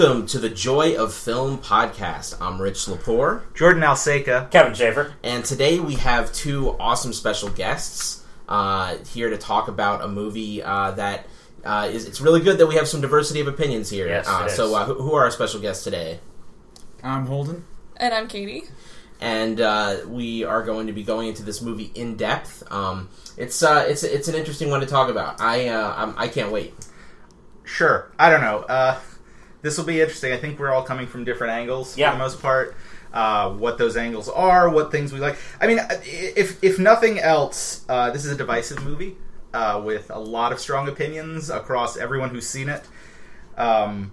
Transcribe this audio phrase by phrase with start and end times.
[0.00, 2.34] Welcome to the Joy of Film podcast.
[2.40, 4.50] I'm Rich Lepore, Jordan Alseca.
[4.50, 5.12] Kevin Schaefer.
[5.22, 10.62] and today we have two awesome special guests uh, here to talk about a movie
[10.62, 11.26] uh, that
[11.66, 12.06] uh, is.
[12.06, 14.08] It's really good that we have some diversity of opinions here.
[14.08, 14.72] Yes, uh, it so, is.
[14.72, 16.20] uh, who, who are our special guests today?
[17.02, 17.66] I'm Holden.
[17.98, 18.62] And I'm Katie.
[19.20, 22.62] and uh, we are going to be going into this movie in depth.
[22.72, 25.42] Um, it's uh, it's it's an interesting one to talk about.
[25.42, 26.72] I uh, I'm, I can't wait.
[27.64, 28.10] Sure.
[28.18, 28.96] I don't know.
[29.62, 30.32] This will be interesting.
[30.32, 32.10] I think we're all coming from different angles Yeah.
[32.12, 32.76] for the most part.
[33.12, 35.36] Uh, what those angles are, what things we like.
[35.60, 39.16] I mean, uh, if if nothing else, uh, this is a divisive movie
[39.52, 42.84] uh, with a lot of strong opinions across everyone who's seen it.
[43.56, 44.12] Um,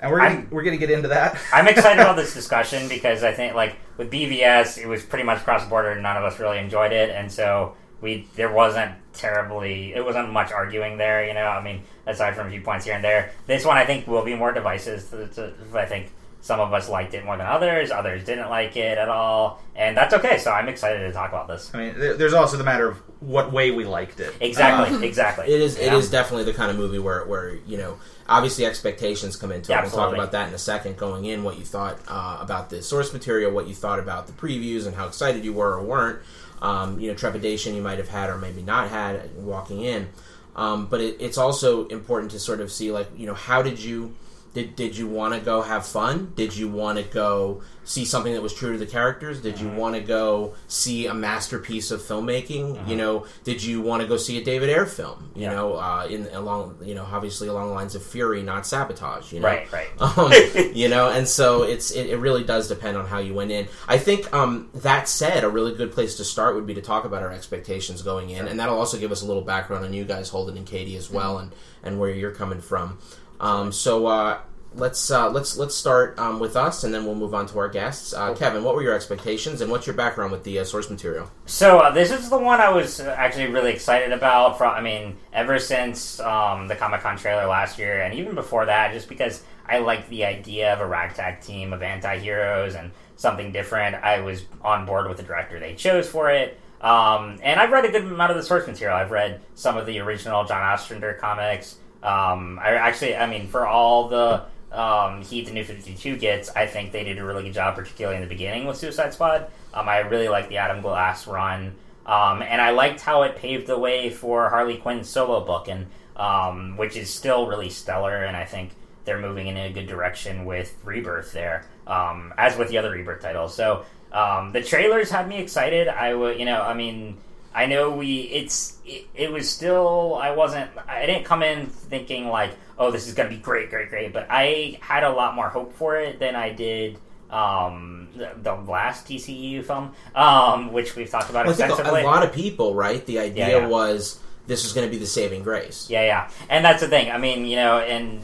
[0.00, 1.38] and we're gonna, I'm- we're going to get into that.
[1.52, 5.38] I'm excited about this discussion because I think, like, with BVS, it was pretty much
[5.44, 9.94] cross border, and none of us really enjoyed it, and so we there wasn't terribly,
[9.94, 11.46] it wasn't much arguing there, you know.
[11.46, 14.24] I mean, aside from a few points here and there, this one I think will
[14.24, 15.02] be more divisive.
[15.12, 16.10] It's a- I think
[16.42, 19.96] some of us liked it more than others, others didn't like it at all, and
[19.96, 20.36] that's okay.
[20.36, 21.70] So I'm excited to talk about this.
[21.72, 24.34] I mean, there's also the matter of what way we liked it.
[24.40, 25.46] Exactly, exactly.
[25.46, 25.96] It is it Yeah.
[25.96, 27.96] is definitely the kind of movie where where you know
[28.28, 29.74] obviously expectations come into it.
[29.74, 30.98] Yeah, We'll talk about that in a second.
[30.98, 34.34] Going in, what you thought uh, about the source material, what you thought about the
[34.34, 36.18] previews, and how excited you were or weren't.
[36.64, 40.08] Um, you know, trepidation you might have had or maybe not had walking in.
[40.56, 43.78] Um, but it, it's also important to sort of see like you know how did
[43.78, 44.14] you
[44.54, 46.32] did did you want to go have fun?
[46.36, 49.42] Did you want to go see something that was true to the characters?
[49.42, 52.88] Did you want to go see a masterpiece of filmmaking?
[52.88, 55.30] You know, did you want to go see a David Ayer film?
[55.34, 55.54] You Yeah.
[55.54, 59.32] know, uh, in along you know obviously along the lines of Fury, not sabotage.
[59.32, 59.88] You know, Right, right.
[60.00, 60.32] um,
[60.74, 63.66] you know, and so it's it, it really does depend on how you went in.
[63.88, 67.04] I think um, that said, a really good place to start would be to talk
[67.04, 70.04] about our expectations going in, and that'll also give us a little background on you
[70.04, 72.96] guys, Holden and Katie, as well, and and where you're coming from.
[73.40, 74.38] Um, so uh,
[74.74, 77.68] let's uh, let's let's start um, with us, and then we'll move on to our
[77.68, 78.12] guests.
[78.12, 81.30] Uh, Kevin, what were your expectations, and what's your background with the uh, source material?
[81.46, 84.58] So uh, this is the one I was uh, actually really excited about.
[84.58, 88.66] From I mean, ever since um, the Comic Con trailer last year, and even before
[88.66, 93.52] that, just because I like the idea of a ragtag team of anti-heroes and something
[93.52, 93.96] different.
[93.96, 96.58] I was on board with the director they chose for it.
[96.80, 98.96] Um, and I've read a good amount of the source material.
[98.96, 101.76] I've read some of the original John Ostrander comics.
[102.04, 106.50] Um, I actually, I mean, for all the um, heat the New Fifty Two gets,
[106.54, 109.46] I think they did a really good job, particularly in the beginning with Suicide Squad.
[109.72, 113.66] Um, I really liked the Adam Glass run, um, and I liked how it paved
[113.66, 118.24] the way for Harley Quinn's solo book, and um, which is still really stellar.
[118.24, 118.72] And I think
[119.06, 123.22] they're moving in a good direction with Rebirth there, um, as with the other Rebirth
[123.22, 123.54] titles.
[123.54, 125.88] So um, the trailers had me excited.
[125.88, 127.16] I would, you know, I mean.
[127.54, 128.22] I know we.
[128.22, 128.78] It's.
[128.84, 130.16] It, it was still.
[130.20, 130.70] I wasn't.
[130.88, 134.12] I didn't come in thinking like, oh, this is gonna be great, great, great.
[134.12, 136.98] But I had a lot more hope for it than I did.
[137.30, 141.72] Um, the, the last DCEU film, um, which we've talked about Well, I think a,
[141.72, 142.02] extensively.
[142.02, 143.04] a lot of people, right?
[143.06, 143.66] The idea Yeah, yeah.
[143.66, 145.88] was this was going to be the saving grace.
[145.90, 147.10] Yeah, yeah, and that's the thing.
[147.10, 148.20] I mean, you know, and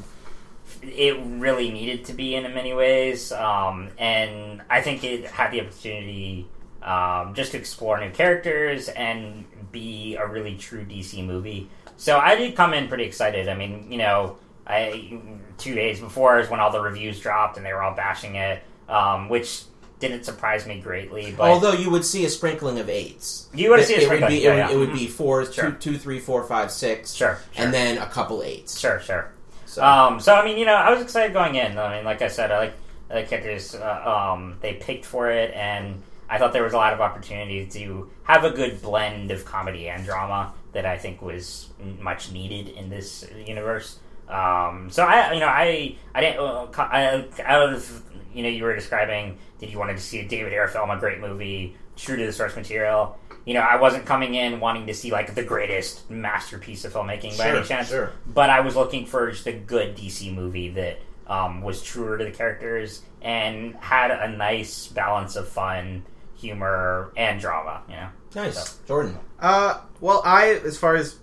[0.82, 5.62] it really needed to be in many ways, um, and I think it had the
[5.62, 6.46] opportunity
[6.82, 11.68] um, just to explore new characters and be a really true DC movie.
[11.96, 13.48] So I did come in pretty excited.
[13.48, 14.36] I mean, you know,
[14.66, 15.20] I
[15.58, 18.62] two days before is when all the reviews dropped and they were all bashing it,
[18.88, 19.62] um, which
[19.98, 21.34] didn't surprise me greatly.
[21.36, 24.00] But Although you would see a sprinkling of eights, You would It- see a it
[24.00, 24.66] would sprinkling, be yeah, it, yeah.
[24.68, 25.72] would, it would be fours, Sure.
[25.72, 27.64] two, two, three, four, five, six, sure, sure.
[27.64, 28.78] and then a couple eights.
[28.80, 29.30] sure, sure.
[29.66, 31.76] So, Um, so I mean, you know, I was excited going in.
[31.78, 32.72] I mean, like I said, I like
[33.08, 33.74] the characters.
[33.74, 37.66] Uh, um, they picked for it, and I thought there was a lot of opportunity
[37.66, 41.68] to have a good blend of comedy and drama that I think was
[41.98, 43.98] much needed in this universe.
[44.28, 46.38] Um, so I, you know, I, I didn't.
[46.38, 49.38] Uh, I, out of you know, you were describing.
[49.58, 52.32] Did you wanted to see a David Ayer film, a great movie, true to the
[52.32, 53.18] source material?
[53.44, 57.36] You know, I wasn't coming in wanting to see like the greatest masterpiece of filmmaking
[57.38, 58.12] by Sure, any chance sure.
[58.26, 62.24] but I was looking for just a good DC movie that um, was truer to
[62.24, 66.04] the characters and had a nice balance of fun,
[66.40, 67.82] humor, and drama.
[67.88, 69.18] You know, nice, Jordan.
[69.38, 71.16] Uh, well, I as far as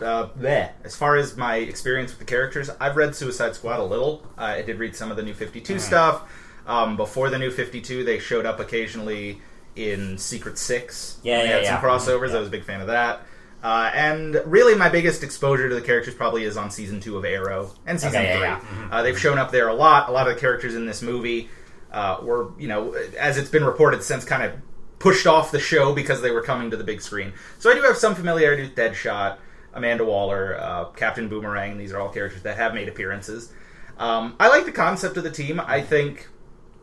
[0.00, 3.84] uh, bleh, as far as my experience with the characters, I've read Suicide Squad a
[3.84, 4.22] little.
[4.38, 5.78] Uh, I did read some of the New Fifty Mm-hmm.
[5.78, 6.22] stuff.
[6.66, 9.40] Um, before the New Fifty Two, they showed up occasionally
[9.76, 11.18] in Secret Six.
[11.22, 11.80] Yeah, they yeah, had yeah.
[11.80, 12.30] some crossovers.
[12.30, 12.36] Yeah.
[12.36, 13.20] I was a big fan of that.
[13.62, 17.24] Uh, and really, my biggest exposure to the characters probably is on season two of
[17.24, 18.68] Arrow and season Okay, yeah, three.
[18.78, 18.82] yeah.
[18.84, 18.92] Mhm.
[18.92, 20.08] Uh, they've shown up there a lot.
[20.08, 21.48] A lot of the characters in this movie
[21.92, 24.52] uh, were, you know, as it's been reported since, kind of
[24.98, 27.32] pushed off the show because they were coming to the big screen.
[27.58, 29.38] So I do have some familiarity with Deadshot,
[29.74, 31.76] Amanda Waller, uh, Captain Boomerang.
[31.78, 33.52] These are all characters that have made appearances.
[33.98, 35.60] Um, I like the concept of the team.
[35.60, 36.28] I think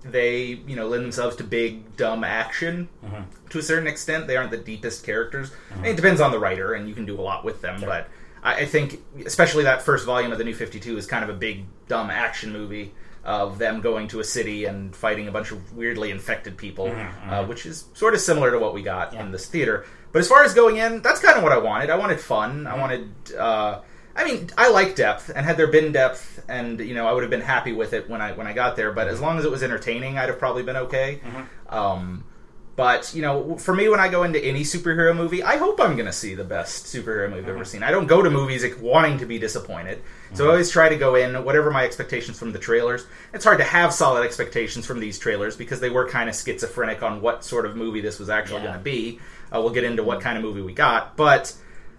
[0.03, 3.47] they, you know, lend themselves to big, dumb action Mm-hmm.
[3.50, 4.27] to a certain extent.
[4.27, 5.51] They aren't the deepest characters.
[5.71, 7.79] I mean, it depends on the writer, and you can do a lot with them.
[7.81, 8.09] But
[8.44, 11.29] I, I think, especially that first volume of the New Fifty Two is kind of
[11.29, 12.94] a big, dumb action movie
[13.25, 16.87] of them going to a city and fighting a bunch of weirdly infected people,
[17.29, 19.85] Uh, which is sort of similar to what we got in this theater.
[20.11, 21.89] But as far as going in, that's kind of what I wanted.
[21.89, 22.67] I wanted fun.
[22.67, 23.09] I wanted.
[23.35, 23.79] Uh,
[24.15, 27.23] I mean, I like depth, and had there been depth, and you know, I would
[27.23, 28.91] have been happy with it when I when I got there.
[28.91, 31.19] But as long as it was entertaining, I'd have probably been okay.
[31.69, 32.23] Um,
[32.75, 35.93] but you know, for me, when I go into any superhero movie, I hope I'm
[35.95, 37.83] going to see the best superhero movie I've ever seen.
[37.83, 40.01] I don't go to movies like, wanting to be disappointed,
[40.33, 43.05] so I always try to go in whatever my expectations from the trailers.
[43.33, 47.03] It's hard to have solid expectations from these trailers because they were kind of schizophrenic
[47.03, 48.67] on what sort of movie this was actually Yeah.
[48.69, 49.19] going to be.
[49.53, 51.53] Uh, we'll get into what kind of movie we got, but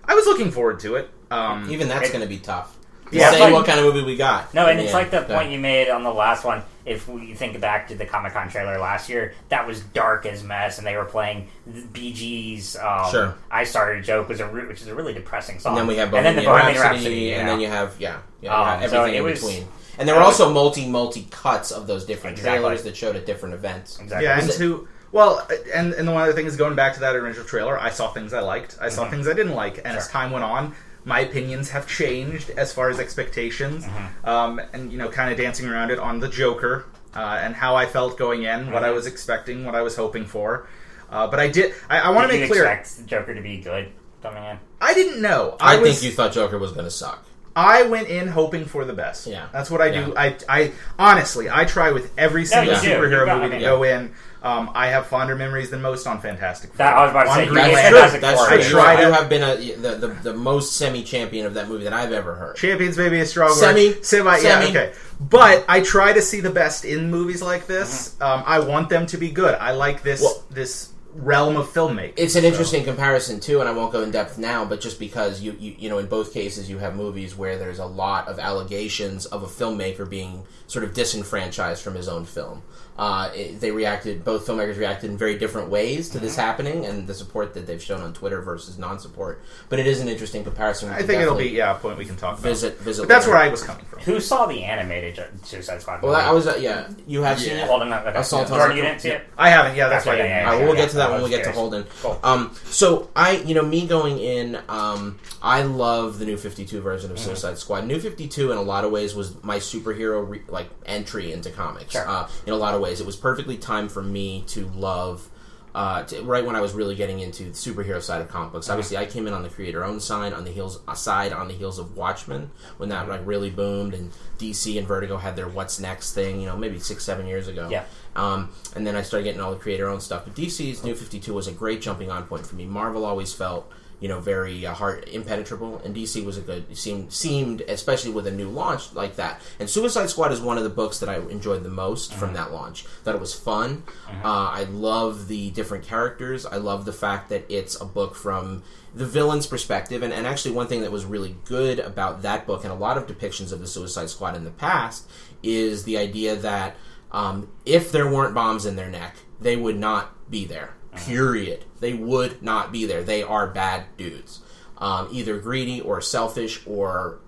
[0.05, 1.09] I was looking forward to it.
[1.31, 2.77] Um, Even that's going to be tough.
[3.19, 4.53] Yeah, say but- what kind of movie we got.
[4.55, 6.63] No, and Yeah, it's like the point you made on the last one.
[6.85, 10.43] If we think back to the Comic Con trailer last year, that was dark as
[10.45, 12.77] mess, and they were playing the Bee Gees.
[12.77, 13.35] Um, Sure.
[13.51, 15.73] I started a joke, was a re- which is a really depressing song.
[15.73, 17.95] And then we have and then the Bohemian Rhapsody, Rhapsody, and you then you have
[17.99, 19.69] yeah, yeah, Um, you have so everything it in was- between.
[19.97, 22.59] And there were was- also multi multi cuts of those different Exactly.
[22.61, 23.99] trailers that showed at different events.
[24.01, 24.27] exactly.
[24.27, 26.93] Yeah, and Was it- to well, and and the one other thing is going back
[26.95, 27.79] to that original trailer.
[27.79, 28.77] I saw things I liked.
[28.81, 32.51] I saw things I didn't like, and as time went on, my opinions have changed
[32.51, 33.85] as far as expectations.
[33.85, 34.27] Mm-hmm.
[34.29, 37.77] Um, and you know, kind of dancing around it on the Joker uh, and how
[37.77, 38.95] I felt going in, what I Mm-hmm.
[38.97, 40.67] was expecting, what I was hoping for.
[41.11, 41.75] Uh, but I did.
[41.89, 42.67] I, I want to make you clear.
[42.67, 43.93] expect Joker to be good
[44.23, 44.59] coming in?
[44.81, 45.57] I didn't know.
[45.61, 47.25] I, I, was, think you thought Joker was going to suck.
[47.55, 49.29] I went in hoping for the best.
[49.29, 49.47] Yeah.
[49.53, 50.13] that's what I do.
[50.13, 50.13] Yeah.
[50.17, 52.89] I, I honestly, I try with every single you do.
[52.89, 54.13] superhero movie to go in.
[54.45, 56.77] Um, I have fonder memories than most on Fantastic Four.
[56.79, 57.47] That I was about to On say.
[57.47, 57.99] Green That's get true.
[57.99, 58.49] Fantastic That's Four.
[58.49, 58.57] true.
[58.57, 61.67] I You, tried you have been a, the, the, the most semi champion of that
[61.69, 62.57] movie that I've ever heard.
[62.57, 63.57] Champions maybe a strong word.
[63.57, 64.03] Semi?
[64.03, 64.93] Semi, yeah, okay.
[65.19, 68.21] But I try to see the best in movies like this.
[68.21, 69.55] Um, I want them to be good.
[69.55, 72.15] I like this Well- this realm of filmmaking.
[72.17, 74.65] It's an So- interesting comparison too, and I won't go in depth now.
[74.65, 77.79] But just because you, you you know, in both cases, you have movies where there's
[77.79, 82.63] a lot of allegations of a filmmaker being sort of disenfranchised from his own film.
[82.97, 84.25] Uh, it, they reacted.
[84.25, 86.25] Both filmmakers reacted in very different ways to Mm-hmm.
[86.27, 89.43] this happening, and the support that they've shown on Twitter versus non-support.
[89.69, 90.91] But it is an interesting comparison.
[90.91, 92.43] I think it'll be yeah a point we can talk about.
[92.43, 93.03] visit visit.
[93.03, 93.37] But that's later.
[93.37, 93.99] where I was coming from.
[94.01, 96.03] Who saw the animated Jo- Suicide Squad?
[96.03, 96.25] Well, movie?
[96.25, 96.89] I was uh, yeah.
[97.07, 97.67] You have seen it.
[97.67, 97.93] Holden.
[97.93, 98.17] Okay.
[98.17, 99.23] Assault on Jordan, you didn't see it?
[99.37, 99.77] I haven't.
[99.77, 100.23] Yeah, that's Gotcha, why.
[100.23, 100.83] I yeah, didn't- yeah, All right, we'll yeah.
[100.83, 101.59] get to that I when we was get to curious.
[101.59, 101.87] Holden.
[102.01, 102.21] Cool.
[102.23, 106.81] Um, so I, you know, me going in, um, I love the New Fifty Two
[106.81, 107.17] version Mm-hmm.
[107.17, 107.87] of Suicide Squad.
[107.87, 111.51] New Fifty Two, in a lot of ways, was my superhero re- like entry into
[111.51, 111.93] comics.
[111.93, 112.09] Sure.
[112.09, 115.29] Uh, in a lot of ways, it was perfectly timed for me to love.
[115.75, 118.53] Uh, to, right when I was really getting into the superhero side of comic Mm-hmm.
[118.59, 121.49] books, obviously I came in on the creator-owned side, on the heels uh, side, on
[121.49, 125.49] the heels of Watchmen, when that like really boomed, and DC and Vertigo had their
[125.49, 127.69] "What's Next" thing, you know, maybe six, seven years ago.
[127.69, 127.87] Yeah.
[128.15, 130.23] Um, and then I started getting all the creator owned stuff.
[130.25, 132.67] But DC's New 52 was a great jumping on point for me.
[132.67, 133.69] Marvel always felt,
[134.01, 138.27] you know, very uh, hard, impenetrable, and DC was a good seemed seemed especially with
[138.27, 139.41] a new launch like that.
[139.59, 142.53] And Suicide Squad is one of the books that I enjoyed the most from that
[142.53, 142.85] launch.
[143.05, 143.85] That it was fun.
[144.25, 146.47] Uh, I love the different characters.
[146.47, 148.63] I love the fact that it's a book from
[148.95, 150.03] the villain's perspective.
[150.03, 152.97] And, and actually, one thing that was really good about that book and a lot
[152.97, 155.09] of depictions of the Suicide Squad in the past
[155.43, 156.77] is the idea that
[157.13, 160.75] um, if there weren't bombs in their neck, they would not be there.
[160.97, 161.65] Period.
[161.81, 163.03] They would not be there.
[163.03, 164.41] They are bad dudes,
[164.79, 167.19] um, either greedy or selfish or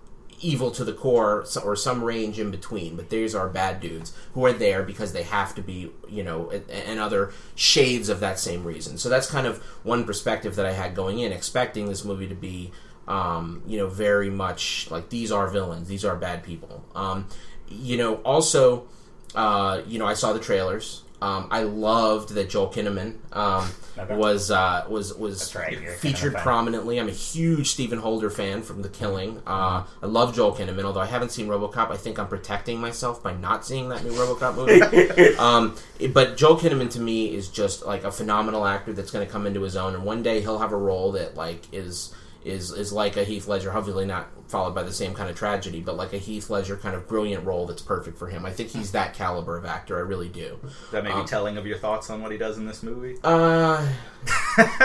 [0.40, 2.94] evil to the core, or some range in between.
[2.94, 6.50] But these are bad dudes who are there because they have to be, you know,
[6.50, 8.98] and, and other shades of that same reason.
[8.98, 12.34] So that's kind of one perspective that I had going in, expecting this movie to
[12.34, 12.70] be
[13.08, 16.84] um, you know, very much like these are villains, these are bad people.
[16.94, 17.28] Um,
[17.68, 18.88] you know, also,
[19.34, 21.02] uh, you know, I saw the trailers.
[21.22, 23.70] Um, I loved that Joel Kinnaman um,
[24.18, 26.42] was uh, was was right, featured Kinnaman fan.
[26.42, 27.00] prominently.
[27.00, 29.40] I'm a huge Stephen Holder fan from The Killing.
[29.46, 31.90] Uh, I love Joel Kinnaman, although I haven't seen RoboCop.
[31.90, 35.36] I think I'm protecting myself by not seeing that new RoboCop movie.
[35.38, 35.74] um,
[36.12, 39.46] but Joel Kinnaman to me is just like a phenomenal actor that's going to come
[39.46, 42.92] into his own, and one day he'll have a role that like is is is
[42.92, 46.12] like a Heath Ledger, hopefully not followed by the same kind of tragedy, but like
[46.12, 48.46] a Heath Ledger kind of brilliant role that's perfect for him.
[48.46, 49.96] I think he's that caliber of actor.
[49.96, 50.58] I really do.
[50.92, 53.16] That may be Um, telling of your thoughts on what he does in this movie.
[53.24, 53.86] Uh,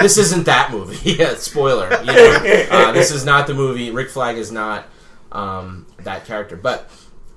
[0.02, 1.12] this isn't that movie.
[1.18, 1.90] yeah, spoiler.
[2.02, 3.92] You know, uh, this is not the movie.
[3.92, 4.86] Rick Flag is not
[5.32, 6.58] um, that character.
[6.58, 6.90] But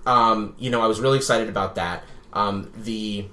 [0.06, 2.04] um, you know, I was really excited about that.
[2.32, 3.26] Um, the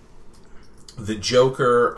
[0.98, 1.96] the Joker.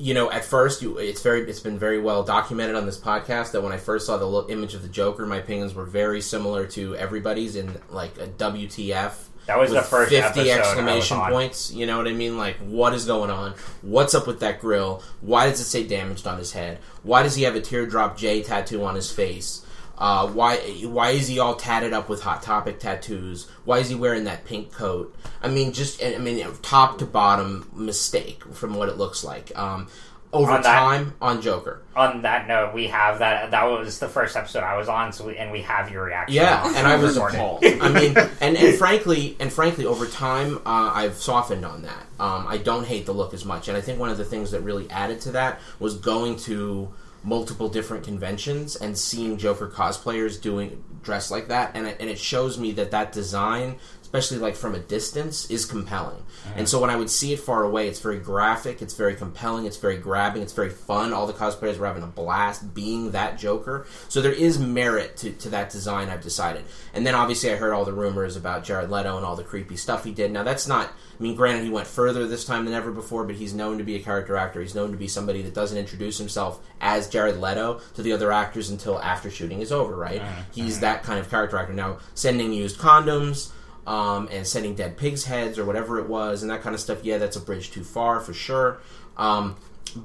[0.00, 3.52] You know, at first, you, it's very, it's been very well documented on this podcast
[3.52, 6.66] that when I first saw the image of the Joker, my opinions were very similar
[6.68, 9.12] to everybody's in like a WTF.
[9.46, 11.30] That was the first was exclamation on.
[11.30, 11.70] points.
[11.72, 12.38] You know what I mean?
[12.38, 13.54] Like, what is going on?
[13.82, 15.02] What's up with that grill?
[15.20, 16.78] Why does it say damaged on his head?
[17.02, 19.66] Why does he have a teardrop J tattoo on his face?
[20.00, 23.48] Uh, why why is he all tatted up with hot topic tattoos?
[23.66, 25.14] Why is he wearing that pink coat?
[25.42, 29.52] I mean, just I mean, top to bottom mistake from what it looks like.
[29.58, 29.88] Um,
[30.32, 31.82] over On that- time on Joker.
[31.96, 33.50] On that note, we have that.
[33.50, 36.36] That was the first episode I was on, so we, and we have your reaction.
[36.36, 37.64] Yeah, and I was appalled.
[37.64, 42.06] I mean, and, and frankly, and frankly, over time, uh, I've softened on that.
[42.20, 44.52] Um, I don't hate the look as much, and I think one of the things
[44.52, 46.90] that really added to that was going to
[47.22, 52.18] multiple different conventions and seeing Joker cosplayers doing dressed like that, and it, and it
[52.18, 53.76] shows me that that design.
[54.12, 56.16] Especially like from a distance, is compelling.
[56.16, 56.58] Mm-hmm.
[56.58, 59.66] And so when I would see it far away, it's very graphic, it's very compelling,
[59.66, 61.12] it's very grabbing, it's very fun.
[61.12, 63.86] All the cosplayers were having a blast being that Joker.
[64.08, 66.64] So there is merit to, to that design, I've decided.
[66.92, 69.76] And then obviously I heard all the rumors about Jared Leto and all the creepy
[69.76, 70.32] stuff he did.
[70.32, 73.36] Now that's not, I mean, granted he went further this time than ever before, but
[73.36, 74.60] he's known to be a character actor.
[74.60, 78.32] He's known to be somebody that doesn't introduce himself as Jared Leto to the other
[78.32, 80.20] actors until after shooting is over, right?
[80.20, 80.40] Mm-hmm.
[80.52, 80.80] He's mm-hmm.
[80.80, 81.74] that kind of character actor.
[81.74, 83.52] Now, sending used condoms,
[83.86, 87.04] um, and sending dead pigs' heads or whatever it was, and that kind of stuff.
[87.04, 88.78] Yeah, that's a bridge too far for sure.
[89.16, 89.56] Um,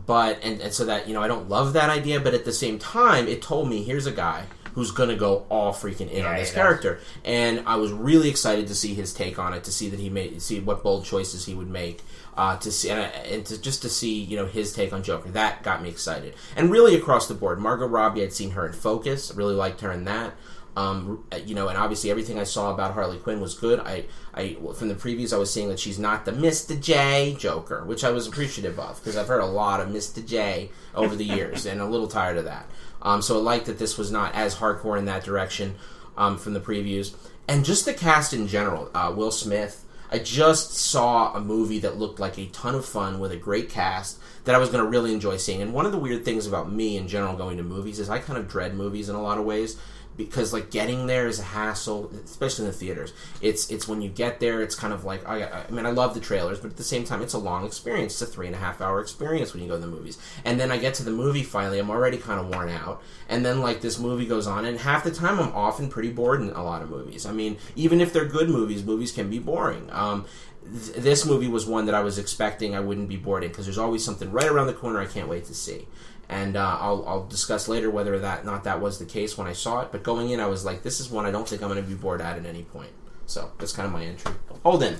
[0.05, 2.53] but and, and so that you know, I don't love that idea, but at the
[2.53, 6.23] same time, it told me here's a guy who's going to go all freaking in
[6.23, 9.63] Yeah, on this character, and I was really excited to see his take on it,
[9.65, 12.01] to see that he made, see what bold choices he would make.
[12.37, 12.99] Uh, to see and,
[13.31, 16.35] and to just to see you know his take on Joker that got me excited
[16.57, 19.89] and really across the board Margot Robbie I'd seen her in Focus really liked her
[19.89, 20.33] in that
[20.77, 23.79] um, you know, and obviously everything I saw about Harley Quinn was good.
[23.79, 26.79] I, I from the previews I was seeing that she's not the Mr.
[26.79, 30.25] J Joker, which I was appreciative of because I've heard a lot of Mr.
[30.25, 32.65] J over the years and a little tired of that.
[33.01, 35.75] Um, so I liked that this was not as hardcore in that direction
[36.17, 37.15] um, from the previews,
[37.47, 38.89] and just the cast in general.
[38.93, 39.81] Uh, Will Smith.
[40.11, 43.69] I just saw a movie that looked like a ton of fun with a great
[43.69, 45.63] cast that I was going to really enjoy seeing.
[45.63, 48.19] And one of the weird things about me in general going to movies is I
[48.19, 49.77] kind of dread movies in a lot of ways
[50.17, 53.13] because like getting there is a hassle, especially in the theaters.
[53.41, 56.13] It's it's when you get there, it's kind of like I, I mean I love
[56.13, 58.13] the trailers, but at the same time, it's a long experience.
[58.13, 60.17] It's a three and a half hour experience when you go to the movies.
[60.43, 63.01] And then I get to the movie finally, I'm already kind of worn out.
[63.27, 66.41] And then like this movie goes on, and half the time I'm often pretty bored
[66.41, 67.25] in a lot of movies.
[67.25, 69.89] I mean, even if they're good movies, movies can be boring.
[69.91, 70.25] Um,
[70.71, 73.65] th- this movie was one that I was expecting I wouldn't be bored in because
[73.65, 75.87] there's always something right around the corner I can't wait to see
[76.29, 79.53] and uh, I'll, I'll discuss later whether that not that was the case when I
[79.53, 79.89] saw it.
[79.91, 81.87] But going in, I was like, this is one I don't think I'm going to
[81.87, 82.91] be bored at at any point.
[83.27, 84.31] So that's kind of my entry.
[84.63, 84.97] Holden,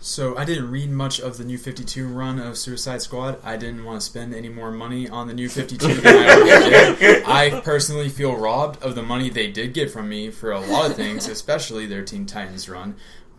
[0.00, 3.38] So I didn't read much of the new 52 run of Suicide Squad.
[3.42, 6.98] I didn't want to spend any more money on the new 52 than I already
[6.98, 7.24] did.
[7.26, 10.90] I personally feel robbed of the money they did get from me for a lot
[10.90, 12.96] of things, especially their Teen Titans run.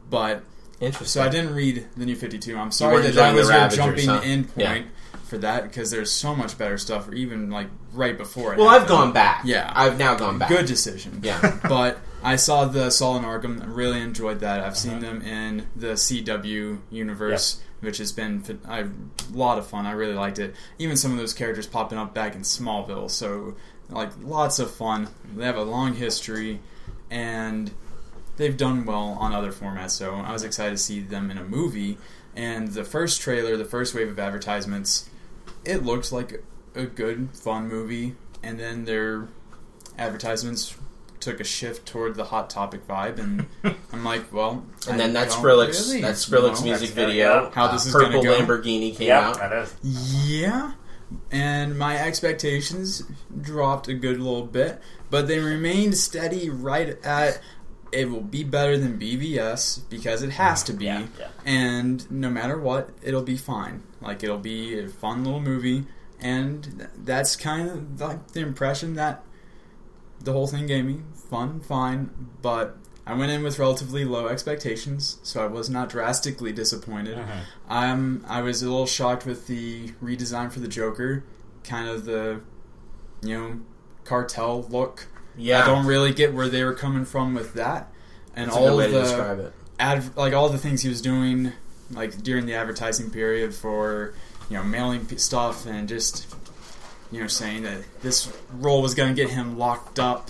[0.09, 0.43] But
[0.79, 1.07] interesting.
[1.07, 2.57] so I didn't read the new 52.
[2.57, 4.21] I'm sorry that that was your jumping huh?
[4.23, 4.73] in Yeah.
[4.73, 4.87] point
[5.23, 8.59] for that because there's so much better stuff, or even like right before it.
[8.59, 9.41] well, I've gone back.
[9.45, 9.71] Yeah.
[9.75, 10.49] I've now gone back.
[10.49, 11.19] Good decision.
[11.23, 11.59] Yeah.
[11.67, 13.61] but I saw the Assault on Arkham.
[13.61, 14.59] I really enjoyed that.
[14.59, 14.73] I've Uh-huh.
[14.75, 18.85] seen them in the CW universe, which has been a
[19.33, 19.85] lot of fun.
[19.85, 20.53] I really liked it.
[20.79, 23.09] Even some of those characters popping up back in Smallville.
[23.09, 23.55] So,
[23.89, 25.07] like, lots of fun.
[25.35, 26.59] They have a long history,
[27.11, 27.71] and
[28.37, 29.91] they've done well on other formats.
[29.91, 31.97] So I was excited to see them in a movie.
[32.35, 35.09] And the first trailer, the first wave of advertisements,
[35.63, 36.43] it looked like
[36.75, 38.15] a good, fun movie.
[38.43, 39.27] And then their
[39.97, 40.75] advertisements
[41.19, 43.47] took a shift toward the hot topic vibe, and
[43.91, 46.65] I'm like, well, And then that don't Skrillex, really, that you Skrillex know?
[46.65, 47.51] music video, go.
[47.55, 48.45] How this is Purple gonna go.
[48.45, 49.39] Lamborghini came Yep, out.
[49.39, 49.75] that is.
[49.81, 50.73] Yeah,
[51.31, 53.03] and my expectations
[53.41, 57.39] dropped a good little bit, but they remained steady right at.
[57.95, 61.27] It will be better than BVS because it has to be, Yeah, yeah.
[61.45, 63.83] and no matter what, it'll be fine.
[64.01, 65.85] Like it'll be a fun little movie,
[66.19, 69.23] and th- that's kind of like the impression that
[70.19, 71.01] the whole thing gave me.
[71.29, 72.09] Fun, fine,
[72.41, 77.17] but I went in with relatively low expectations, so I was not drastically disappointed.
[77.69, 81.23] Um, I was a little shocked with the redesign for the Joker,
[81.63, 82.41] kind of the,
[83.23, 83.59] you know,
[84.03, 85.07] cartel look.
[85.37, 87.91] Yeah, I don't really get where they were coming from with that,
[88.35, 89.53] and That's a good all way to the describe it.
[89.79, 91.51] ad, like all the things he was doing,
[91.91, 94.13] like during the advertising period for
[94.49, 96.27] you know mailing stuff and just
[97.11, 100.29] you know saying that this role was going to get him locked up.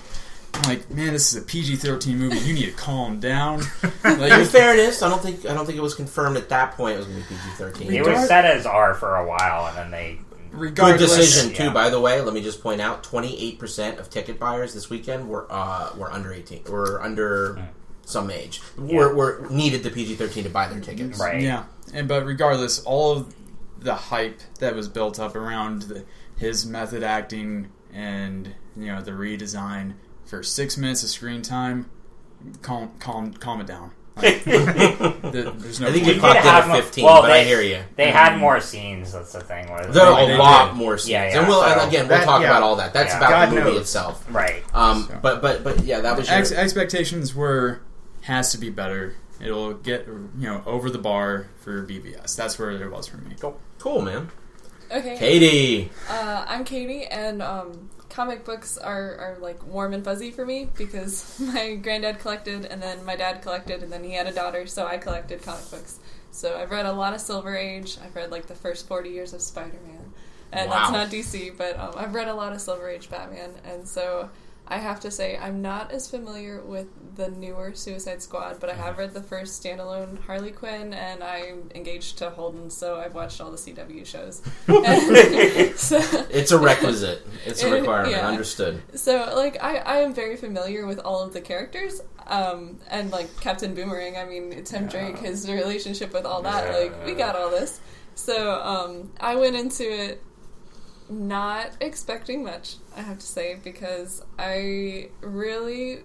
[0.56, 2.38] I'm like, man, this is a PG-13 movie.
[2.38, 3.62] You need to calm down.
[4.06, 6.96] Like, In fairness, I don't think I don't think it was confirmed at that point
[6.96, 7.94] it was going to be PG thirteen.
[7.94, 10.20] It was set as R for a while, and then they
[10.56, 11.74] Good regardless, decision too, yeah.
[11.74, 12.22] by the way.
[12.22, 16.12] Let me just point out: twenty-eight percent of ticket buyers this weekend were uh, were
[16.12, 17.70] under eighteen, were under
[18.06, 18.62] some age.
[18.78, 21.20] Were, were needed the PG thirteen to buy their tickets.
[21.20, 21.42] Right.
[21.42, 23.36] Yeah, and but regardless, all of
[23.80, 26.06] the hype that was built up around the,
[26.38, 29.94] his method acting and you know the redesign
[30.26, 31.90] for six minutes of screen time,
[32.62, 33.92] calm, calm, calm it down.
[34.22, 36.16] Like, the- there's no I think point.
[36.16, 37.80] you clocked in have at mo- fifteen, well, but I hear you.
[37.98, 39.12] They had more scenes.
[39.12, 39.70] That's the thing.
[39.70, 40.78] Where There are a lot did.
[40.78, 42.48] more scenes, Yeah, yeah, and we'll so- and again we'll That- talk yeah.
[42.48, 42.94] about all that.
[42.94, 43.18] That's Yeah.
[43.18, 43.82] about God the movie knows.
[43.82, 44.26] itself.
[44.30, 44.64] right.
[44.74, 47.82] Um, So- but but but yeah, that was your, Ex- expectations were
[48.22, 49.16] has to be better.
[49.44, 52.36] It'll get you know over the bar for BVS.
[52.38, 53.36] That's where it was for me.
[53.40, 54.30] Cool, cool, man.
[54.92, 55.18] Okay.
[55.18, 60.46] Katie, Uh, I'm Katie, and um, comic books are, are like warm and fuzzy for
[60.46, 64.32] me because my granddad collected, and then my dad collected, and then he had a
[64.32, 66.00] daughter, so I collected comic books.
[66.32, 67.98] So I've read a lot of Silver Age.
[68.04, 70.14] I've read like the first 40 years of Spider Man.
[70.52, 70.76] And Wow.
[70.78, 74.30] that's not DC, but um, I've read a lot of Silver Age Batman, and so
[74.68, 78.74] I have to say I'm not as familiar with the newer Suicide Squad, but I
[78.74, 83.40] have read the first standalone Harley Quinn, and I'm engaged to Holden, so I've watched
[83.42, 84.42] all the CW shows.
[85.76, 87.26] So, it's a requisite.
[87.46, 87.74] It's a Yeah.
[87.76, 88.16] requirement.
[88.16, 88.82] Understood.
[88.96, 93.40] so like I, I am very familiar with all of the characters, um, and like
[93.42, 94.18] Captain Boomerang.
[94.18, 96.74] I mean, Tim Drake, his relationship with all that.
[96.74, 97.80] Like we got all this.
[98.16, 100.22] So um, I went into it
[101.10, 102.78] not expecting much.
[102.96, 106.00] I have to say because I really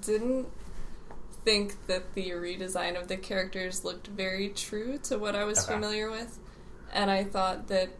[0.00, 0.46] didn't
[1.44, 5.72] think that the redesign of the characters looked very true to what I was Okay.
[5.74, 6.38] familiar with,
[6.92, 7.90] and I thought that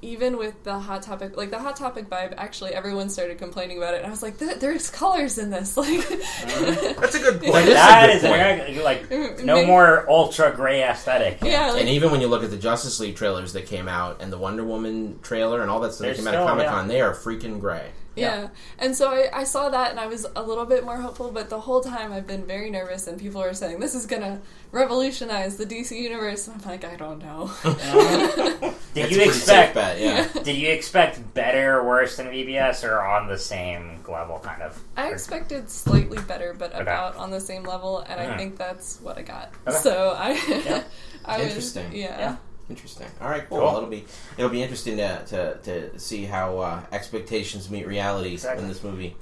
[0.00, 3.94] even with the hot topic, like the hot topic vibe, actually everyone started complaining about
[3.94, 7.66] it, and I was like, "There's colors in this!" Like, That's a good point.
[7.66, 8.78] That is a good is point.
[8.78, 11.38] a, like Mm, no maybe- more ultra gray aesthetic.
[11.42, 14.20] yeah, like, And even when you look at the Justice League trailers that came out
[14.22, 16.46] and the Wonder Woman trailer and all that stuff that They're came out of still-
[16.48, 16.92] Comic Con, yeah.
[16.94, 17.90] they are freaking gray.
[18.20, 18.48] Yeah.
[18.78, 21.48] And so I, I saw that and I was a little bit more hopeful, but
[21.50, 24.40] the whole time I've been very nervous and people are saying this is gonna
[24.72, 27.50] revolutionize the DC universe and I'm like, I don't know.
[28.94, 29.74] Did That's you a pretty safe expect?
[29.74, 30.28] bet, yeah.
[30.42, 34.82] Did you expect better or worse than BVS, or on the same level, kind of?
[34.96, 36.82] I expected slightly better, but Okay.
[36.82, 38.36] about on the same level, and I Mhm.
[38.38, 39.52] think that's what I got.
[39.66, 39.76] Okay.
[39.78, 40.82] So I, Yeah.
[41.24, 41.92] I was, Interesting.
[41.92, 42.18] yeah.
[42.18, 42.36] Yeah.
[42.70, 43.06] Interesting.
[43.20, 43.58] All right, cool.
[43.58, 43.66] Cool.
[43.66, 44.04] Well, it'll be
[44.36, 48.62] it'll be interesting to to, to see how uh, expectations meet reality Exactly.
[48.62, 49.16] when this movie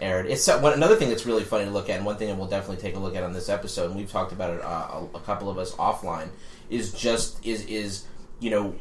[0.00, 0.26] aired.
[0.26, 2.36] It's uh, one, another thing that's really funny to look at, and one thing that
[2.36, 4.66] we'll definitely take a look at on this episode, and we've talked about it uh,
[4.66, 6.28] a, a couple of us offline,
[6.68, 8.04] is just is is
[8.38, 8.74] you know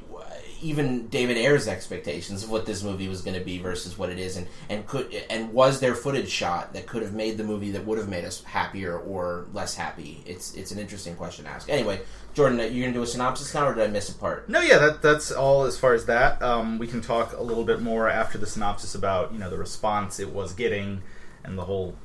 [0.61, 4.19] even David Ayer's expectations of what this movie was going to be versus what it
[4.19, 7.71] is, and and could and was there footage shot that could have made the movie
[7.71, 10.23] that would have made us happier or less happy?
[10.25, 11.69] It's it's an interesting question to ask.
[11.69, 12.01] Anyway,
[12.33, 14.49] Jordan, you're going to do a synopsis now, or did I miss a part?
[14.49, 16.41] No, yeah, that, that's all as far as that.
[16.41, 19.57] Um, we can talk a little bit more after the synopsis about you know the
[19.57, 21.01] response it was getting
[21.43, 21.95] and the whole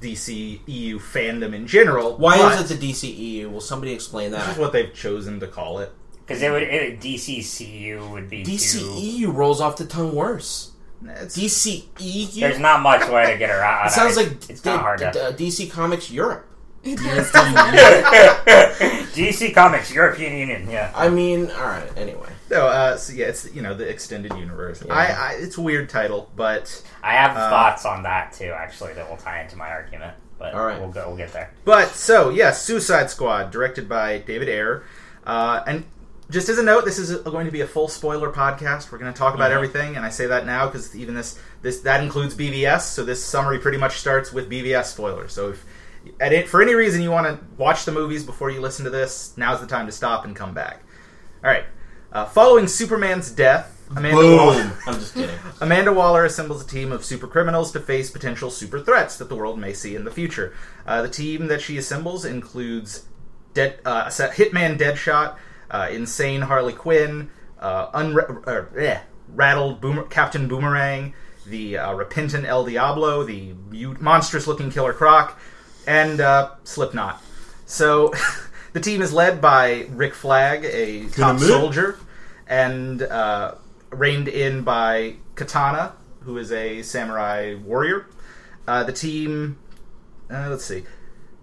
[0.00, 2.16] DC EU fandom in general.
[2.16, 3.50] Why but is it the DCEU?
[3.50, 4.46] Will somebody explain that?
[4.46, 5.92] This is what they've chosen to call it.
[6.30, 8.52] Because it would it, DCCU would be too.
[8.52, 10.70] DCEU rolls off the tongue worse.
[11.04, 12.38] It's, DCEU.
[12.38, 13.88] There's not much way to get around.
[13.88, 15.34] It sounds like it's d- not hard d- to.
[15.36, 16.46] d- DC Comics Europe.
[16.84, 17.32] DC
[19.54, 20.70] Comics European Union.
[20.70, 20.92] Yeah.
[20.94, 21.90] I mean, all right.
[21.96, 24.84] Anyway, no, uh, so yeah, it's you know the extended universe.
[24.86, 24.94] Yeah.
[24.94, 28.92] I, I, it's a weird title, but I have Uh, thoughts on that too, actually,
[28.94, 30.14] that will tie into my argument.
[30.38, 30.78] But All right.
[30.80, 31.08] we'll go.
[31.08, 31.50] We'll get there.
[31.64, 34.84] But so yeah, Suicide Squad, directed by David Ayer,
[35.26, 35.82] uh, and
[36.30, 38.90] just as a note, this is going to be a full spoiler podcast.
[38.90, 39.54] We're going to talk about Mhm.
[39.56, 42.82] everything, and I say that now because even this this that includes BVS.
[42.88, 45.32] So this summary pretty much starts with BVS spoilers.
[45.32, 45.64] So if
[46.20, 48.90] at it, for any reason you want to watch the movies before you listen to
[48.90, 50.80] this, now's the time to stop and come back.
[51.44, 51.64] All right.
[52.12, 54.72] Uh, following Superman's death, Amanda Waller.
[54.86, 55.36] I'm just kidding.
[55.60, 59.36] Amanda Waller assembles a team of super criminals to face potential super threats that the
[59.36, 60.54] world may see in the future.
[60.86, 63.04] Uh, the team that she assembles includes
[63.52, 65.34] Dead, uh, Hitman Deadshot,
[65.70, 71.14] uh, Insane Harley Quinn, uh, unra- uh, eh, Rattled Boomer- Captain Boomerang,
[71.46, 73.54] the uh, Repentant El Diablo, the
[74.00, 75.38] monstrous looking Killer Croc,
[75.86, 77.22] and uh, Slipknot.
[77.66, 78.12] So
[78.72, 81.98] the team is led by Rick Flag, a top soldier,
[82.46, 83.54] and uh,
[83.90, 88.06] reined in by Katana, who is a samurai warrior.
[88.66, 89.58] Uh, the team,
[90.30, 90.84] uh, let's see.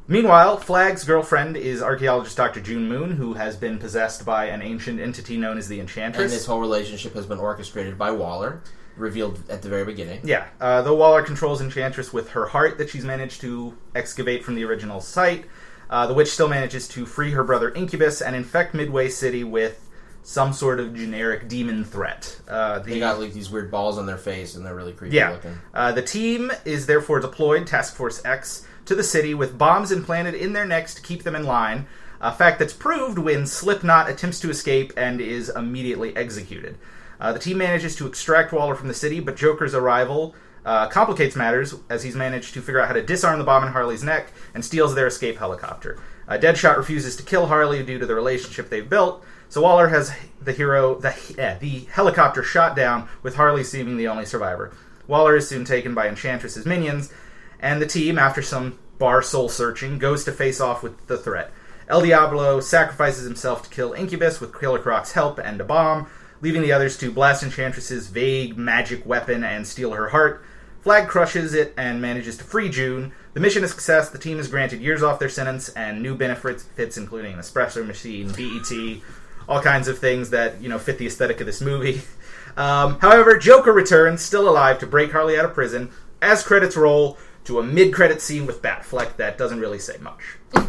[0.09, 2.61] Meanwhile, Flag's girlfriend is archaeologist Dr.
[2.61, 6.23] June Moon, who has been possessed by an ancient entity known as the Enchantress.
[6.23, 8.61] And this whole relationship has been orchestrated by Waller,
[8.95, 10.21] revealed at the very beginning.
[10.23, 14.55] Yeah, uh, though Waller controls Enchantress with her heart that she's managed to excavate from
[14.55, 15.43] the original site,
[15.89, 19.83] uh, the witch still manages to free her brother Incubus and infect Midway City with
[20.23, 22.39] some sort of generic demon threat.
[22.47, 25.17] Uh, the, They got like these weird balls on their face, and they're really creepy
[25.17, 25.31] yeah.
[25.31, 25.57] looking.
[25.73, 30.33] Uh, the team is therefore deployed, Task Force X, to the city with bombs implanted
[30.33, 31.85] in their necks to keep them in line.
[32.19, 36.77] A fact that's proved when Slipknot attempts to escape and is immediately executed.
[37.19, 41.35] Uh, the team manages to extract Waller from the city, but Joker's arrival uh, complicates
[41.35, 44.31] matters as he's managed to figure out how to disarm the bomb in Harley's neck
[44.53, 45.99] and steals their escape helicopter.
[46.27, 50.13] Uh, Deadshot refuses to kill Harley due to the relationship they've built, so Waller has
[50.41, 54.73] the hero, the, eh, the helicopter shot down, with Harley seeming the only survivor.
[55.07, 57.13] Waller is soon taken by Enchantress's minions,
[57.59, 61.51] and the team, after some bar soul searching, goes to face off with the threat.
[61.89, 66.07] El Diablo sacrifices himself to kill Incubus with Killer Croc's help and a bomb,
[66.41, 70.43] leaving the others to blast Enchantress's vague magic weapon and steal her heart.
[70.81, 73.11] Flag crushes it and manages to free June.
[73.33, 74.09] The mission is success.
[74.09, 78.31] The team is granted years off their sentence and new benefits, including an espresso machine,
[78.31, 79.01] BET,
[79.49, 82.01] all kinds of things that you know fit the aesthetic of this movie.
[82.55, 85.91] Um, however, Joker returns, still alive, to break Harley out of prison.
[86.23, 90.37] As credits roll to a mid-credit scene with Batfleck that doesn't really say much.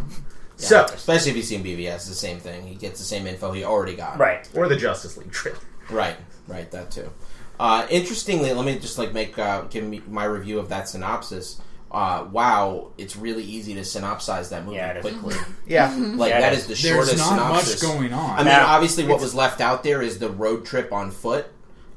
[0.61, 2.67] Yeah, So, especially if you've seen BVS, it's the same thing.
[2.67, 4.19] He gets the same info he already got.
[4.19, 4.49] Right.
[4.57, 5.57] or the Justice League trailer.
[5.89, 6.17] Right,
[6.49, 7.13] right, that too.
[7.61, 11.61] Uh, interestingly, let me just like make uh, give me my review of that synopsis.
[11.93, 15.37] Uh, wow, it's really easy to synopsize that movie Yeah, quickly.
[15.69, 17.81] Yeah, Like Yeah, that it is the There's shortest not synopsis.
[17.81, 18.31] much going on.
[18.35, 21.13] I mean, Now, obviously, what it's- was left out there is the road trip on
[21.13, 21.47] foot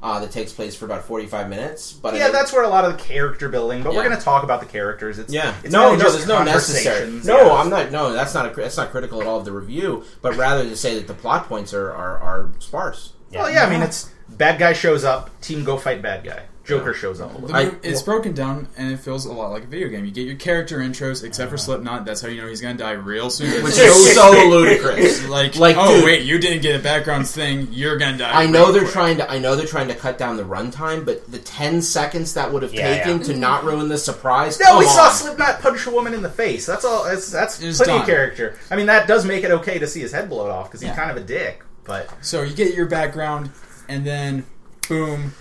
[0.04, 1.94] uh, that takes place for about forty-five minutes.
[1.94, 3.84] But I yeah, mean- that's where a lot of the character building.
[3.84, 5.20] But we're going to talk about the characters.
[5.20, 5.54] It's Yeah.
[5.64, 7.12] It's no, really no, there's no necessary.
[7.24, 7.54] No, Yeah.
[7.54, 7.92] I'm not.
[7.92, 8.52] No, that's not.
[8.52, 10.04] A, that's not critical at all of the review.
[10.22, 13.14] But rather to say that the plot points are are, are sparse.
[13.34, 16.44] Well, yeah, I mean, it's bad guy shows up, team go fight bad guy.
[16.63, 17.32] Joker shows up.
[17.32, 17.56] A The little.
[17.56, 20.06] I- mo- it's broken down and it feels a lot like a video game.
[20.06, 21.63] You get your character intros, except for uh-huh.
[21.65, 22.06] Slipknot.
[22.06, 23.50] That's how you know he's gonna die real soon.
[23.63, 25.26] Which is so ludicrous.
[25.28, 26.06] like, like, oh dude.
[26.06, 27.67] wait, you didn't get a background thing.
[27.71, 28.32] You're gonna die.
[28.43, 28.93] I know they're quick.
[28.93, 29.30] trying to.
[29.32, 32.62] I know they're trying to cut down the runtime, but the ten seconds that would
[32.63, 33.24] have Yeah, taken yeah.
[33.26, 34.60] to not ruin the surprise.
[34.60, 35.10] No, come we saw.
[35.10, 36.65] Slipknot punch a woman in the face.
[36.65, 37.04] That's all.
[37.06, 38.02] That's, that's It's plenty done.
[38.02, 38.58] of character.
[38.69, 40.89] I mean, that does make it okay to see his head blow off because he's
[40.89, 40.95] Yeah.
[40.95, 41.63] kind of a dick.
[41.84, 43.50] But So you get your background,
[43.89, 44.45] and then
[44.88, 45.34] boom,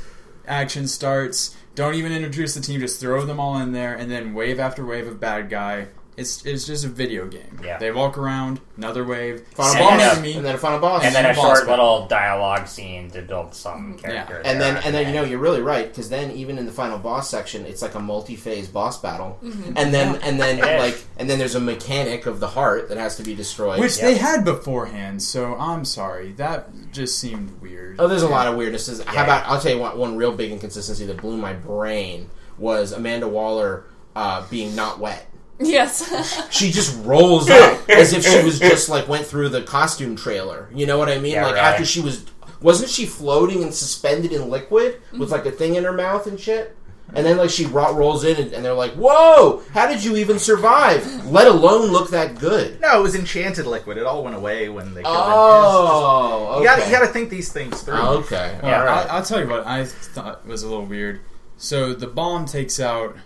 [0.51, 1.57] action starts.
[1.75, 4.85] Don't even introduce the team; just throw them all in there, and then wave after
[4.85, 5.89] wave of bad guy.
[6.21, 7.59] It's it's just a video game.
[7.65, 7.79] Yeah.
[7.79, 11.03] They walk around, another wave, Final And boss, then- enemy, and then a final boss,
[11.05, 11.71] And then a short battle.
[11.95, 14.43] little dialogue scene to build some character.
[14.45, 16.99] and then and then you know you're really right because then even in the final
[16.99, 19.39] boss section it's like a multi-phase boss battle
[19.77, 20.81] and then and then It is.
[20.95, 23.97] like and then there's a mechanic of the heart that has to be destroyed which
[23.99, 24.05] Yeah.
[24.07, 25.23] they had beforehand.
[25.23, 27.97] So I'm sorry, that just seemed weird.
[27.99, 30.51] oh there's a lot of weirdnesses how about i'll tell you what one real big
[30.53, 32.29] inconsistency that blew my brain
[32.59, 33.85] was amanda waller
[34.17, 35.27] uh, being not wet
[35.61, 36.49] Yes.
[36.51, 40.69] she just rolls up as if she was just like went through the costume trailer
[40.75, 41.65] you know what i mean Yeah, like right.
[41.65, 42.25] after she was
[42.63, 46.41] wasn't she floating and suspended in liquid with like a thing in her mouth and
[46.41, 46.77] shit
[47.13, 50.17] and then like she ro- rolls in and, and they're like whoa how did you
[50.17, 53.99] even survive let alone look that good no, it was enchanted liquid.
[53.99, 55.23] It all went away when they killed him.
[55.27, 56.81] oh You okay.
[56.81, 57.95] got you got to think these things through.
[57.97, 60.87] Oh, okay Well, all right I, I'll tell you what I thought was a little
[60.87, 61.21] weird.
[61.57, 63.17] So the bomb takes out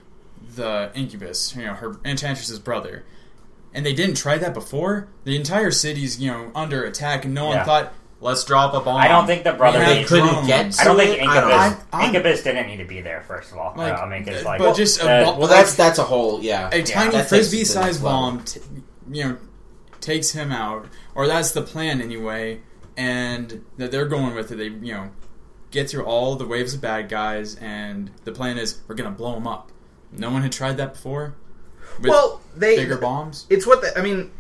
[0.57, 3.05] the incubus, you know, her Enchantress's brother,
[3.73, 5.09] and they didn't try that before.
[5.25, 7.65] The entire city's you know under attack, and no one Yeah.
[7.65, 10.47] thought, "Let's drop a bomb." I don't think the brother We they couldn't drones.
[10.47, 11.23] get I don't think to?
[11.23, 11.55] Incubus, don't know.
[11.57, 13.23] I'm- I'm- Incubus didn't need to be there.
[13.27, 15.75] First of all, Like, I mean, 'cause, but like, just a uh, bomb- well that's
[15.75, 18.21] that's a whole yeah a tiny that takes it the frisbee-sized level.
[18.21, 18.61] bomb, t-
[19.11, 19.37] you know,
[20.01, 22.61] takes him out, or that's the plan anyway.
[22.97, 24.57] And that they're going with it.
[24.57, 25.11] They you know
[25.73, 29.35] get through all the waves of bad guys, and the plan is we're gonna blow
[29.35, 29.73] them up.
[30.17, 31.35] No one had tried that before.
[32.03, 33.47] Well, they bigger bombs.
[33.51, 34.31] It's what the, I mean.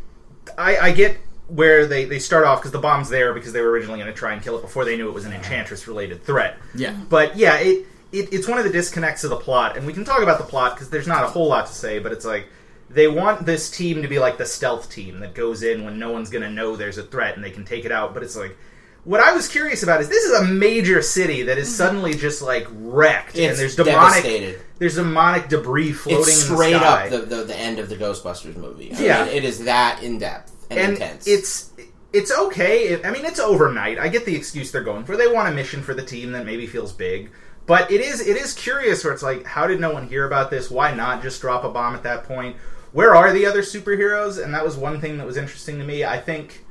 [0.58, 1.16] I, I get
[1.48, 4.18] where they, they start off because the bomb's there because they were originally going to
[4.18, 6.56] try and kill it before they knew it was an enchantress related threat.
[6.74, 6.98] Yeah.
[7.08, 10.04] But yeah, it, it it's one of the disconnects of the plot, and we can
[10.04, 11.98] talk about the plot because there's not a whole lot to say.
[11.98, 12.46] But it's like
[12.90, 16.10] they want this team to be like the stealth team that goes in when no
[16.12, 18.14] one's going to know there's a threat and they can take it out.
[18.14, 18.56] But it's like
[19.04, 21.76] what I was curious about is this is a major city that is mm-hmm.
[21.76, 24.60] suddenly just like wrecked, and there's demonic devastated.
[24.78, 27.04] there's demonic debris floating it's in the straight sky.
[27.04, 29.24] up the, the, the end of the ghostbusters movie I Yeah.
[29.24, 31.70] mean, it is that in-depth and, and intense it's
[32.14, 33.02] it's okay.
[33.02, 33.98] I mean, it's overnight.
[33.98, 35.16] I get the excuse they're going for.
[35.16, 37.32] They want a mission for the team that maybe feels big,
[37.66, 40.48] but it is it is curious where it's like, how did no one hear about
[40.48, 40.70] this?
[40.70, 42.56] Why not just drop a bomb at that point?
[42.92, 44.42] Where are the other superheroes?
[44.42, 46.04] And that was one thing that was interesting to me.
[46.04, 46.63] I think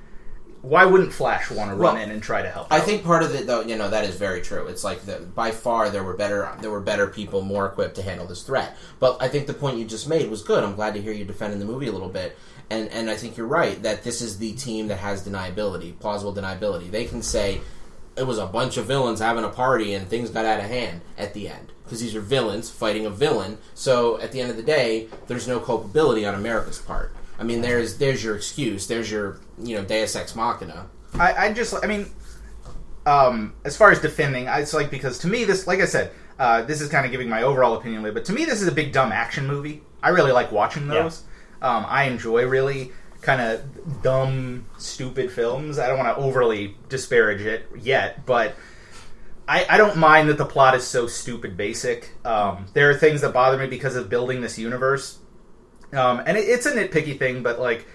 [0.64, 2.68] why wouldn't Flash want to run Well, in and try to help?
[2.72, 2.86] I out?
[2.86, 4.66] think part of it, though, you know, that is very true.
[4.68, 8.02] It's like the, by far there were better there were better people more equipped to
[8.02, 8.76] handle this threat.
[9.00, 10.64] But I think the point you just made was good.
[10.64, 12.38] I'm glad to hear you defending the movie a little bit.
[12.70, 16.34] and and I think you're right that this is the team that has deniability, plausible
[16.34, 16.90] deniability.
[16.90, 17.62] They can say
[18.16, 21.02] it was a bunch of villains having a party and things got out of hand
[21.18, 23.58] at the end because these are villains fighting a villain.
[23.74, 27.12] So at the end of the day, there's no culpability on America's part.
[27.44, 28.88] I mean, there's there's your excuse.
[28.88, 30.88] There's your you know Deus Ex Machina.
[31.16, 32.08] I, I just, I mean,
[33.06, 36.12] um, as far as defending, I- it's like because to me, this, like I said,
[36.40, 38.68] uh, this is kind of giving my overall opinion, away, but to me, this is
[38.68, 39.84] a big dumb action movie.
[40.02, 41.24] I really like watching those.
[41.62, 45.80] Um, I enjoy really kind of dumb, stupid films.
[45.80, 48.56] I don't want to overly disparage it yet, but
[49.48, 52.12] I, I don't mind that the plot is so stupid basic.
[52.26, 55.20] Um, there are things that bother me because of building this universe.
[55.94, 57.86] Um, and it, it's a nitpicky thing, but like,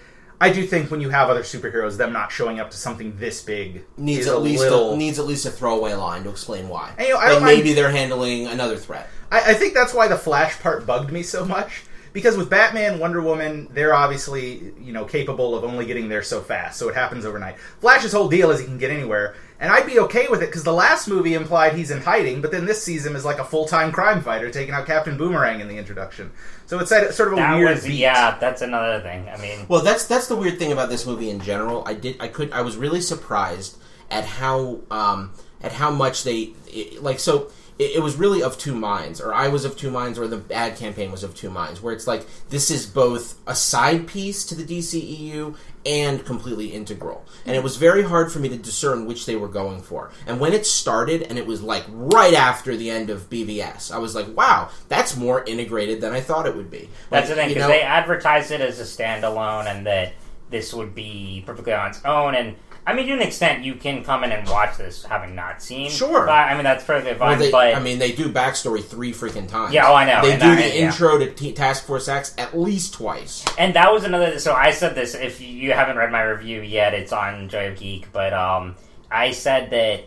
[0.41, 3.41] I do think when you have other superheroes, them not showing up to something this
[3.43, 4.93] big Needs at a least little.
[4.93, 6.93] a, needs at least a throwaway line to explain why.
[6.97, 9.09] And, you know, I like don't mind- maybe they're handling another threat.
[9.31, 11.83] I, I think that's why the Flash part bugged me so much.
[12.11, 16.41] Because with Batman, Wonder Woman, they're obviously you know capable of only getting there so
[16.41, 17.59] fast, so it happens overnight.
[17.81, 20.63] Flash's whole deal is he can get anywhere, and I'd be okay with it because
[20.63, 23.43] the last movie implied he's in hiding, but then this sees him as like a
[23.43, 26.31] full time crime fighter, taking out Captain Boomerang in the introduction.
[26.65, 27.95] So it's a- sort of a That weird was beat.
[27.95, 28.37] yeah.
[28.39, 29.27] That's another thing.
[29.29, 31.83] I mean, Well, that's that's the weird thing about this movie in general.
[31.85, 33.77] I did I could I was really surprised
[34.09, 37.51] at how um, at how much they it, like so.
[37.79, 40.43] It, it was really of two minds, or I was of two minds, or the
[40.53, 41.81] ad campaign was of two minds.
[41.81, 47.25] Where it's like this is both a side piece to the DCEU and completely integral,
[47.45, 50.11] and it was very hard for me to discern which they were going for.
[50.27, 53.97] And when it started, and it was like right after the end of BVS, I
[53.97, 57.35] was like, "Wow, that's more integrated than I thought it would be." That's Like, the
[57.35, 60.13] thing you because know- they advertised it as a standalone and that
[60.49, 62.35] this would be perfectly on its own.
[62.35, 62.55] And
[62.89, 65.89] I mean, to an extent, you can come in and watch this having not seen.
[65.91, 66.25] Sure.
[66.25, 67.39] but I mean that's perfectly Well, fine.
[67.39, 69.73] they, but I mean, they do backstory three freaking times.
[69.73, 70.85] Yeah, oh, I know, They and do the yeah.
[70.87, 73.45] intro to T- Task Force X at least twice.
[73.57, 74.39] and that was another.
[74.39, 75.15] So I said this.
[75.15, 78.11] If you haven't read my review yet, it's on Joy of Geek.
[78.11, 78.75] But um,
[79.11, 80.03] I said that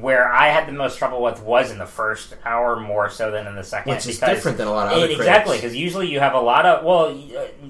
[0.00, 3.46] where I had the most trouble with was in the first hour more so than
[3.46, 6.20] in the second, Which is different than a lot of other exactly because usually you
[6.20, 7.06] have a lot of well,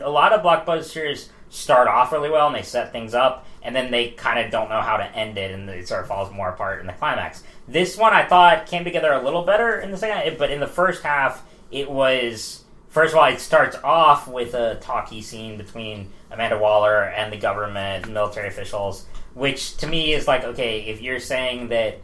[0.01, 3.91] a lot of blockbusters start off really well and they set things up, and then
[3.91, 6.49] they kind of don't know how to end it, and it sort of falls more
[6.49, 7.43] apart in the climax.
[7.67, 10.67] This one I thought came together a little better in the second, but in the
[10.67, 12.65] first half it was.
[12.89, 17.37] First of all, it starts off with a talkie scene between Amanda Waller and the
[17.37, 22.01] government, military officials, which to me is like, okay, if you're saying that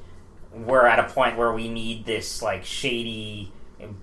[0.53, 3.51] we're at a point where we need this like shady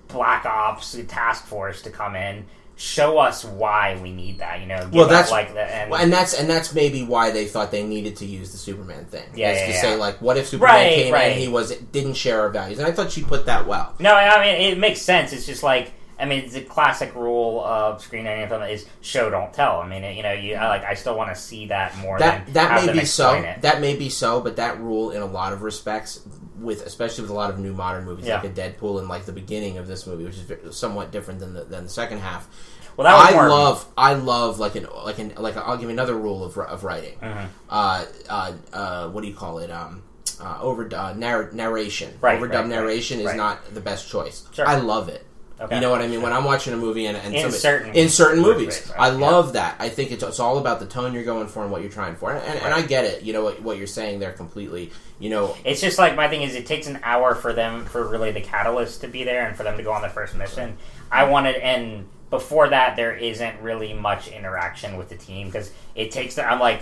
[0.08, 2.46] black ops task force to come in,
[2.82, 4.60] show us why we need that.
[4.60, 7.46] You know, Well, that's- like the and, Well, and that's and that's maybe why they
[7.46, 9.22] thought they needed to use the Superman thing.
[9.36, 9.80] Yeah, yeah, to yeah.
[9.80, 11.30] say like, what if Superman Right, came right.
[11.32, 12.78] and he was didn't share our values?
[12.80, 13.94] And I thought she put that well.
[14.00, 15.32] no, I mean it makes sense.
[15.32, 15.92] It's just like.
[16.20, 19.80] I mean, the classic rule of screenwriting film is show don't tell.
[19.80, 22.16] I mean, you know, you I, like I still want to see that more.
[22.20, 23.32] That than that may be so.
[23.34, 23.62] It.
[23.62, 26.20] That may be so, but that rule in a lot of respects,
[26.60, 28.36] with especially with a lot of new modern movies Yeah.
[28.40, 31.54] like a Deadpool and like the beginning of this movie, which is somewhat different than
[31.54, 32.46] the, than the second half.
[32.96, 36.14] Well, that I love, I love like an like an like I'll give you another
[36.16, 37.18] rule of, of writing.
[37.20, 37.46] Mhm.
[37.70, 39.70] Uh, uh, uh, what do you call it?
[39.70, 40.02] Um,
[40.40, 42.12] uh, over uh, narr- narration.
[42.20, 43.36] Right, Overdub right, right, narration is right.
[43.36, 44.44] not the best choice.
[44.52, 44.66] Sure.
[44.66, 45.24] I love it.
[45.60, 45.76] Okay.
[45.76, 46.22] You know what I mean?
[46.22, 49.14] When I'm watching a movie and, and In somebody- certain- in certain movies, I yeah.
[49.14, 49.76] love that.
[49.78, 52.16] I think it's, it's all about the tone you're going for and what you're trying
[52.16, 53.22] for, and, and, and I get it.
[53.22, 54.90] You know what, what you're saying there completely.
[55.20, 58.04] You know, It's just like my thing is it takes an hour for them for
[58.08, 60.76] really the catalyst to be there and for them to go on their first mission.
[61.12, 66.10] I wanted and before that there isn't really much interaction with the team because it
[66.10, 66.80] takes the, I'm like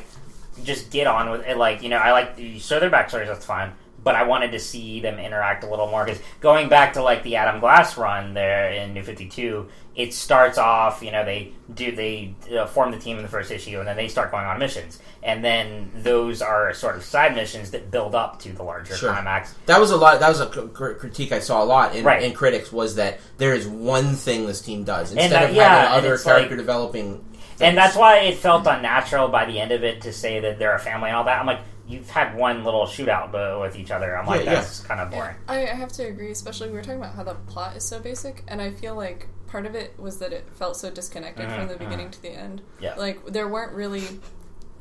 [0.62, 3.44] just get on with it like you know I like you show their backstories that's
[3.44, 7.02] fine but I wanted to see them interact a little more because going back to
[7.02, 11.24] like the Adam Glass run there in New Fifty Two, it starts off you know
[11.24, 14.30] they do they uh, form the team in the first issue and then they start
[14.30, 18.52] going on missions and then those are sort of side missions that build up to
[18.52, 19.12] the larger Sure.
[19.12, 19.54] climax.
[19.66, 20.18] that was a lot.
[20.20, 22.22] That was a cr- critique I saw a lot in, Right.
[22.22, 25.68] in critics was that there is one thing this team does instead that- of yeah,
[25.88, 27.24] having other character like- developing.
[27.56, 27.68] Things.
[27.68, 30.74] And that's why it felt unnatural by the end of it to say that they're
[30.74, 31.38] a family and all that.
[31.38, 31.60] I'm like,
[31.90, 34.16] you've had one little shootout but with each other.
[34.16, 34.61] I'm like, Yeah, yeah.
[34.61, 35.37] that's kind of boring.
[35.48, 37.98] I, I have to agree, especially we were talking about how the plot is so
[38.00, 41.57] basic, and I feel like part of it was that it felt so disconnected Mhm,
[41.57, 41.79] from the mhm.
[41.81, 42.62] beginning to the end.
[42.81, 42.94] Yeah.
[42.94, 44.05] Like there weren't really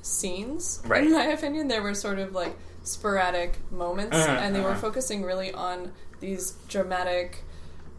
[0.01, 1.03] scenes, Right.
[1.05, 1.67] in my opinion.
[1.67, 4.77] There were sort of like sporadic moments, Mhm, and they were mhm.
[4.79, 7.43] focusing really on these dramatic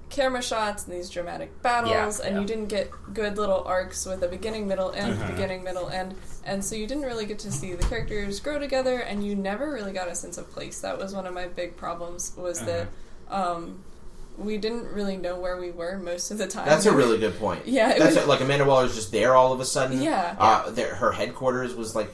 [0.09, 2.41] camera shots and these dramatic battles, Yeah, and yeah.
[2.41, 5.27] you didn't get good little arcs with a beginning, middle, end, Mhm.
[5.29, 8.99] beginning, middle, end, and so you didn't really get to see the characters grow together,
[9.01, 10.81] and you never really got a sense of place.
[10.81, 12.33] That was one of my big problems.
[12.37, 12.89] Was that
[13.31, 13.53] Uh-huh.
[13.57, 13.85] um,
[14.39, 16.67] we didn't really know where we were most of the time.
[16.67, 17.63] That's a really good point.
[17.67, 20.01] Yeah, it that's was- like Amanda Waller's just there all of a sudden.
[20.03, 20.35] Yeah.
[20.39, 22.11] uh, there, her headquarters was like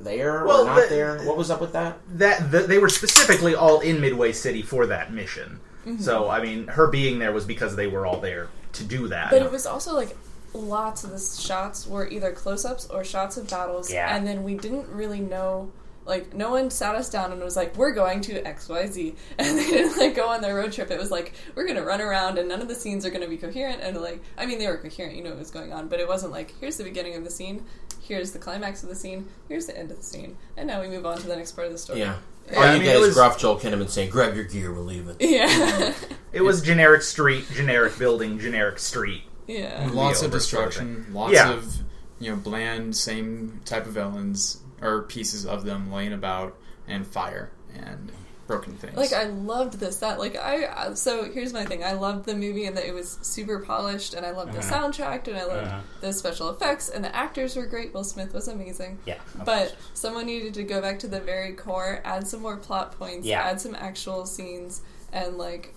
[0.00, 1.18] there Well, or not the- there.
[1.24, 1.98] What was up with that?
[2.18, 5.60] that the, they were specifically all in Midway City for that mission.
[5.86, 6.00] Mm-hmm.
[6.02, 9.30] So I mean, her being there was because they were all there to do that.
[9.30, 10.16] But it was also like
[10.54, 13.92] lots of the shots were either close ups or shots of battles.
[13.92, 14.14] Yeah.
[14.14, 15.70] And then we didn't really know.
[16.04, 19.16] Like no one sat us down and was like, "We're going to X Y Z,"
[19.40, 20.92] and they didn't like go on their road trip.
[20.92, 23.36] It was like we're gonna run around and none of the scenes are gonna be
[23.36, 23.82] coherent.
[23.82, 26.06] And like, I mean, they were coherent, you know what was going on, but it
[26.06, 27.64] wasn't like here's the beginning of the scene,
[28.00, 30.86] here's the climax of the scene, here's the end of the scene, and now we
[30.86, 31.98] move on to the next part of the story.
[31.98, 32.14] Yeah.
[32.52, 34.44] Yeah, All I you mean, get it is was- gruff Joel Kinnaman saying, "Grab your
[34.44, 35.92] gear, we're leaving." Yeah.
[36.32, 39.24] it was generic street, generic building, generic street.
[39.46, 39.88] Yeah.
[39.92, 41.52] Lots of over sort of destruction, lots Yeah.
[41.52, 41.76] of
[42.18, 46.56] you know bland, same type of villains or pieces of them laying about,
[46.88, 48.12] and fire and
[48.46, 48.96] broken things.
[48.96, 49.96] Like I loved this.
[49.96, 51.82] That like I I- so here's my thing.
[51.82, 54.72] I loved the movie and that it was super polished, and I loved the Uh-huh.
[54.88, 55.80] soundtrack, and I loved Uh-huh.
[56.00, 57.92] the special effects, and the actors were great.
[57.92, 58.98] Will Smith was amazing.
[59.04, 59.18] Yeah.
[59.44, 59.72] But course.
[59.94, 63.42] someone needed to go back to the very core, add some more plot points, Yeah.
[63.42, 64.80] add some actual scenes,
[65.12, 65.74] and like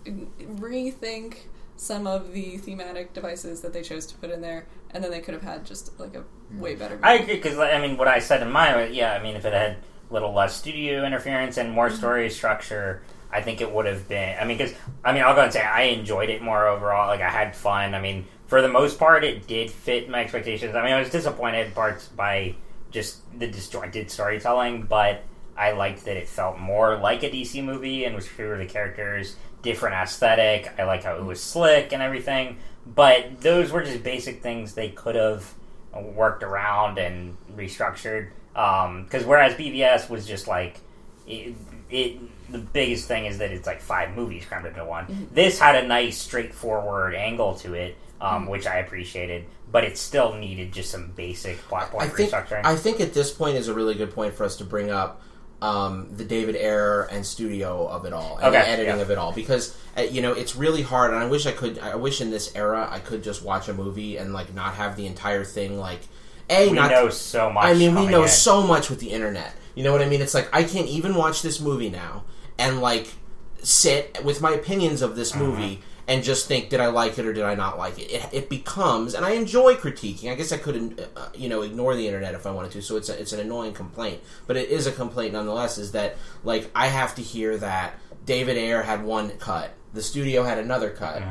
[0.58, 1.38] rethink
[1.80, 5.22] some of the thematic devices that they chose to put in there, and then they
[5.22, 6.24] could have had just like a
[6.60, 6.80] way mm.
[6.80, 6.96] better.
[6.96, 7.08] Movie.
[7.08, 9.54] I agree because I mean, what I said in mine, yeah, I mean, if it
[9.54, 9.78] had
[10.10, 11.98] a little less studio interference and more mm-hmm.
[11.98, 14.38] story structure, I think it would have been.
[14.39, 17.08] I mean, because I mean, I'll go and say I enjoyed it more overall.
[17.08, 17.96] Like I had fun.
[17.96, 20.76] I mean, for the most part, it did fit my expectations.
[20.76, 22.56] I mean, I was disappointed parts by
[22.92, 25.24] just the disjointed storytelling, but
[25.56, 28.70] I liked that it felt more like a DC movie and was true to the
[28.70, 30.74] characters, different aesthetic.
[30.78, 32.58] I like how it was slick and everything.
[32.86, 35.54] But those were just basic things they could have
[35.93, 38.30] worked around and restructured.
[38.56, 40.80] Um, because whereas BVS was just like
[41.28, 41.54] it,
[41.89, 45.06] it, the biggest thing is that it's like five movies crammed into one.
[45.06, 45.36] Mm-hmm.
[45.36, 48.52] This had a nice, straightforward angle to it, um, mm-hmm.
[48.52, 49.45] which I appreciated.
[49.72, 52.65] But it still needed just some basic plot I point think restructuring.
[52.65, 55.22] I think at this point is a really good point for us to bring up
[55.62, 59.02] um, the David Ayer and studio of it all and the editing yeah.
[59.02, 61.80] of it all because uh, you know it's really hard and I wish I could
[61.80, 64.95] I wish in this era I could just watch a movie and like not have
[64.95, 66.02] the entire thing like
[66.50, 67.65] a we not know so much.
[67.65, 68.30] I mean, we know in.
[68.30, 69.54] so much with the internet.
[69.76, 70.22] You know what I mean?
[70.22, 72.24] It's like I can't even watch this movie now
[72.58, 73.13] and like
[73.62, 77.32] sit with my opinions of this movie and just think, did I like it or
[77.34, 78.12] did I not like it?
[78.12, 80.30] It, it becomes, and I enjoy critiquing.
[80.32, 82.82] I guess I could, uh, you know, ignore the internet if I wanted to.
[82.82, 85.78] So it's a, it's an annoying complaint, but it is a complaint nonetheless.
[85.78, 87.93] Is that like I have to hear that
[88.26, 91.22] David Ayer had one cut, the studio had another cut,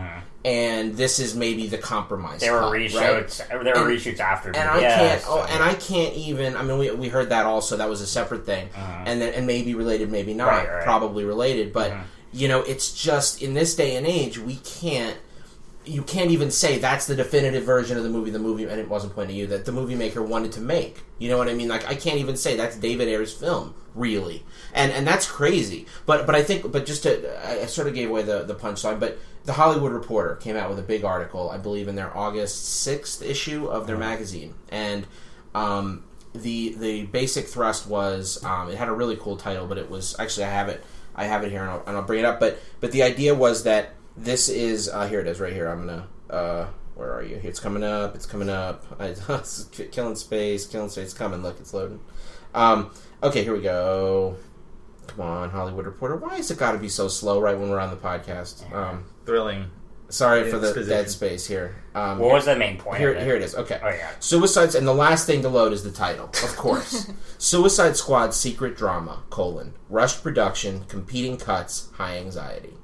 [0.44, 2.40] and this is maybe the compromise.
[2.40, 2.80] There were cut, right?
[2.90, 3.48] reshoots.
[3.48, 4.48] There were And- reshoots after.
[4.50, 5.22] and I can't.
[5.22, 6.56] so- Oh, and I can't even.
[6.56, 7.76] I mean, we, we heard that also.
[7.76, 10.48] That was a separate thing, and then and maybe related, maybe not.
[10.48, 10.84] Right, right.
[10.84, 12.00] Probably related, but Mhm.
[12.32, 15.16] You know, it's just in this day and age, we can't.
[15.84, 18.30] You can't even say that's the definitive version of the movie.
[18.30, 21.02] The movie, and it wasn't pointing to you that the movie maker wanted to make.
[21.18, 21.68] You know what I mean?
[21.68, 25.86] Like I can't even say that's David Ayer's film, really, and and that's crazy.
[26.04, 29.00] But but I think, but just to, I, sort of gave away the the punchline.
[29.00, 32.66] But the Hollywood Reporter came out with a big article, I believe, in their August
[32.66, 35.06] sixth issue of their magazine, and
[35.54, 39.88] um, the the basic thrust was um, it had a really cool title, but it
[39.88, 40.84] was actually I have it
[41.18, 42.38] I have it here and I'll, and I'll bring it up.
[42.40, 45.68] But but the idea was that this is uh, here it is right here.
[45.68, 47.40] I'm gonna uh, where are you?
[47.42, 48.14] It's coming up.
[48.14, 48.84] It's coming up.
[49.00, 49.14] I,
[49.90, 50.66] killing space.
[50.66, 51.06] Killing space.
[51.06, 51.42] It's coming.
[51.42, 52.00] Look, it's loading.
[52.54, 54.36] Um, okay, here we go.
[55.08, 56.16] Come on, Hollywood Reporter.
[56.16, 58.70] Why has it got to be so slow right when we're on the podcast?
[58.72, 59.70] Um, Thrilling.
[60.08, 60.90] Sorry for the Exposition.
[60.90, 61.76] dead space here.
[61.94, 62.98] Um, what was the main point?
[62.98, 63.24] here, of it?
[63.24, 63.54] here it is.
[63.54, 63.80] Okay.
[63.82, 64.10] Oh yeah.
[64.20, 67.10] Suicides, and the last thing to load is the title, of course.
[67.38, 72.74] Suicide Squad secret drama, colon, rushed production, competing cuts, high anxiety.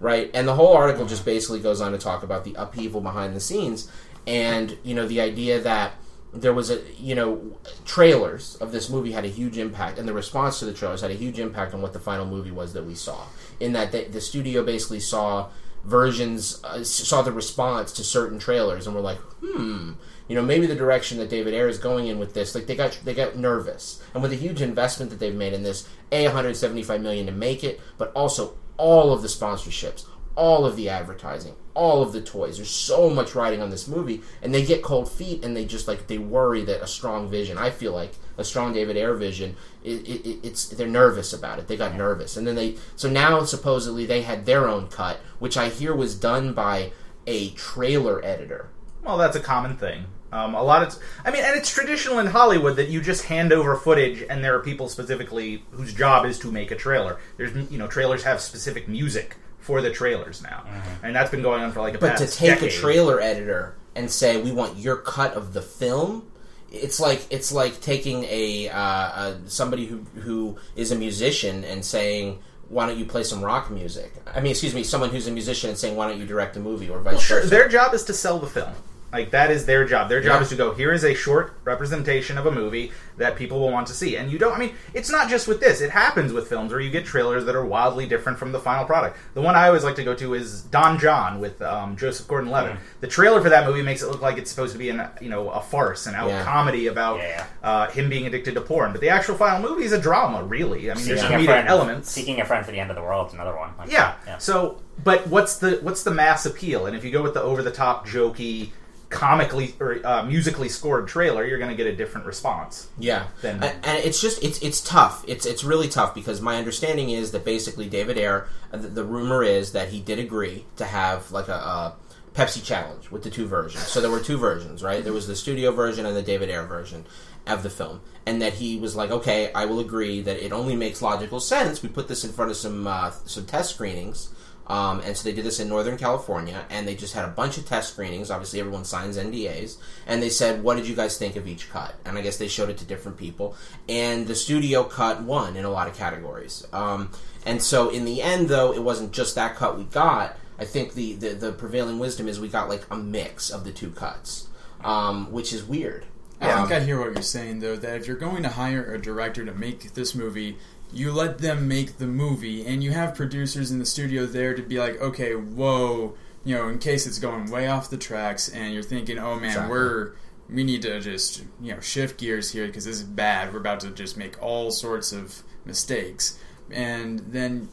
[0.00, 0.30] Right?
[0.32, 3.40] And the whole article just basically goes on to talk about the upheaval behind the
[3.40, 3.90] scenes
[4.28, 5.94] and, you know, the idea that
[6.34, 10.12] there was a, you know, trailers of this movie had a huge impact, and the
[10.12, 12.84] response to the trailers had a huge impact on what the final movie was that
[12.84, 13.24] we saw.
[13.58, 15.48] In that they, the studio basically saw
[15.88, 19.92] versions, uh, saw the response to certain trailers, and were like, hmm,
[20.28, 22.76] you know, maybe the direction that David Ayer is going in with this, like they
[22.76, 26.24] got they got nervous, and with the huge investment that they've made in this, a
[26.24, 31.56] 175 million to make it, but also all of the sponsorships, all of the advertising,
[31.74, 32.56] all of the toys.
[32.56, 35.88] There's so much riding on this movie, and they get cold feet, and they just
[35.88, 37.56] like they worry that a strong vision.
[37.56, 41.58] I feel like a strong David Ayer vision, it, it, it- it's they're nervous about
[41.58, 41.68] it.
[41.68, 45.56] They got nervous, and then they so now supposedly they had their own cut, which
[45.56, 46.92] I hear was done by
[47.26, 48.70] a trailer editor.
[49.04, 50.06] Well, that's a common thing.
[50.30, 53.50] Um, a lot of, I mean, and it's traditional in Hollywood that you just hand
[53.52, 57.18] over footage, and there are people specifically whose job is to make a trailer.
[57.38, 60.64] There's, you know, trailers have specific music for the trailers now,
[61.02, 62.68] and that's been going on for like a But to take decade.
[62.70, 66.30] a trailer editor and say we want your cut of the film,
[66.70, 71.84] it's like it's like taking a, uh, uh somebody who who is a musician and
[71.84, 72.40] saying.
[72.70, 74.12] Why don't you play some rock music?
[74.26, 76.60] I mean, excuse me, someone who's a musician and saying, "Why don't you direct a
[76.60, 77.48] movie?" or vice Well, sure, versa.
[77.48, 78.74] their job is to sell the film.
[79.12, 80.08] Like that is their job.
[80.10, 80.42] Their job Yeah.
[80.42, 80.74] is to go.
[80.74, 84.16] Here is a short representation of a movie that people will want to see.
[84.16, 84.52] And you don't.
[84.52, 85.80] I mean, it's not just with this.
[85.80, 88.84] It happens with films where you get trailers that are wildly different from the final
[88.84, 89.16] product.
[89.34, 92.76] The one I always like to go to is Don Jon with um, Joseph Gordon-Levitt.
[93.00, 95.30] The trailer for that movie makes it look like it's supposed to be an you
[95.30, 96.44] know a farce, an out Yeah.
[96.44, 97.46] comedy about Yeah.
[97.62, 98.92] uh, him being addicted to porn.
[98.92, 100.42] But the actual final movie is a drama.
[100.44, 102.10] Really, I mean, there's Seeking a comedic friend, elements.
[102.10, 103.70] Seeking a friend for the end of the world is another one.
[103.78, 104.14] Like, Yeah.
[104.26, 104.36] yeah.
[104.38, 106.84] So, but what's the what's the mass appeal?
[106.86, 108.70] And if you go with the over the top, jokey,
[109.10, 112.88] comically or uh, musically scored trailer, you're going to get a different response.
[112.98, 115.24] Yeah, and, and it's just it's it's tough.
[115.26, 119.04] It's it's really tough because my understanding is that basically David Ayer, uh, the, the
[119.04, 121.96] rumor is that he did agree to have like a, a
[122.34, 123.84] Pepsi challenge with the two versions.
[123.86, 125.02] So there were two versions, right?
[125.02, 127.06] There was the studio version and the David Ayer version
[127.46, 130.76] of the film, and that he was like, okay, I will agree that it only
[130.76, 131.82] makes logical sense.
[131.82, 134.34] We put this in front of some uh, some test screenings.
[134.68, 137.56] Um, and so they did this in Northern California, and they just had a bunch
[137.56, 138.30] of test screenings.
[138.30, 141.94] Obviously, everyone signs NDAs, and they said, "What did you guys think of each cut?"
[142.04, 143.56] And I guess they showed it to different people,
[143.88, 146.66] and the studio cut won in a lot of categories.
[146.72, 147.10] Um,
[147.46, 150.36] and so, in the end, though, it wasn't just that cut we got.
[150.58, 153.72] I think the, the, the prevailing wisdom is we got like a mix of the
[153.72, 154.48] two cuts,
[154.84, 156.04] um, which is weird.
[156.40, 157.76] I Um, think I hear what you're saying though.
[157.76, 160.58] That if you're going to hire a director to make this movie,
[160.92, 164.62] you let them make the movie, and you have producers in the studio there to
[164.62, 166.14] be like, okay, whoa,
[166.44, 169.44] you know, in case it's going way off the tracks, and you're thinking, oh man,
[169.50, 169.70] Exactly.
[169.70, 170.12] we're
[170.50, 173.52] we need to just you know shift gears here because this is bad.
[173.52, 176.38] We're about to just make all sorts of mistakes,
[176.70, 177.68] and then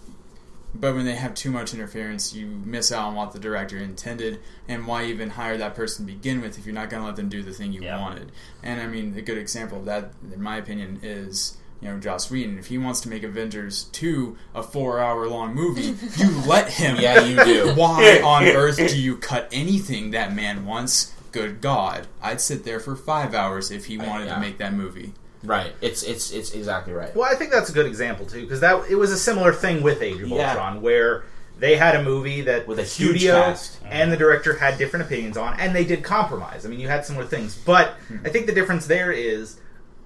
[0.77, 4.41] but when they have too much interference, you miss out on what the director intended,
[4.67, 7.15] and why even hire that person to begin with if you're not going to let
[7.15, 7.97] them do the thing you Yeah.
[8.01, 8.29] wanted.
[8.61, 11.55] And I mean, a good example of that, in my opinion, is
[11.85, 12.57] you know Joss Whedon.
[12.57, 16.97] If he wants to make Avengers two a four-hour-long movie, you let him.
[16.99, 17.73] Yeah, you do.
[17.75, 21.13] Why on earth do you cut anything that man wants?
[21.31, 24.35] Good God, I'd sit there for five hours if he wanted yeah.
[24.35, 25.11] to make that movie.
[25.43, 25.73] Right.
[25.81, 27.13] It's it's it's exactly right.
[27.15, 29.83] Well, I think that's a good example too, because that it was a similar thing
[29.83, 30.49] with Age of Yeah.
[30.49, 31.25] Ultron, where
[31.59, 33.77] they had a movie that With a the huge studio cast.
[33.85, 36.65] and the director had different opinions on, and they did compromise.
[36.65, 38.17] I mean, you had similar things, but Hmm.
[38.25, 39.57] I think the difference there is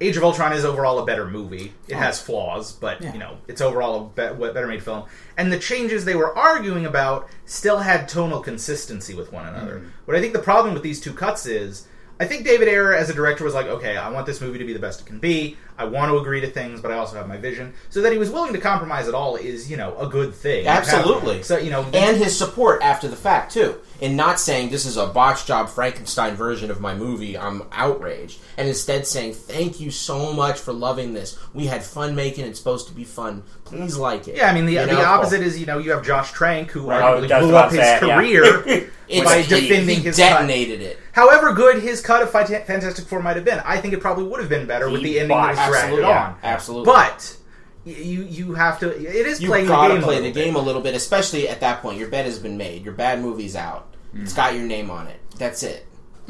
[0.02, 1.74] Age of Ultron is overall a better movie.
[1.88, 1.97] It oh.
[1.97, 3.14] has flaws, but Yeah.
[3.14, 5.04] you know it's overall a be- better made film.
[5.38, 9.80] And the changes they were arguing about still had tonal consistency with one another.
[9.80, 9.89] Mm-hmm.
[10.06, 11.88] What I think the problem with these two cuts is.
[12.22, 14.66] I think David Ayer, as a director, was like, okay, I want this movie to
[14.66, 15.56] be the best it can be.
[15.80, 17.74] I want to agree to things, but I also have my vision.
[17.90, 20.68] So that he was willing to compromise at all is, you know, a good thing.
[20.68, 21.42] Absolutely.
[21.44, 24.98] So you know, and his support after the fact too, in not saying this is
[24.98, 27.38] a botch job Frankenstein version of my movie.
[27.38, 31.38] I'm outraged, and instead saying thank you so much for loving this.
[31.54, 32.50] We had fun making it.
[32.50, 33.44] It's supposed to be fun.
[33.66, 34.36] Please like it.
[34.36, 35.04] yeah, I mean, the, You the know?
[35.06, 37.02] opposite is, you know, you have Josh Trank, who Right.
[37.02, 38.16] arguably Oh, blew up his that, yeah.
[38.18, 40.30] career It's, by he- defending he his cut.
[40.30, 40.98] detonated it.
[41.12, 44.40] However good his cut of Fantastic Four might have been, I think it probably would
[44.40, 46.36] have been better with the ending that was dragged Absolutely, on.
[46.44, 46.86] absolutely.
[46.86, 47.38] But
[47.86, 48.90] you you have to.
[48.96, 50.04] It is You playing gotta the game.
[50.04, 50.34] play the bit.
[50.46, 51.98] game a little bit, especially at that point.
[51.98, 52.84] Your bet has been made.
[52.84, 53.94] Your bad movie's out.
[54.14, 54.36] It's mm.
[54.36, 55.20] got your name on it.
[55.38, 55.86] That's it.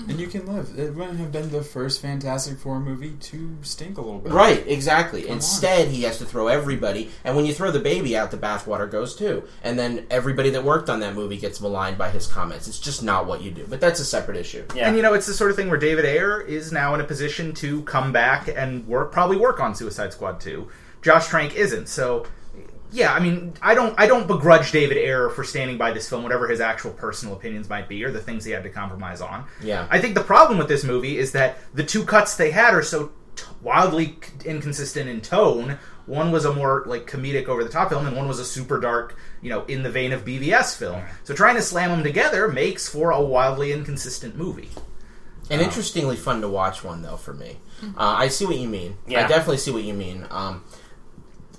[0.07, 0.77] And you can live.
[0.77, 4.31] It wouldn't have been the first Fantastic Four movie to stink a little bit.
[4.31, 5.21] Right, exactly.
[5.21, 5.35] Come on.
[5.37, 8.89] Instead, he has to throw everybody, and when you throw the baby out, the bathwater
[8.89, 9.43] goes too.
[9.63, 12.67] And then everybody that worked on that movie gets maligned by his comments.
[12.67, 13.65] It's just not what you do.
[13.67, 14.65] But that's a separate issue.
[14.75, 14.87] Yeah.
[14.87, 17.05] And you know, it's the sort of thing where David Ayer is now in a
[17.05, 20.67] position to come back and work, probably work on Suicide Squad 2.
[21.01, 21.87] Josh Trank isn't.
[21.87, 22.25] So,
[22.91, 26.23] yeah, I mean, I don't, I don't begrudge David Ayer for standing by this film,
[26.23, 29.45] whatever his actual personal opinions might be, or the things he had to compromise on.
[29.61, 29.87] Yeah.
[29.89, 32.81] I think the problem with this movie is that the two cuts they had are
[32.81, 35.77] so t- wildly c- inconsistent in tone.
[36.07, 38.79] One was a more like comedic, over the top film, and one was a super
[38.79, 41.03] dark, you know, in the vein of BVS film.
[41.23, 44.69] So trying to slam them together makes for a wildly inconsistent movie.
[45.51, 47.57] An interestingly fun to watch one though for me.
[47.83, 48.97] Uh, I see what you mean.
[49.07, 49.23] Yeah.
[49.25, 50.27] I definitely see what you mean.
[50.29, 50.63] Um,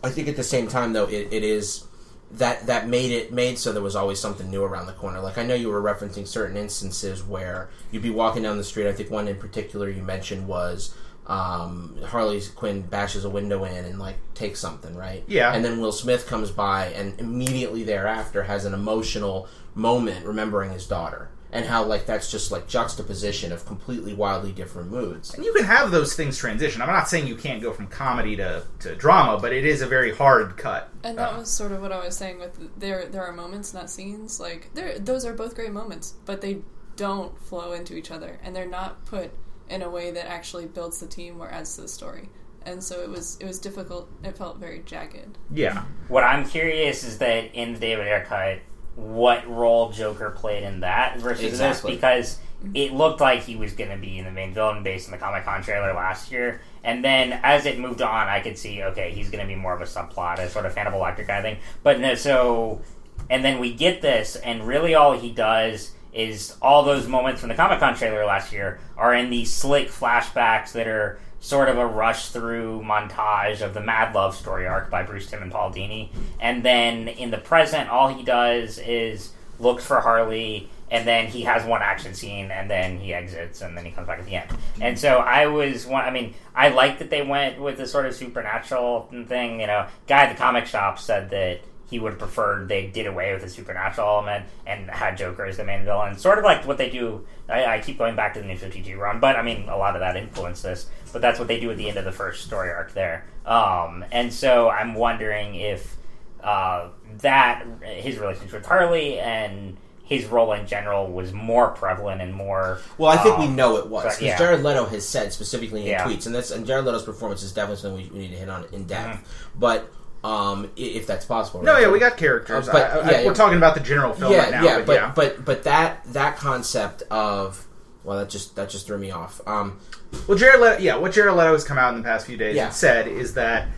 [0.02, 1.84] I think at the same time though, it, it is
[2.32, 5.20] that that made it made so there was always something new around the corner.
[5.20, 8.88] Like I know you were referencing certain instances where you'd be walking down the street.
[8.88, 10.94] I think one in particular you mentioned was
[11.26, 15.24] um, Harley Quinn bashes a window in and like takes something, right?
[15.26, 15.52] Yeah.
[15.52, 20.86] And then Will Smith comes by and immediately thereafter has an emotional moment remembering his
[20.86, 21.30] daughter.
[21.52, 25.34] And how like that's just like juxtaposition of completely wildly different moods.
[25.34, 26.80] And you can have those things transition.
[26.82, 29.86] I'm not saying you can't go from comedy to, to drama, but it is a
[29.86, 30.88] very hard cut.
[31.02, 33.74] And that Uh, was sort of what I was saying with there there are moments,
[33.74, 34.38] not scenes.
[34.40, 36.58] Like there those are both great moments, but they
[36.96, 39.30] don't flow into each other and they're not put
[39.68, 42.28] in a way that actually builds the team or adds to the story.
[42.66, 44.08] And so it was it was difficult.
[44.22, 45.38] It felt very jagged.
[45.52, 45.84] yeah.
[46.08, 48.58] What I'm curious is that in the David Ayer cut,
[48.96, 51.92] what role Joker played in that versus Exactly.
[51.92, 52.38] this because
[52.74, 55.18] it looked like he was going to be in the main villain based on the
[55.18, 56.60] Comic Con trailer last year.
[56.84, 59.74] And then as it moved on, I could see okay, he's going to be more
[59.74, 61.62] of a subplot, a sort of Phantom Electric kind of thing.
[61.82, 62.82] But no, so
[63.30, 67.48] and then we get this, and really all he does is all those moments from
[67.48, 71.78] the Comic Con trailer last year are in these slick flashbacks that are sort of
[71.78, 75.72] a rush through montage of the Mad Love story arc by Bruce Timm and Paul
[75.72, 76.10] Dini.
[76.38, 81.42] And then in the present, all he does is looks for Harley, and then he
[81.42, 84.36] has one action scene, and then he exits, and then he comes back at the
[84.36, 84.50] end.
[84.80, 86.04] And so I was one.
[86.04, 89.60] I mean, I like that they went with the sort of supernatural thing.
[89.60, 91.60] You know, guy at the comic shop said that
[91.90, 95.56] he would have preferred they did away with the supernatural element and had Joker as
[95.56, 96.16] the main villain.
[96.16, 97.26] Sort of like what they do.
[97.48, 99.76] I, I keep going back to the New Fifty Two run, but I mean, a
[99.76, 100.88] lot of that influenced this.
[101.12, 103.26] But that's what they do at the end of the first story arc there.
[103.44, 105.96] Um, and so I'm wondering if
[106.42, 106.88] uh,
[107.18, 112.80] that his relationship with Harley and his role in general was more prevalent and more.
[112.98, 114.38] Well, I think we um, know it was because yeah.
[114.38, 116.04] Jared Leto has said specifically in Yeah.
[116.04, 118.48] tweets, and that's and Jared Leto's performance is definitely something we, we need to hit
[118.48, 119.18] on in depth.
[119.18, 119.60] Mm-hmm.
[119.60, 121.82] But um, if that's possible, No, right?
[121.82, 122.68] yeah, we got characters.
[122.68, 124.64] Uh, but, I- I- yeah, we're talking about the general film yeah, right now.
[124.64, 125.12] yeah, but, but, yeah.
[125.14, 127.66] but but that that concept of
[128.04, 129.40] well, that just that just threw me off.
[129.46, 129.78] Um,
[130.26, 132.56] Well, Jared Leto, yeah, what Jared Leto has come out in the past few days
[132.56, 132.66] Yeah.
[132.66, 133.68] and said is that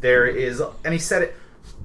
[0.00, 1.36] there is, and he said it.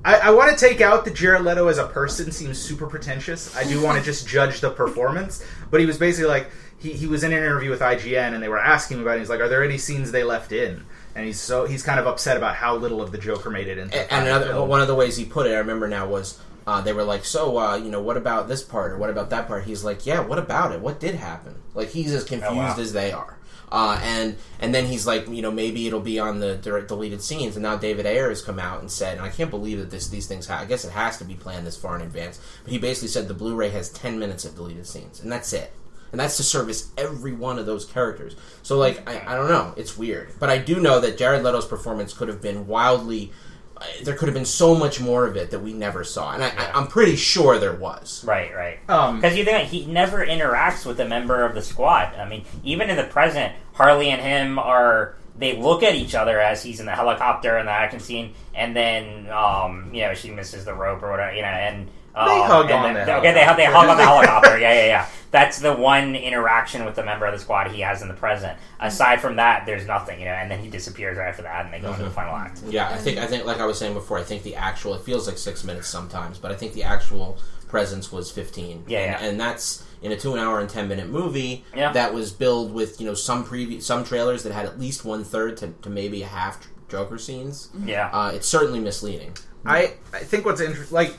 [0.06, 3.56] I, I want to take out that Jared Leto as a person seems super pretentious.
[3.56, 7.08] I do want to just judge the performance, but he was basically like he, he
[7.08, 9.16] was in an interview with IGN and they were asking him about.
[9.16, 9.20] it.
[9.20, 10.86] He's like, "Are there any scenes they left in?"
[11.16, 13.78] And he's so he's kind of upset about how little of the Joker made it
[13.78, 13.96] into.
[13.98, 14.70] and, the and final another film.
[14.70, 16.40] one of the ways he put it, I remember now was.
[16.66, 19.30] Uh, they were like, so, uh, you know, what about this part or what about
[19.32, 19.66] that part?
[19.66, 20.80] He's like, yeah, what about it?
[20.80, 21.56] What did happen?
[21.74, 22.78] Like, he's as confused wow.
[22.80, 23.38] as they are.
[23.74, 27.24] Uh, and and then he's like, you know, maybe it'll be on the direct deleted
[27.24, 27.56] scenes.
[27.56, 30.08] And now David Ayer has come out and said, and I can't believe that this
[30.08, 30.46] these things.
[30.46, 32.40] Ha- I guess it has to be planned this far in advance.
[32.64, 35.74] But he basically said the Blu-ray has ten minutes of deleted scenes, and that's it.
[36.14, 38.36] And that's to service every one of those characters.
[38.62, 39.74] So, like, I, I don't know.
[39.76, 43.32] It's weird, but I do know that Jared Leto's performance could have been wildly.
[43.76, 46.44] uh, There could have been so much more of it that we never saw, and
[46.44, 48.24] I, I, I'm pretty sure there was.
[48.24, 48.78] Right, right.
[48.88, 52.14] Um, Because you think he never interacts with a member of the squad.
[52.16, 56.40] I mean, even in the present, Harley and him are they look at each other
[56.40, 60.30] as he's in the helicopter in the action scene, and then um, you know she
[60.30, 63.34] misses the rope or whatever, you know, and um, They hug on then- the okay,
[63.34, 64.58] they hug, they hug on the helicopter.
[64.60, 65.08] Yeah, yeah, yeah.
[65.32, 68.56] That's the one interaction with the member of the squad he has in the present.
[68.80, 71.74] Aside from that, there's nothing, you know, and then he disappears right after that, and
[71.74, 72.62] they go into the final act.
[72.68, 75.02] Yeah, I think I think like I was saying before, I think the actual it
[75.02, 78.84] feels like six minutes sometimes, but I think the actual presence was fifteen.
[78.88, 79.28] Yeah, and, yeah.
[79.30, 81.92] and that's in a two an hour and ten minute movie Yeah.
[81.94, 85.24] that was billed with you know some preview some trailers that had at least one
[85.24, 86.60] third to, to maybe a half
[86.90, 87.70] Joker scenes.
[87.84, 88.12] Yeah.
[88.14, 89.36] Uh, it's certainly misleading.
[89.66, 91.16] I I think what's interesting, like,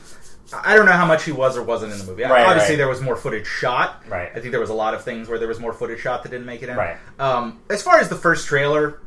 [0.63, 2.23] I don't know how much he was or wasn't in the movie.
[2.23, 2.77] Right, Obviously, right.
[2.77, 4.03] there was more footage shot.
[4.07, 4.29] Right.
[4.35, 6.29] I think there was a lot of things where there was more footage shot that
[6.29, 6.77] didn't make it in.
[6.77, 6.97] Right.
[7.19, 9.01] Um, as far as the first trailer,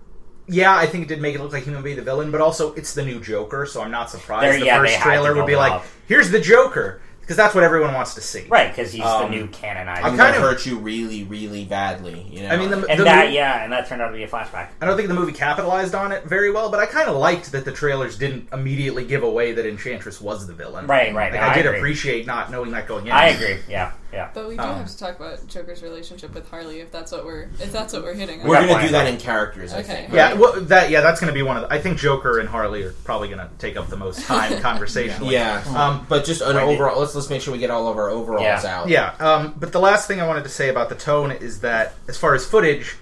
[0.48, 2.40] yeah, I think it did make it look like he would be the villain, but
[2.40, 4.44] also it's the new Joker, so I'm not surprised.
[4.54, 5.84] There- the yeah, first trailer would be like, up.
[6.06, 8.46] "Here's the Joker," because that's what everyone wants to see.
[8.48, 10.02] Right, because he's Um, the new canonized.
[10.02, 12.26] I'm kind of- hurt you really, really badly.
[12.30, 12.54] You know.
[12.54, 14.28] I mean, the, and the that, mo- yeah, and that turned out to be a
[14.28, 14.68] flashback.
[14.80, 17.52] I don't think the movie capitalized on it very well, but I kind of liked
[17.52, 20.86] that the trailers didn't immediately give away that Enchantress was the villain.
[20.86, 21.30] Right, right.
[21.30, 21.78] Like, no, I, did agree.
[21.80, 23.12] appreciate not knowing that going in.
[23.12, 23.58] I agree.
[23.68, 24.28] Yeah, yeah.
[24.34, 27.24] But we do Um, have to talk about Joker's relationship with Harley if that's what
[27.26, 28.42] we're if that's what we're hitting.
[28.42, 29.72] we're gonna do that in characters.
[29.72, 29.86] I Okay.
[29.88, 30.12] think.
[30.12, 30.38] Yeah, right?
[30.38, 31.68] well, that yeah, that's going to be one of.
[31.68, 31.74] the...
[31.74, 35.34] I think Joker and Harley are probably going to take up the most time conversationally.
[35.34, 35.62] Yeah.
[35.76, 37.00] Um, but just an Might overall.
[37.00, 38.80] Let's let's make sure we get all of our overalls Yeah.
[38.80, 38.88] out.
[38.88, 41.94] Yeah, um, but the last thing I wanted to say about the tone is that
[42.08, 42.96] as far as footage,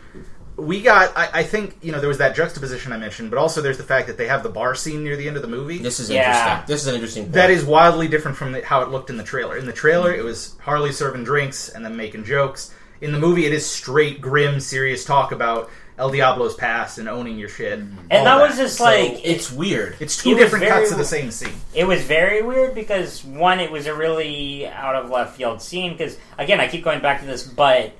[0.56, 1.16] we got.
[1.16, 3.82] I, I think you know there was that juxtaposition I mentioned, but also there's the
[3.84, 5.78] fact that they have the bar scene near the end of the movie.
[5.78, 6.30] This is Yeah.
[6.30, 6.64] interesting.
[6.66, 7.22] This is an interesting.
[7.24, 7.32] Point.
[7.34, 9.56] That is wildly different from the, how it looked in the trailer.
[9.56, 12.72] In the trailer, it was Harley serving drinks and then making jokes.
[13.00, 17.38] In the movie, it is straight, grim, serious talk about El Diablo's past and owning
[17.38, 17.78] your shit.
[17.78, 19.96] all And that was just So like It's weird.
[20.00, 21.52] it's two it different very- cuts of the same scene.
[21.74, 25.92] it was very weird because one, it was a really out of left field scene.
[25.92, 27.92] Because again, I keep going back to this, but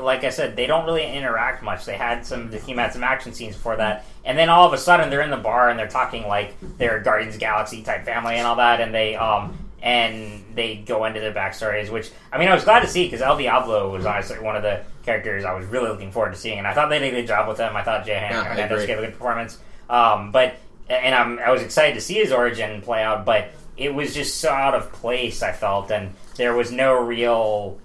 [0.00, 1.84] like I said, they don't really interact much.
[1.84, 4.72] They had some, the team had some action scenes before that, and then all of
[4.72, 8.36] a sudden they're in the bar and they're talking like they're Guardians Galaxy type family
[8.36, 11.90] and all that, and they um and they go into their backstories.
[11.90, 14.62] Which I mean, I was glad to see because El Diablo was honestly one of
[14.62, 17.20] the characters I was really looking forward to seeing, and I thought they did a
[17.22, 17.74] good job with him.
[17.74, 19.58] I thought Jay Yeah, Hernandez gave a good performance.
[19.88, 20.56] Um, but
[20.88, 24.38] and I'm I was excited to see his origin play out, but it was just
[24.38, 25.42] so out of place.
[25.42, 27.78] I felt, and there was no real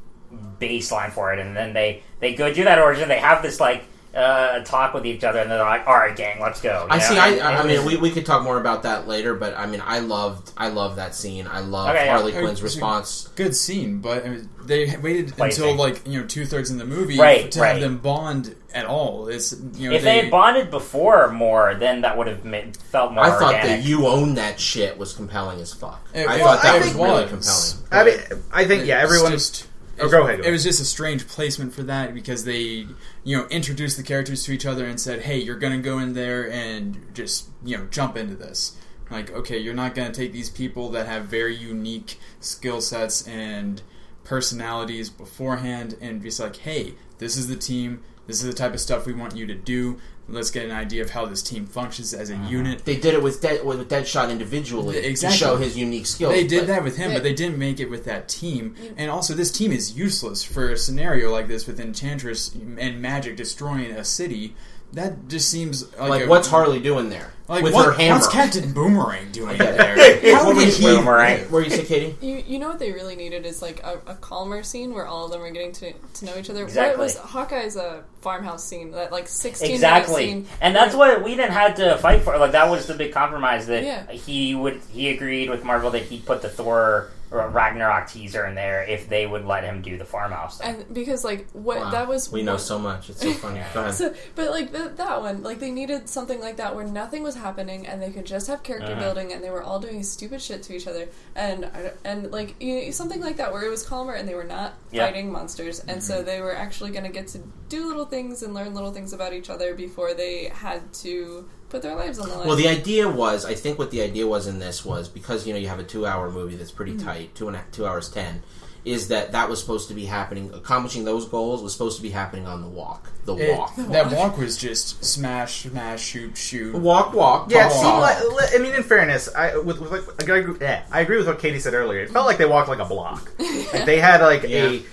[0.60, 1.40] baseline for it.
[1.40, 3.08] And then they they go do that origin.
[3.10, 3.84] They have this like
[4.16, 6.98] uh, talk with each other, and they're like, "All right, gang, let's go." you I
[6.98, 7.04] know?
[7.04, 7.20] see.
[7.20, 9.84] I, And I mean, we, we could talk more about that later, but I mean,
[9.86, 11.46] I loved I love that scene.
[11.46, 12.08] I love Okay.
[12.08, 13.28] Harley Uh, Quinn's response.
[13.36, 15.64] Good scene, but I mean, they waited Plaything.
[15.66, 17.74] until like you know two thirds in the movie Right, to right.
[17.74, 19.28] have them bond at all.
[19.28, 23.12] It's you know if they, had bonded before more, then that would have made, felt
[23.14, 23.82] more I thought organic.
[23.82, 26.04] that you own that shit was compelling as fuck.
[26.16, 27.80] It- I it- thought that I was really was.
[27.92, 28.18] compelling.
[28.32, 29.32] I mean, I think yeah, It's everyone.
[29.34, 29.67] just-
[30.00, 32.88] Oh, go ahead, It was just a strange placement for that because they,
[33.24, 36.14] you know, introduced the characters to each other and said, "Hey, you're gonna go in
[36.14, 38.74] there and just, you know, jump into this."
[39.10, 43.82] Like, okay, you're not gonna take these people that have very unique skill sets and
[44.24, 48.02] personalities beforehand and be like, "Hey, this is the team.
[48.28, 49.98] This is the type of stuff we want you to do.
[50.30, 52.50] Let's get an idea of how this team functions as a uh-huh.
[52.50, 55.38] unit." They did it with Dead, with Deadshot individually Exactly.
[55.38, 56.34] to show his unique skills.
[56.34, 57.18] They did that with him, Yeah.
[57.18, 58.76] but they didn't make it with that team.
[58.98, 63.36] And also, this team is useless for a scenario like this with Enchantress and Magic
[63.38, 64.56] destroying a city.
[64.94, 68.16] That just seems like, Like, a- what's Harley doing there like with what- her hammer?
[68.16, 69.96] What's Captain Boomerang doing there?
[70.34, 70.82] How What did were he?
[70.86, 71.40] you- Boomerang.
[71.52, 72.16] Where you say, Katie?
[72.26, 75.26] You you know what they really needed is like a, a calmer scene where all
[75.26, 76.64] of them are getting to, to know each other.
[76.64, 76.98] Exactly.
[76.98, 78.92] What was Hawkeye's uh, farmhouse scene?
[78.92, 80.48] That like sixteen exactly, scene.
[80.62, 82.38] and that's what we didn't have to fight for.
[82.38, 84.10] Like that was the big compromise that Yeah.
[84.12, 84.82] he would.
[84.92, 89.10] He agreed with Marvel that he'd put the Thor or Ragnarok teaser in there if
[89.10, 90.60] they would let him do the farmhouse.
[90.60, 90.76] Thing.
[90.76, 91.92] And because like what Wow.
[91.92, 93.10] that was We know so much.
[93.10, 93.62] It's so funny.
[93.74, 93.94] Go ahead.
[93.96, 97.36] So, but like the, that one, like they needed something like that where nothing was
[97.36, 99.02] happening and they could just have character Uh-huh.
[99.02, 101.70] building and they were all doing stupid shit to each other and
[102.06, 104.74] and like you know, something like that where it was calmer and they were not
[104.92, 105.06] Yeah.
[105.06, 108.54] fighting monsters and so they were actually going to get to do little things and
[108.54, 112.36] learn little things about each other before they had to put their lives on the
[112.38, 112.48] line.
[112.48, 115.54] Well, the idea was, I think what the idea was in this was because you
[115.54, 117.06] know you have a two-hour movie that's pretty Mm-hmm.
[117.06, 118.42] tight, two and a, two hours ten,
[118.86, 120.50] is that that was supposed to be happening.
[120.54, 123.10] Accomplishing those goals was supposed to be happening on the walk.
[123.26, 123.76] The It- walk.
[123.76, 126.74] that walk was just smash, smash, shoot, shoot.
[126.74, 127.52] Walk, walk.
[127.52, 128.56] Yeah, it talk, seemed like.
[128.56, 131.40] I mean, in fairness, I with, with like, I agree, yeah, I agree with what
[131.40, 132.00] Katie said earlier.
[132.00, 133.32] It felt like they walked like a block.
[133.74, 134.70] Like they had like Yeah.
[134.70, 134.84] a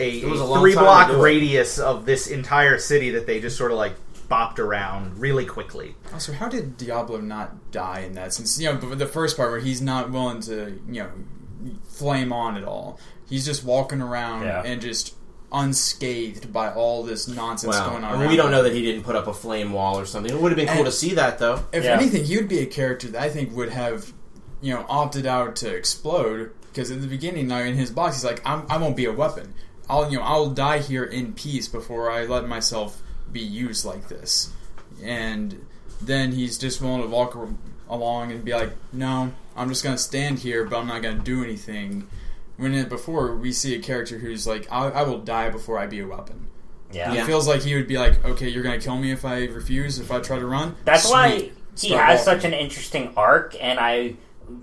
[0.00, 1.22] a, It was a a three block to do it.
[1.22, 3.94] radius of this entire city that they just sort of like
[4.28, 5.94] bopped around really quickly.
[6.12, 8.32] Also, how did Diablo not die in that?
[8.32, 11.10] Since you know, the first part where he's not willing to, you know,
[11.88, 12.98] flame on at all.
[13.28, 14.62] He's just walking around Yeah.
[14.64, 15.14] and just
[15.52, 18.10] unscathed by all this nonsense Well, going on.
[18.10, 20.04] I mean, around we don't know that he didn't put up a flame wall or
[20.04, 20.32] something.
[20.32, 21.60] It would have been cool And- to see that, though.
[21.72, 21.92] If Yeah.
[21.96, 24.12] anything, he would be a character that I think would have,
[24.60, 28.24] you know, opted out to explode because in the beginning, now in his box, he's
[28.24, 29.54] like, I'm, "I won't be a weapon.
[29.88, 33.00] I'll, you know, I'll die here in peace before I let myself
[33.34, 34.50] be used like this."
[35.02, 35.66] And
[36.00, 37.36] then he's just willing to walk
[37.90, 41.44] along and be like, "No, I'm just gonna stand here, but I'm not gonna do
[41.44, 42.06] anything."
[42.56, 45.86] When it, before we see a character who's like, I, "I will die before I
[45.86, 46.46] be a weapon."
[46.92, 47.12] yeah.
[47.12, 47.22] Yeah.
[47.24, 49.98] It feels like he would be like, "Okay, you're gonna kill me if I refuse,
[49.98, 52.40] if I try to run." That's why he Start has walking.
[52.40, 54.14] such an interesting arc, and I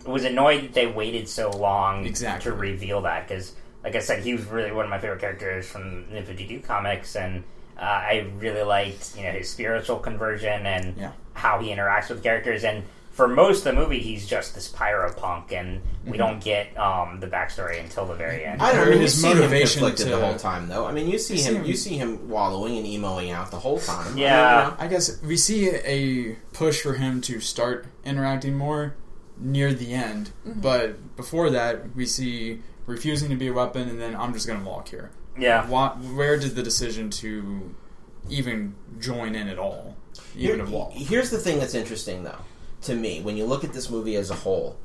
[0.05, 2.49] was annoyed that they waited so long Exactly.
[2.51, 3.51] to reveal that because,
[3.84, 7.17] like I said, he was really one of my favorite characters from the 52 comics,
[7.17, 7.43] and
[7.78, 11.11] uh, I really liked you know his spiritual conversion and Yeah.
[11.34, 12.63] how he interacts with characters.
[12.63, 16.76] And for most of the movie, he's just this pyro punk, and we don't get
[16.80, 18.61] um, the backstory until the very end.
[18.61, 18.91] I don't Or know.
[18.95, 20.86] You his see him motivation to- the whole time, though.
[20.86, 21.55] I mean, you see You see him.
[21.57, 24.17] him- You see him wallowing and emoing out the whole time.
[24.17, 24.63] Yeah.
[24.65, 24.78] you know.
[24.80, 28.95] I guess we see a push for him to start interacting more
[29.38, 34.15] near the end, but before that, we see refusing to be a weapon, and then
[34.15, 35.09] I'm just going to walk here.
[35.38, 37.73] Yeah, Why, where did the decision to
[38.29, 39.95] even join in at all,
[40.36, 40.91] even Here- to walk?
[40.93, 42.39] Here's the thing that's interesting, though,
[42.84, 44.77] to me, when you look at this movie as a whole.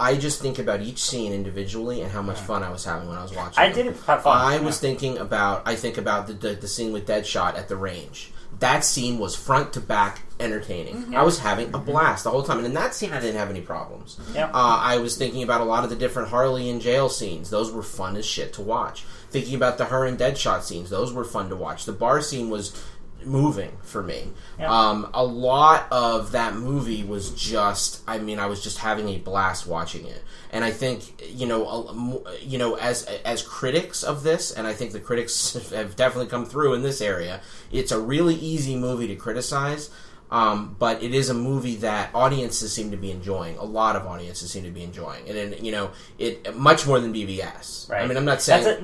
[0.00, 3.18] I just think about each scene individually and how much fun I was having when
[3.18, 3.60] I was watching.
[3.60, 3.66] It.
[3.66, 3.86] I them.
[3.86, 4.36] did have fun.
[4.36, 5.66] I was thinking about.
[5.66, 8.30] I think about the, the the scene with Deadshot at the range.
[8.60, 11.16] That scene was front to back entertaining.
[11.16, 13.50] I was having a blast the whole time, and in that scene, I didn't have
[13.50, 14.20] any problems.
[14.34, 14.46] Yeah.
[14.46, 17.50] Uh, I was thinking about a lot of the different Harley in jail scenes.
[17.50, 19.04] Those were fun as shit to watch.
[19.30, 20.90] Thinking about the her and Deadshot scenes.
[20.90, 21.84] Those were fun to watch.
[21.84, 22.82] The bar scene was
[23.24, 24.28] moving for me.
[24.58, 24.72] Yeah.
[24.72, 28.02] Um, a lot of that movie was just.
[28.06, 30.22] I mean, I was just having a blast watching it.
[30.50, 34.92] And I think you know, you know, as as critics of this, and I think
[34.92, 37.40] the critics have definitely come through in this area.
[37.70, 39.90] It's a really easy movie to criticize.
[40.30, 43.56] Um, but it is a movie that audiences seem to be enjoying.
[43.56, 47.00] A lot of audiences seem to be enjoying, and, then you know it much more
[47.00, 47.88] than BVS.
[47.88, 48.02] Right.
[48.02, 48.82] I mean, I'm not saying That's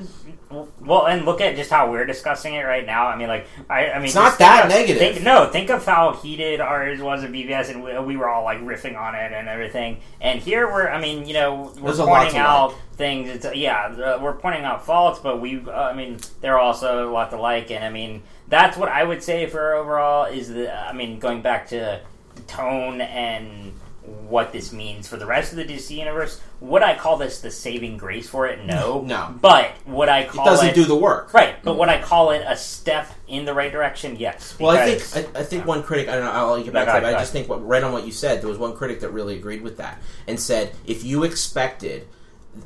[0.50, 3.08] a, well, and look at just how we're discussing it right now.
[3.08, 4.98] I mean, like, I, I mean, It's not that of- negative.
[4.98, 8.44] Think, no, think of how heated ours was at BVS, and we, we were all
[8.44, 10.00] like riffing on it and everything.
[10.20, 12.78] And here we're, I mean, you know, we're There's pointing out like.
[12.96, 13.28] things.
[13.28, 17.10] It's, yeah, uh, we're pointing out faults, but we, uh, I mean, there are also
[17.10, 17.70] a lot to like.
[17.70, 21.42] And I mean, that's what I would say for overall is that, I mean, going
[21.42, 22.00] back to
[22.46, 23.72] tone and
[24.04, 26.40] what this means for the rest of the DC universe.
[26.60, 28.62] Would I call this the saving grace for it?
[28.64, 29.34] No, No.
[29.40, 31.32] But would I it call doesn't do the work.
[31.32, 31.56] right?
[31.62, 34.16] But would I call it a step in the right direction?
[34.16, 34.58] Yes.
[34.58, 36.08] Well, I think I, I think one critic.
[36.08, 36.30] I don't know.
[36.32, 37.12] I'll get back No, to that.
[37.12, 38.42] But I just think what, right on what you said.
[38.42, 42.06] There was one critic that really agreed with that and said if you expected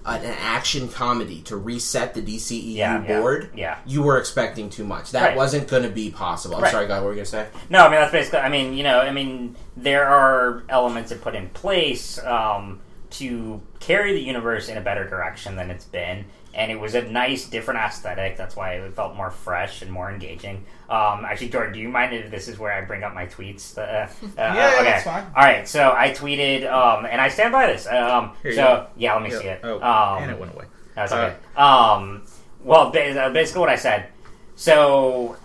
[0.05, 3.79] an action comedy to reset the DCEU Yeah, yeah, board, yeah.
[3.87, 5.13] you were expecting too much.
[5.13, 5.37] That Right.
[5.37, 6.57] wasn't going to be possible.
[6.57, 6.73] I'm Right.
[6.73, 6.97] sorry, guy.
[6.99, 7.47] What were you going to say?
[7.71, 8.41] No, I mean that's basically.
[8.41, 12.81] I mean, you know, I mean there are elements that put in place um,
[13.11, 17.03] to carry the universe in a better direction than it's been, and it was a
[17.03, 18.37] nice, different aesthetic.
[18.37, 20.65] That's why it felt more fresh and more engaging.
[20.89, 23.77] Um, actually, Jordan, do you mind if this is where I bring up my tweets?
[23.77, 24.85] Uh, uh, Yeah, okay.
[24.85, 25.25] that's fine.
[25.37, 27.87] All right, so I tweeted, um, and I stand by this.
[27.87, 28.87] Um, Here you so go.
[28.97, 29.39] yeah, let me Yeah.
[29.39, 29.61] see it.
[29.63, 30.65] Oh, um, and it went away.
[30.95, 31.37] That's Uh, okay.
[31.63, 32.23] um,
[32.65, 34.07] well, uh, basically what I said.
[34.57, 35.37] So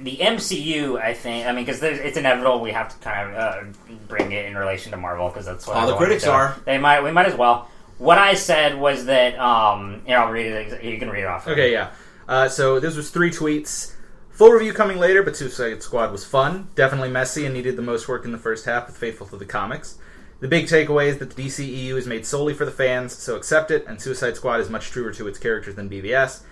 [0.00, 3.64] the MCU, I think, I mean, because it's inevitable we have to kind of uh,
[4.06, 6.56] bring it in relation to Marvel because that's what All the critics are.
[6.64, 7.02] They might.
[7.02, 7.68] We might as well.
[7.98, 9.38] What I said was that.
[9.38, 10.84] Um, here, I'll read it.
[10.84, 11.46] You can read it off.
[11.46, 11.90] Okay, yeah.
[12.28, 13.94] Uh, so this was three tweets.
[14.30, 18.06] Full review coming later, but Suicide Squad was fun, definitely messy, and needed the most
[18.06, 19.98] work in the first half, but faithful to the comics.
[20.38, 23.72] The big takeaway is that the DCEU is made solely for the fans, so accept
[23.72, 26.42] it, and Suicide Squad is much truer to its characters than BVS.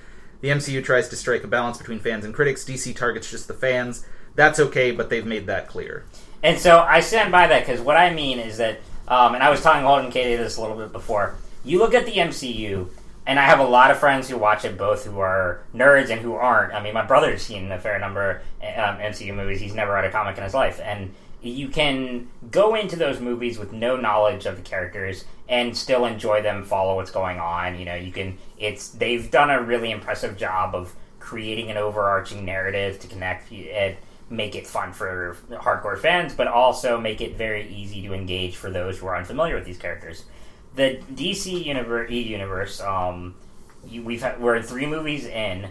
[0.40, 2.64] The MCU tries to strike a balance between fans and critics.
[2.64, 4.04] DC targets just the fans.
[4.34, 6.04] That's okay, but they've made that clear.
[6.42, 9.50] And so I stand by that because what I mean is that, um, and I
[9.50, 11.36] was telling Holden Katie this a little bit before.
[11.64, 12.88] You look at the MCU,
[13.26, 16.20] and I have a lot of friends who watch it both who are nerds and
[16.20, 16.72] who aren't.
[16.72, 19.60] I mean, my brother's seen a fair number um, MCU movies.
[19.60, 23.58] He's never read a comic in his life, and you can go into those movies
[23.58, 27.78] with no knowledge of the characters and still enjoy them, follow what's going on.
[27.78, 28.38] You know, you can.
[28.58, 33.96] It's they've done a really impressive job of creating an overarching narrative to connect and
[34.28, 38.70] make it fun for hardcore fans, but also make it very easy to engage for
[38.70, 40.24] those who are unfamiliar with these characters.
[40.74, 43.34] The DC universe, E universe, um,
[44.02, 45.68] we've had, we're three movies in.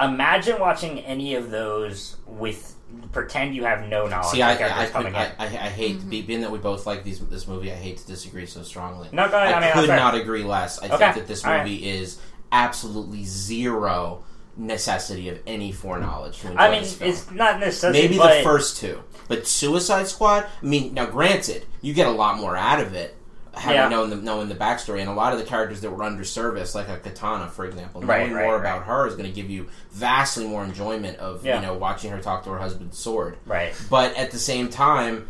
[0.00, 2.74] Imagine watching any of those with
[3.12, 5.26] pretend you have no knowledge See, of I, characters I, coming I.
[5.38, 7.70] I, I hate be- being that we both like these this movie.
[7.70, 9.08] I hate to disagree so strongly.
[9.12, 9.54] No, go ahead.
[9.54, 10.80] I mean, could not agree less.
[10.82, 11.64] I Okay, think that this all right.
[11.64, 12.18] movie is
[12.50, 14.24] absolutely zero
[14.58, 17.10] necessity of any foreknowledge to enjoy I mean, this film.
[17.10, 20.46] it's not necessarily Maybe but, the first two, but Suicide Squad.
[20.62, 23.14] I mean, now granted, you get a lot more out of it
[23.54, 23.88] having Yeah.
[23.88, 26.74] known the knowing the backstory, and a lot of the characters that were under service,
[26.74, 28.60] like a Katana, for example, Right, knowing right, more right.
[28.60, 31.56] about her is going to give you vastly more enjoyment of Yeah.
[31.60, 33.36] you know watching her talk to her husband's sword.
[33.46, 33.72] right.
[33.88, 35.28] But at the same time.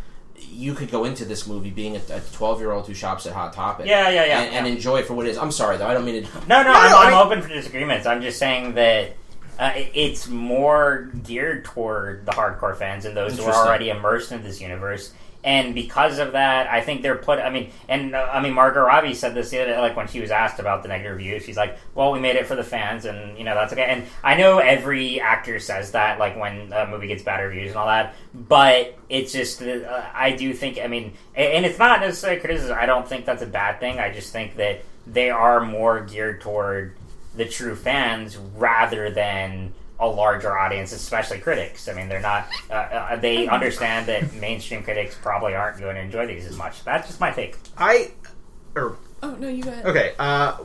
[0.50, 2.00] You could go into this movie being a
[2.32, 5.26] twelve-year-old who shops at Hot Topic, Yeah, yeah, yeah, and, and enjoy it for what
[5.26, 5.36] it is.
[5.36, 6.28] I'm sorry though, I don't mean to.
[6.46, 8.06] No, no, No, I'm, I I'm mean- open for disagreements.
[8.06, 9.14] I'm just saying that
[9.58, 14.42] uh, it's more geared toward the hardcore fans and those who are already immersed in
[14.42, 15.12] this universe.
[15.44, 17.38] And because of that, I think they're put.
[17.38, 20.20] I mean, and uh, I mean, Margot Robbie said this the other, like when she
[20.20, 21.44] was asked about the negative reviews.
[21.44, 24.04] She's like, "Well, we made it for the fans, and you know that's okay." And
[24.22, 27.86] I know every actor says that, like when a movie gets bad reviews and all
[27.86, 28.16] that.
[28.34, 30.80] But it's just, uh, I do think.
[30.80, 32.76] I mean, and it's not necessarily criticism.
[32.78, 34.00] I don't think that's a bad thing.
[34.00, 36.94] I just think that they are more geared toward
[37.36, 41.88] the true fans rather than a larger audience, especially critics.
[41.88, 42.48] I mean, they're not.
[42.70, 46.84] Uh, uh, they understand that mainstream critics probably aren't going to enjoy these as much.
[46.84, 47.56] That's just my take.
[47.76, 48.12] I,
[48.76, 49.84] or Oh no, you go ahead.
[49.86, 50.12] Okay.
[50.18, 50.56] Uh,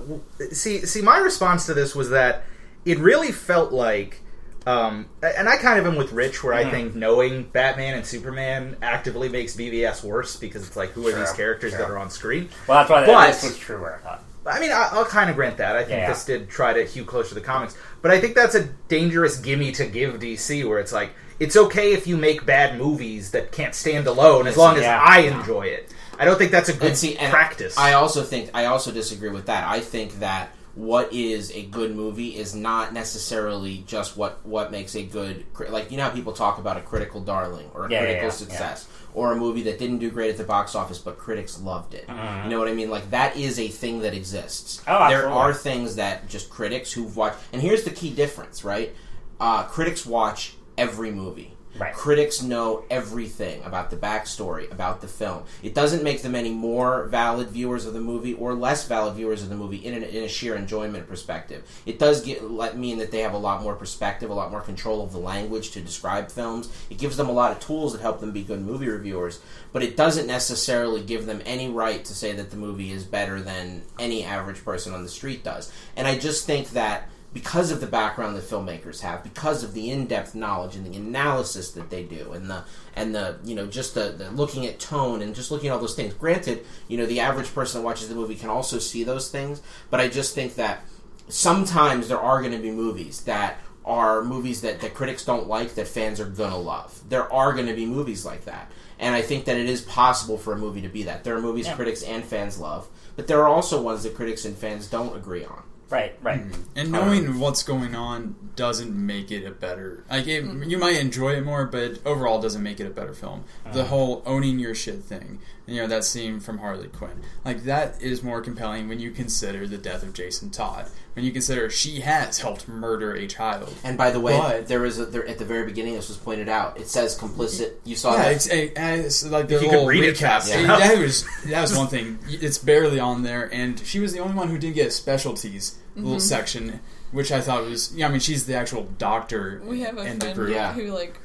[0.52, 2.44] see, see, my response to this was that
[2.86, 4.22] it really felt like,
[4.68, 6.72] um, and I kind of am with Rich, where I Mhm.
[6.72, 11.20] think knowing Batman and Superman actively makes BVS worse because it's like, who are Sure,
[11.22, 11.80] these characters sure.
[11.80, 12.50] that are on screen?
[12.68, 14.00] Well, that's why But- this was truer.
[14.04, 14.24] I thought.
[14.46, 15.76] I mean, I, I'll kind of grant that.
[15.76, 16.10] I think Yeah.
[16.10, 19.38] this did try to hew closer to the comics, but I think that's a dangerous
[19.38, 23.52] gimme to give DC, where it's like, it's okay if you make bad movies that
[23.52, 25.02] can't stand alone as long as Yeah.
[25.04, 25.94] I enjoy it.
[26.20, 27.78] I don't think that's a good And see, and practice.
[27.78, 29.68] I also think I also disagree with that.
[29.68, 34.96] I think that what is a good movie is not necessarily just what what makes
[34.96, 37.98] a good like you know how people talk about a critical darling or a Yeah,
[38.00, 41.00] yeah, critical yeah, success or a movie that didn't do great at the box office
[41.00, 42.06] but critics loved it.
[42.08, 42.90] You know what I mean?
[42.90, 44.82] Like that is a thing that exists.
[44.88, 48.94] Oh, there are things that just critics who've watched and here's the key difference, right?
[49.40, 51.53] Uh, critics watch every movie.
[51.78, 51.94] Right.
[51.94, 55.44] Critics know everything about the backstory, about the film.
[55.64, 59.42] It doesn't make them any more valid viewers of the movie or less valid viewers
[59.42, 61.68] of the movie in, an, in a sheer enjoyment perspective.
[61.86, 64.62] It does get, let mean that they have a lot more perspective, a lot more
[64.62, 66.72] control of the language to describe films.
[66.90, 69.40] It gives them a lot of tools that help them be good movie reviewers,
[69.72, 73.42] but it doesn't necessarily give them any right to say that the movie is better
[73.42, 75.72] than any average person on the street does.
[75.96, 79.90] And I just think that because of the background that filmmakers have, because of the
[79.90, 82.64] in-depth knowledge and the analysis that they do, and the
[82.96, 85.80] and the you know just the, the looking at tone and just looking at all
[85.80, 86.14] those things.
[86.14, 89.62] Granted, you know the average person that watches the movie can also see those things,
[89.90, 90.84] but I just think that
[91.28, 95.76] sometimes there are going to be movies that are movies that, that critics don't like
[95.76, 97.02] that fans are gonna love.
[97.10, 100.38] There are going to be movies like that, and I think that it is possible
[100.38, 101.24] for a movie to be that.
[101.24, 101.76] There are movies Yeah.
[101.76, 105.44] critics and fans love, but there are also ones that critics and fans don't agree
[105.44, 105.64] on.
[105.94, 106.42] Right, right.
[106.42, 106.64] Mm.
[106.76, 110.04] And knowing what's going on doesn't make it a better.
[110.10, 113.44] Like it, you might enjoy it more, but overall doesn't make it a better film.
[113.72, 113.88] The mm.
[113.88, 118.22] whole owning your shit thing, you know, that scene from Harley Quinn, like that is
[118.22, 120.88] more compelling when you consider the death of Jason Todd.
[121.14, 123.72] When you consider she has helped murder a child.
[123.84, 125.94] And by the way, But- there is a, there at the very beginning.
[125.94, 126.80] This was pointed out.
[126.80, 127.74] It says complicit.
[127.84, 128.32] You saw Yeah, that.
[128.34, 130.20] it's, a, uh, it's like the you could little read it recap.
[130.20, 130.80] fast See, enough.
[130.80, 132.18] that was that was one thing.
[132.28, 135.78] It's barely on there, and she was the only one who didn't get a specialties
[135.96, 136.20] little mm-hmm.
[136.20, 136.80] section,
[137.12, 137.94] which I thought was.
[137.96, 140.50] Yeah, I mean, she's the actual doctor We have a in the friend group.
[140.56, 140.74] Yeah.
[140.74, 141.20] who like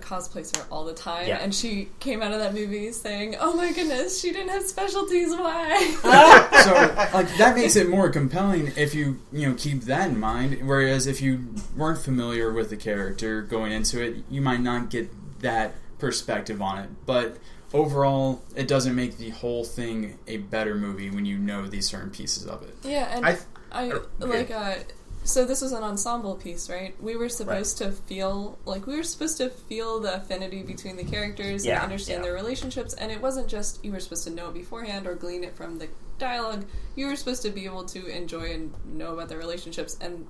[0.00, 1.38] cosplays her all the time, Yeah.
[1.40, 5.30] and she came out of that movie saying, "Oh my goodness, she didn't have specialties.
[5.30, 5.78] Why?"
[6.64, 6.72] so
[7.16, 10.66] like that makes it more compelling if you you know keep that in mind.
[10.66, 15.10] Whereas if you weren't familiar with the character going into it, you might not get
[15.40, 16.90] that perspective on it.
[17.06, 17.36] But
[17.72, 22.10] overall, it doesn't make the whole thing a better movie when you know these certain
[22.10, 22.74] pieces of it.
[22.82, 23.38] yeah, and I-
[23.72, 24.02] I, okay.
[24.20, 24.74] like uh.
[25.22, 26.94] So this was an ensemble piece, right?
[27.00, 31.04] We were supposed to feel like we were supposed to feel the affinity between the
[31.04, 32.30] characters Yeah, and understand yeah.
[32.30, 35.44] their relationships, and it wasn't just you were supposed to know it beforehand or glean
[35.44, 36.64] it from the dialogue.
[36.96, 40.26] You were supposed to be able to enjoy and know about their relationships, and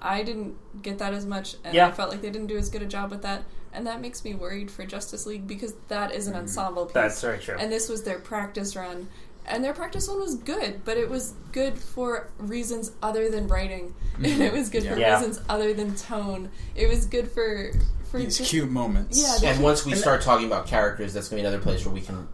[0.00, 1.88] I didn't get that as much, and Yeah.
[1.88, 4.24] I felt like they didn't do as good a job with that, and that makes
[4.24, 6.42] me worried for Justice League because that is an mm-hmm.
[6.42, 6.94] ensemble piece.
[6.94, 7.56] That's very true.
[7.58, 9.08] And this was their practice run.
[9.44, 13.94] And their practice one was good, but it was good for reasons other than writing.
[14.22, 15.16] And it was good for Yeah.
[15.18, 16.50] reasons other than tone.
[16.76, 17.72] It was good for
[18.10, 19.18] for These just- cute moments.
[19.20, 21.84] Yeah, the- and once we start talking about characters, that's going to be another place
[21.84, 22.28] where we can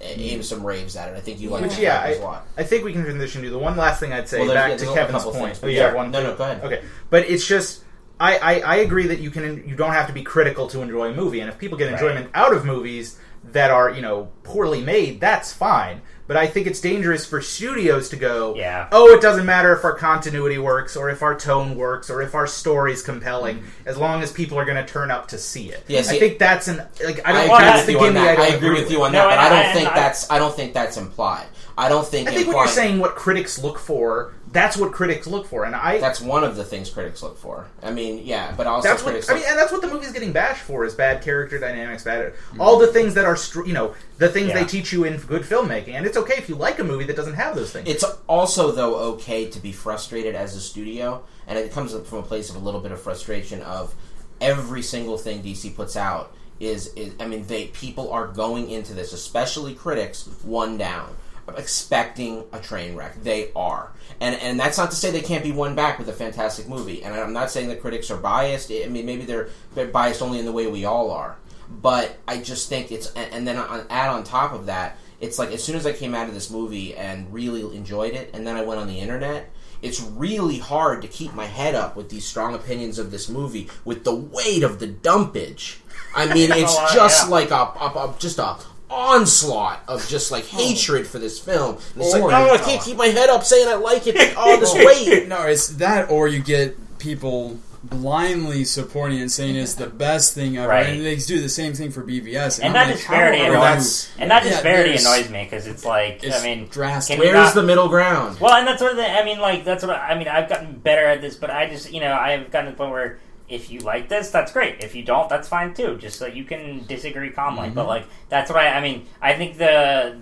[0.00, 1.16] aim some raves at it.
[1.16, 2.46] I think you like Which, the yeah, characters a I, lot.
[2.56, 4.76] I think we can transition to the one last thing I'd say Well, back yeah,
[4.76, 5.36] to Kevin's point.
[5.36, 5.96] things, oh, but you have yeah.
[5.96, 6.10] one.
[6.12, 6.62] No, no, go ahead.
[6.62, 7.82] Okay, but it's just
[8.20, 11.10] I, I, I agree that you can you don't have to be critical to enjoy
[11.10, 11.94] a movie, and if people get Right.
[11.94, 13.18] enjoyment out of movies
[13.52, 16.00] that are you know poorly made, that's fine.
[16.28, 18.88] But I think it's dangerous for studios to go, Yeah.
[18.92, 22.34] oh, it doesn't matter if our continuity works, or if our tone works, or if
[22.34, 23.88] our story's compelling, mm-hmm.
[23.88, 25.82] as long as people are going to turn up to see it.
[25.88, 27.44] Yeah, I think that's an like I I don't.
[27.56, 28.38] agree that's with the you on gimme that.
[28.38, 29.88] I I don't agree with you on No, that, but and I don't I- think
[29.88, 30.30] I- that's.
[30.30, 31.46] I don't think that's implied.
[31.78, 32.28] I don't think.
[32.28, 35.74] I think when you're saying what critics look for, that's what critics look for, and
[35.74, 37.66] I that's one of the things critics look for.
[37.82, 39.28] I mean, yeah, but also That's critics.
[39.28, 42.04] what I mean, and that's what the movie's getting bashed for: is bad character dynamics,
[42.04, 42.60] bad mm-hmm.
[42.60, 43.36] all the things that are
[43.66, 44.60] you know the things Yeah.
[44.60, 45.94] they teach you in good filmmaking.
[45.94, 47.88] And it's okay if you like a movie that doesn't have those things.
[47.88, 52.22] It's also though okay to be frustrated as a studio, and it comes from a
[52.22, 53.94] place of a little bit of frustration of
[54.40, 58.94] every single thing DC puts out is, is I mean they people are going into
[58.94, 61.16] this, especially critics, one down,
[61.56, 63.22] expecting a train wreck.
[63.22, 66.12] They are, and and that's not to say they can't be won back with a
[66.12, 67.02] fantastic movie.
[67.02, 68.70] And I'm not saying the critics are biased.
[68.70, 71.36] I mean maybe they're, they're biased only in the way we all are.
[71.70, 75.38] But I just think it's and, and then on, add on top of that it's
[75.38, 78.46] like as soon as I came out of this movie and really enjoyed it, and
[78.46, 79.50] then I went on the internet,
[79.82, 83.68] it's really hard to keep my head up with these strong opinions of this movie
[83.84, 85.80] with the weight of the dumpage.
[86.14, 87.30] I mean, it's just yeah.
[87.30, 88.56] like a, a, a just a
[88.90, 90.56] onslaught of just like oh.
[90.56, 91.76] hatred for this film.
[91.94, 94.14] And it's like, Or- no, I can't keep my head up saying I like it.
[94.14, 95.28] but All this weight.
[95.28, 100.34] No, it's that, or you get people blindly supporting it and saying it's the best
[100.34, 100.86] thing ever, Right.
[100.86, 102.58] and they do the same thing for BVS.
[102.58, 105.30] and I'm that like, disparity how are annoys, that's- and that Yeah, disparity there's- annoys
[105.30, 107.16] me because it's like It's I mean, drastic.
[107.16, 108.40] can you Where's not- the middle ground?
[108.40, 109.08] Well, and that's sort of the.
[109.08, 110.26] I mean, like that's what I, I mean.
[110.28, 112.90] I've gotten better at this, but I just you know I've gotten to the point
[112.90, 114.82] where if you like this, that's great.
[114.84, 115.96] If you don't, that's fine too.
[115.98, 117.70] Just so you can disagree calmly.
[117.70, 118.68] But like that's what I.
[118.74, 120.18] I mean, I think the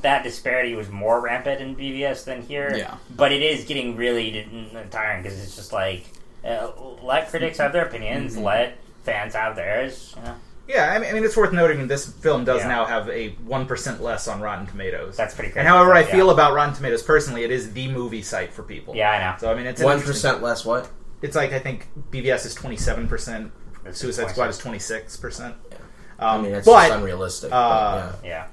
[0.00, 2.74] that disparity was more rampant in BVS than here.
[2.76, 2.96] Yeah.
[3.14, 4.46] But it is getting really
[4.90, 6.06] tiring because it's just like
[6.44, 6.70] uh,
[7.02, 10.14] let critics have their opinions, let fans have theirs.
[10.16, 10.34] You know?
[10.68, 12.68] yeah, I mean, I mean, it's worth noting this film does Yeah.
[12.68, 15.16] now have a one percent less on Rotten Tomatoes.
[15.16, 15.60] That's pretty crazy.
[15.60, 16.06] And however I Yeah.
[16.06, 18.96] feel about Rotten Tomatoes personally, it is the movie site for people.
[18.96, 19.36] Yeah, I know.
[19.38, 19.98] So I mean, it's One
[20.42, 20.88] less what?
[21.22, 23.52] It's like I think BVS is twenty seven percent.
[23.92, 25.54] Suicide Squad is twenty six percent.
[26.18, 27.50] I Um, mean, it's but just unrealistic.
[27.52, 28.28] uh, but, yeah.
[28.30, 28.46] Yeah.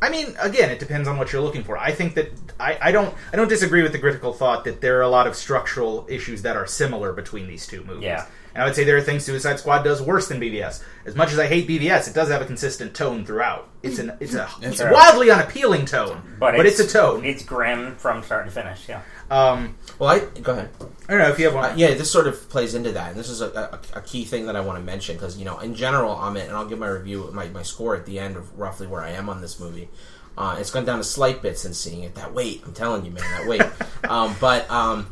[0.00, 1.78] I mean, again, it depends on what you're looking for.
[1.78, 4.98] I think that I, I don't I don't disagree with the critical thought that there
[4.98, 8.02] are a lot of structural issues that are similar between these two movies.
[8.04, 8.26] Yeah.
[8.54, 10.82] And I would say there are things Suicide Squad does worse than BVS.
[11.06, 13.68] As much as I hate BVS, it does have a consistent tone throughout.
[13.82, 14.92] It's an it's a That's right.
[14.92, 17.24] wildly unappealing tone, But, but, it's, a tone.
[17.24, 18.88] It's grim from start to finish.
[18.88, 19.02] Yeah.
[19.30, 20.70] Um, Well, I go ahead.
[21.08, 21.64] I don't know if you have one.
[21.64, 24.24] Uh, yeah, this sort of plays into that, and this is a, a, a key
[24.24, 26.66] thing that I want to mention because you know, in general, I'm in, and I'll
[26.66, 29.40] give my review, my, my score at the end of roughly where I am on
[29.40, 29.88] this movie.
[30.36, 32.14] Uh, it's gone down a slight bit since seeing it.
[32.14, 33.62] That weight, I'm telling you, man, that weight.
[34.10, 35.06] um, but um,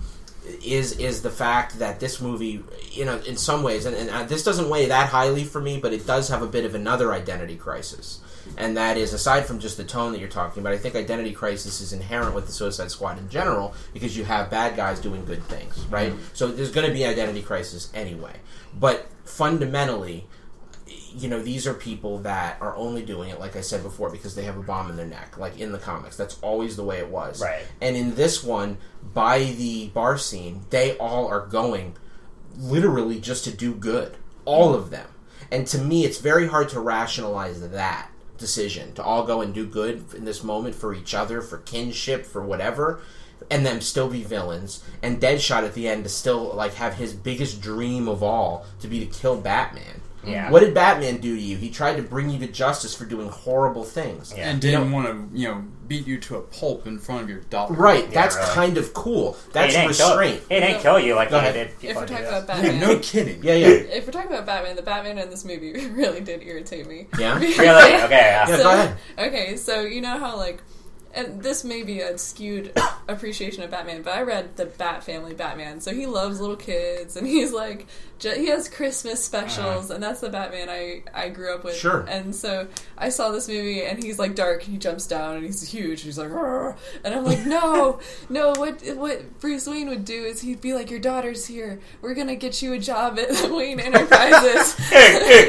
[0.65, 4.25] is is the fact that this movie, you know, in some ways, and, and uh,
[4.25, 7.13] this doesn't weigh that highly for me, but it does have a bit of another
[7.13, 8.21] identity crisis.
[8.57, 11.33] And that is, aside from just the tone that you're talking about, I think identity
[11.33, 15.25] crisis is inherent with the Suicide Squad in general because you have bad guys doing
[15.25, 16.13] good things, right?
[16.33, 18.35] So there's going to be identity crisis anyway.
[18.79, 20.27] But fundamentally,
[21.17, 24.35] you know, these are people that are only doing it, like I said before, because
[24.35, 26.17] they have a bomb in their neck, like in the comics.
[26.17, 27.41] That's always the way it was.
[27.41, 27.63] Right.
[27.81, 28.79] And in this one,
[29.15, 31.97] by the bar scene, they all are going
[32.59, 34.17] literally just to do good.
[34.45, 35.09] All of them.
[35.51, 39.67] And to me, it's very hard to rationalize that decision to all go and do
[39.67, 43.01] good in this moment for each other, for kinship, for whatever,
[43.51, 44.83] and them still be villains.
[45.03, 48.89] And Deadshot at the end to still like have his biggest dream of all to
[48.89, 50.01] be to kill Batman.
[50.25, 50.51] Yeah.
[50.51, 51.57] What did Batman do to you?
[51.57, 54.35] He tried to bring you to justice for doing horrible things.
[54.37, 54.51] Yeah.
[54.51, 57.29] and didn't know- want to, you know, beat you to a pulp in front of
[57.31, 57.73] your daughter.
[57.75, 58.49] Right, Yeah, that's really.
[58.51, 59.37] kind of cool.
[59.53, 60.43] That's didn't kill- restraint.
[60.49, 61.71] He didn't kill you like Go he ahead.
[61.83, 62.45] If we're talking that.
[62.45, 63.43] about Yeah, Batman, no kidding.
[63.43, 63.67] Yeah, yeah.
[63.69, 67.07] if we're talking about Batman, the Batman in this movie really did irritate me.
[67.19, 67.35] Yeah?
[67.39, 67.55] Really?
[67.57, 68.11] Okay.
[68.11, 68.49] Yeah.
[68.49, 68.97] Yeah, so, go ahead.
[69.19, 70.63] Okay, so you know how like,
[71.13, 72.73] and this may be a skewed
[73.09, 77.17] appreciation of Batman, but I read the Bat Family Batman, so he loves little kids,
[77.17, 77.87] and he's like, ju-
[78.23, 79.49] he has Christmas uh-huh.
[79.49, 81.77] specials, and that's the Batman I I grew up with.
[81.77, 82.01] Sure.
[82.09, 85.45] And so I saw this movie, and he's like dark, and he jumps down, and
[85.45, 90.05] he's huge, he's like, "Rrr," and I'm like, no, no, what what Bruce Wayne would
[90.05, 93.51] do is he'd be like, your daughter's here, we're gonna get you a job at
[93.51, 94.77] Wayne Enterprises.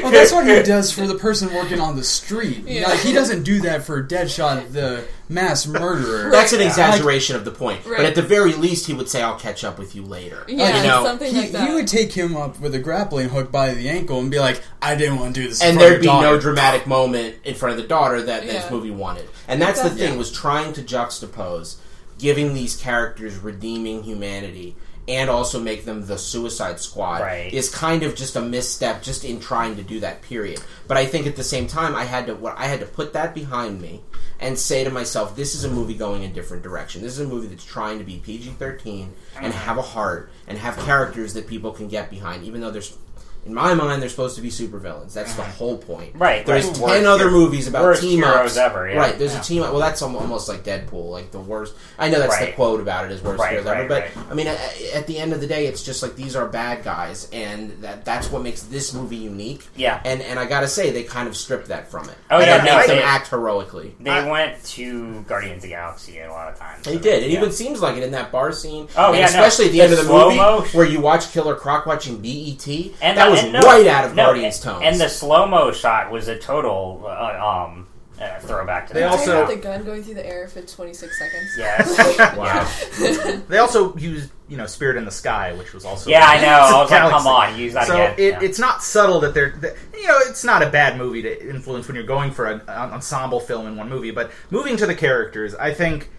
[0.02, 2.64] Well, that's what he does for the person working on the street.
[2.66, 2.88] Yeah.
[2.88, 6.30] Like, he doesn't do that for Deadshot, the mass murderer.
[6.30, 6.66] That's an Yeah.
[6.66, 7.80] exaggeration of the point.
[7.84, 10.76] But at the very least, he would say, "I'll catch up with you later." yeah,
[10.76, 11.68] you know, something he, like that.
[11.68, 14.62] he would take him up with a grappling hook by the ankle and be like,
[14.80, 17.54] "I didn't want to do this." in and there'd be your no dramatic moment in
[17.54, 19.28] front of the daughter that this movie wanted.
[19.48, 20.06] And that's the Exactly.
[20.08, 21.74] thing was trying to juxtapose
[22.18, 24.76] giving these characters redeeming humanity
[25.08, 27.52] and also make them the Suicide Squad Right.
[27.52, 30.60] is kind of just a misstep just in trying to do that period.
[30.86, 33.12] But I think at the same time I had to what I had to put
[33.14, 34.02] that behind me
[34.38, 37.02] and say to myself this is a movie going in a different direction.
[37.02, 39.50] This is a movie that's trying to be PG-13 and mm-hmm.
[39.50, 42.96] have a heart and have characters that people can get behind even though there's
[43.44, 45.12] in my mind, they're supposed to be supervillains.
[45.14, 45.50] That's the mm-hmm.
[45.52, 46.14] whole point.
[46.14, 46.74] Right, There's right.
[46.74, 48.96] ten Worst other hero- movies about worst team heroes ups ever, yeah.
[48.98, 49.18] Right.
[49.18, 49.40] There's Yeah.
[49.40, 49.70] a team up.
[49.72, 51.74] Well, that's almost like Deadpool, like the worst.
[51.98, 53.88] I know that's the quote about it is worst Right, heroes ever.
[53.88, 54.26] But right.
[54.30, 54.58] I mean, at,
[54.94, 58.04] at the end of the day, it's just like these are bad guys, and that
[58.04, 59.66] that's what makes this movie unique.
[59.76, 60.00] Yeah.
[60.04, 62.14] And and I gotta say, they kind of stripped that from it.
[62.30, 63.94] Oh, Like, yeah, it no, them they- act heroically.
[64.00, 66.84] They I- went to Guardians of the Galaxy a lot of times.
[66.84, 67.22] They did.
[67.24, 67.38] It Yeah.
[67.38, 68.88] even seems like it in that bar scene.
[68.96, 69.44] Oh, and yeah, no.
[69.44, 72.18] especially at the, The end of the movie slow-mo- where you watch Killer Croc watching
[72.18, 72.66] BET.
[73.00, 74.84] And that the- was no, right out of no, Guardians and, tones.
[74.84, 77.86] And the slow mo shot was a total uh, um,
[78.20, 79.10] uh, throwback to They that.
[79.10, 81.50] also- Talking about the gun going through the air for 26 seconds.
[81.58, 82.36] Yes.
[82.36, 82.68] Wow.
[83.00, 83.40] Yeah.
[83.48, 86.48] They also used, you know, Spirit in the Sky, which was also Yeah, I know.
[86.48, 88.14] I was like, come on, use that so again.
[88.18, 88.40] it, Yeah.
[88.42, 91.88] it's not subtle that they're, that, you know, it's not a bad movie to influence
[91.88, 94.10] when you're going for an, an ensemble film in one movie.
[94.12, 96.10] But moving to the characters, I think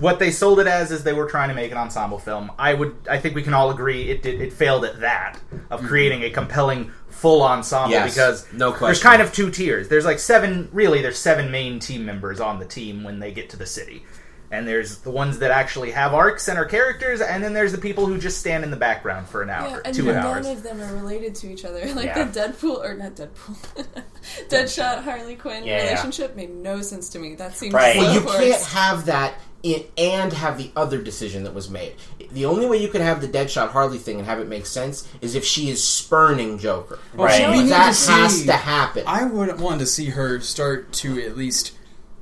[0.00, 2.50] what they sold it as is they were trying to make an ensemble film.
[2.58, 5.38] I would, I think we can all agree it did, it failed at that
[5.70, 5.88] of mm-hmm.
[5.88, 9.08] creating a compelling full ensemble Yes, because no there's question.
[9.08, 9.88] kind of two tiers.
[9.88, 13.50] There's like seven, really, there's seven main team members on the team when they get
[13.50, 14.04] to the city.
[14.50, 17.78] And there's the ones that actually have arcs and are characters, and then there's the
[17.78, 20.46] people who just stand in the background for an hour, Yeah, and two none hours.
[20.46, 21.80] of them are related to each other.
[21.94, 22.24] Like Yeah.
[22.24, 23.86] the Deadpool or not Deadpool,
[24.48, 25.82] Deadshot Harley Quinn Yeah, yeah.
[25.90, 27.34] relationship made no sense to me.
[27.34, 27.94] That seems Right.
[27.94, 28.38] so Well, you forced.
[28.38, 29.34] can't have that
[29.64, 31.94] in, and have the other decision that was made.
[32.32, 35.08] The only way you could have the Deadshot Harley thing and have it make sense
[35.20, 36.98] is if she is spurning Joker.
[37.14, 37.50] Right.
[37.50, 39.04] we That to has see- to happen.
[39.06, 41.72] I would want to see her start to at least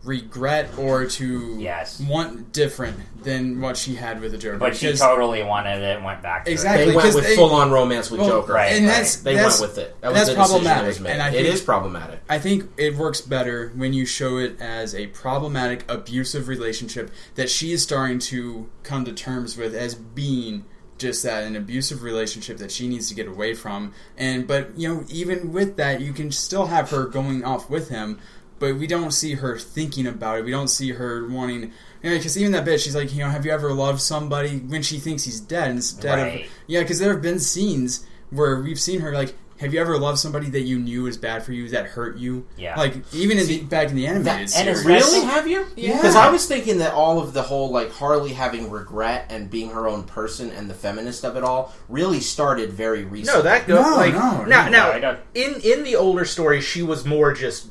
[0.05, 2.01] regret or to Yes.
[2.01, 4.59] want different than what she had with the Joker.
[4.59, 6.83] but she totally wanted it and went back to Exactly.
[6.83, 6.87] it.
[6.89, 8.53] they went with they- full on romance with well, Joker.
[8.55, 8.73] Right.
[8.73, 9.97] and that's They that's, went with it.
[10.01, 11.11] That was that's the decision that problematic, was made.
[11.13, 12.21] and I think, is problematic.
[12.29, 17.49] I think it works better when you show it as a problematic, abusive relationship that
[17.49, 20.65] she is starting to come to terms with as being
[20.99, 23.93] just that an abusive relationship that she needs to get away from.
[24.17, 27.89] And but you know, even with that, you can still have her going off with
[27.89, 28.19] him,
[28.63, 30.45] but we don't see her thinking about it.
[30.45, 31.73] We don't see her wanting.
[32.03, 34.59] You know, because even that bit, she's like, you know, have you ever loved somebody
[34.59, 36.45] when she thinks he's dead instead Right.
[36.47, 36.81] of yeah?
[36.81, 39.35] Because there have been scenes where we've seen her like.
[39.61, 42.45] Have you ever loved somebody that you knew was bad for you that hurt you?
[42.59, 42.75] Yeah.
[42.77, 44.79] Like even in the, back in the animated That- and series.
[44.81, 44.85] it's
[45.15, 45.25] Really?
[45.27, 45.65] Have you?
[45.77, 45.95] Yeah.
[45.99, 49.71] Because I was thinking that all of the whole like Harley having regret and being
[49.71, 53.39] her own person and the feminist of it all really started very recently.
[53.39, 54.69] No, that goes No, like no, now.
[54.69, 54.99] no.
[54.99, 57.69] now, in in the older story, she was more just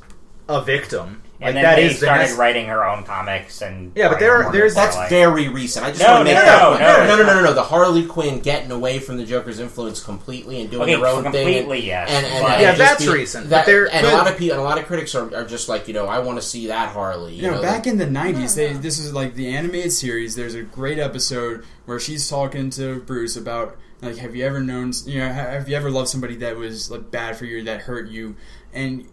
[0.48, 1.22] a victim.
[1.40, 4.04] Like and then that they is the started nec- writing her own comics and Yeah,
[4.06, 5.84] but writing there- more there's- more That's like- very recent.
[5.84, 6.80] I just No, want to make no, that no, point.
[6.80, 7.52] no, no, no, no, no, no.
[7.54, 11.24] The Harley Quinn getting away from the Joker's influence completely and doing Okay, her own
[11.24, 11.32] thing.
[11.32, 13.92] completely, and, yes, And, and, but- and Yeah, just that's be- recent, but That, there-
[13.92, 15.88] and but- a lot of people and a lot of critics are, are just like,
[15.88, 17.32] you know, I want to see that Harley.
[17.34, 19.90] You You know, know, back like- in the '90s, they this is like the animated
[19.92, 20.36] series.
[20.36, 24.92] There's a great episode where she's talking to Bruce about like, have you ever known,
[25.06, 27.80] you know, ha- have you ever loved somebody that was like bad for you, that
[27.82, 28.36] hurt you,
[28.72, 29.06] and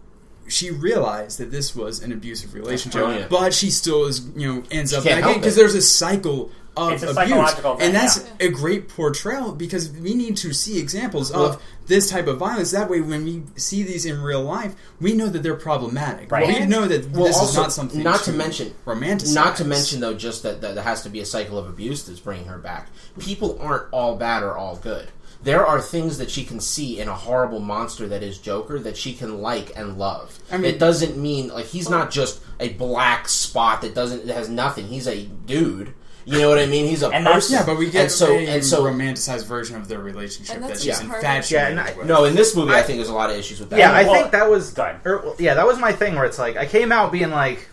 [0.50, 3.30] she realized that this was an abusive relationship, oh, brilliant.
[3.30, 6.92] but she still is, you know, ends up back help because there's a cycle of
[6.92, 8.46] It's a abuse, thing, and that's yeah.
[8.46, 12.70] a great portrayal because we need to see examples Well- of this type of violence.
[12.70, 16.30] That way, when we see these in real life, we know that they're problematic.
[16.30, 16.46] Right.
[16.60, 19.28] We know that Well, this is not something not to mention- romantic.
[19.30, 22.04] Not to mention though, just that, that there has to be a cycle of abuse
[22.04, 22.88] that's bringing her back.
[23.18, 25.08] People aren't all bad or all good.
[25.42, 28.96] There are things that she can see in a horrible monster that is Joker that
[28.96, 30.38] she can like and love.
[30.52, 34.34] I mean- it doesn't mean like he's not just a black spot that doesn't that
[34.36, 34.86] has nothing.
[34.88, 35.94] He's a dude.
[36.26, 36.84] You know what I mean?
[36.86, 37.54] He's a And person.
[37.56, 38.84] Yeah, but we get and so a and so.
[38.84, 41.96] romanticized version of their relationship And that that's she's just part infatuated Yeah, and I-
[41.96, 42.06] with.
[42.06, 43.78] No, in this movie, I, I- think there's a lot of issues with that.
[43.78, 44.72] Yeah, I Well, think that was.
[44.72, 45.00] go ahead.
[45.06, 47.66] Or, well, yeah, that was my thing where it's like I came out being like,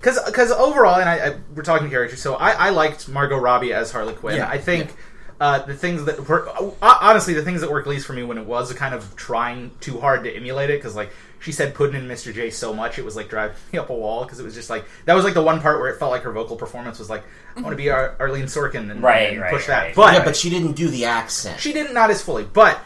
[0.00, 3.74] because because overall, and I, I we're talking characters, so I, I liked Margot Robbie
[3.74, 4.36] as Harley Quinn.
[4.36, 4.96] Yeah, I think.
[5.38, 6.70] Uh, the things that were uh,
[7.02, 10.00] honestly the things that worked least for me when it was kind of trying too
[10.00, 11.10] hard to emulate it because like
[11.40, 12.32] she said putting in Mr.
[12.32, 14.70] J so much it was like driving me up a wall because it was just
[14.70, 17.10] like that was like the one part where it felt like her vocal performance was
[17.10, 17.22] like
[17.54, 19.88] I want to be Ar- Arlene Sorkin and, Right, and right, push right.
[19.88, 21.60] that but yeah, but she didn't do the accent.
[21.60, 22.80] she didn't not as fully, but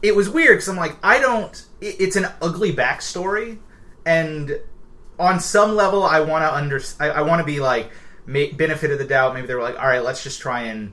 [0.00, 1.52] it was weird because I'm like, I don't.
[1.82, 3.58] it- It's an ugly backstory,
[4.06, 4.58] and
[5.18, 6.80] on some level, I want to under.
[7.00, 7.90] I, I want to be like
[8.24, 9.34] ma- benefit of the doubt.
[9.34, 10.92] Maybe they were like, all right, let's just try and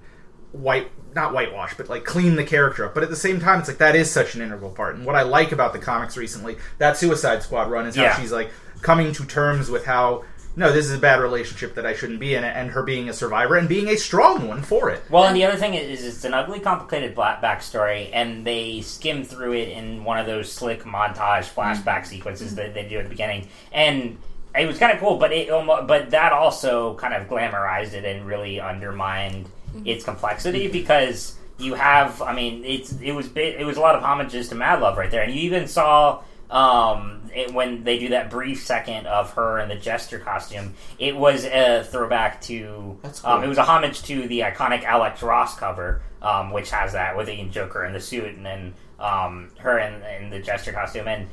[0.55, 2.93] white not whitewash, but like clean the character up.
[2.93, 4.95] But at the same time, it's like that is such an integral part.
[4.95, 8.19] And what I like about the comics recently, that Suicide Squad run, is how Yeah.
[8.19, 8.51] she's like
[8.81, 10.25] coming to terms with how.
[10.57, 13.13] No, this is a bad relationship that I shouldn't be in, and her being a
[13.13, 15.03] survivor and being a strong one for it.
[15.09, 19.25] Well, and the other thing is, it's an ugly, complicated black backstory, and they skim
[19.25, 22.05] through it in one of those slick montage flashback mm-hmm.
[22.05, 24.17] sequences that they do at the beginning, and
[24.57, 25.17] it was kind of cool.
[25.17, 29.49] But it, almo- but that also kind of glamorized it and really undermined
[29.83, 34.01] its complexity because you have, I mean, it's it was it was a lot of
[34.01, 38.09] homages to Mad Love right there, and you even saw um, it, when they do
[38.09, 42.97] that brief second of her in the jester costume, it was a throwback to.
[43.01, 46.93] That's um, it was a homage to the iconic Alex Ross cover, um, which has
[46.93, 50.71] that with the Joker in the suit and then um, her in, in the jester
[50.71, 51.27] costume, and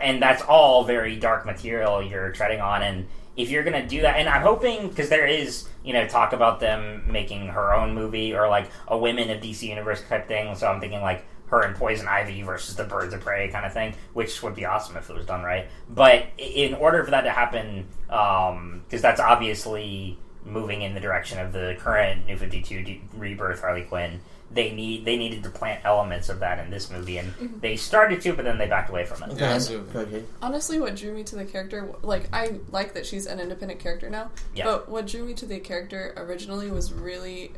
[0.00, 2.82] and that's all very dark material you're treading on.
[2.82, 3.06] And
[3.42, 6.60] if you're gonna do that, and I'm hoping because there is you know talk about
[6.60, 10.66] them making her own movie or like a Women of DC Universe type thing, so
[10.66, 13.94] I'm thinking like her and Poison Ivy versus the Birds of Prey kind of thing,
[14.12, 15.66] which would be awesome if it was done right.
[15.88, 21.38] But in order for that to happen, um, because that's obviously moving in the direction
[21.38, 24.20] of the current New Fifty Two Rebirth Harley Quinn,
[24.52, 28.20] they need they needed to plant elements of that in this movie, and they started
[28.22, 29.28] to, but then they backed away from it.
[29.30, 29.56] Go ahead.
[29.56, 30.24] absolutely.
[30.42, 34.10] Honestly, what drew me to the character, like I like that she's an independent character
[34.10, 34.64] now, Yeah.
[34.64, 37.52] but what drew me to the character originally was really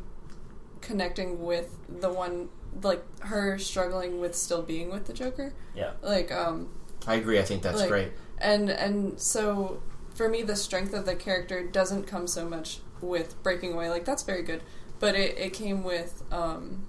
[0.81, 2.49] connecting with the one,
[2.83, 5.55] like her struggling with still being with the Joker.
[5.75, 5.93] Yeah.
[6.03, 6.69] Like, um,
[7.07, 7.39] I agree.
[7.39, 8.13] I think that's like, great.
[8.39, 9.83] And and so
[10.15, 13.89] for me, the strength of the character doesn't come so much with breaking away.
[13.89, 14.63] Like that's very good,
[15.03, 16.87] but it, it came with um,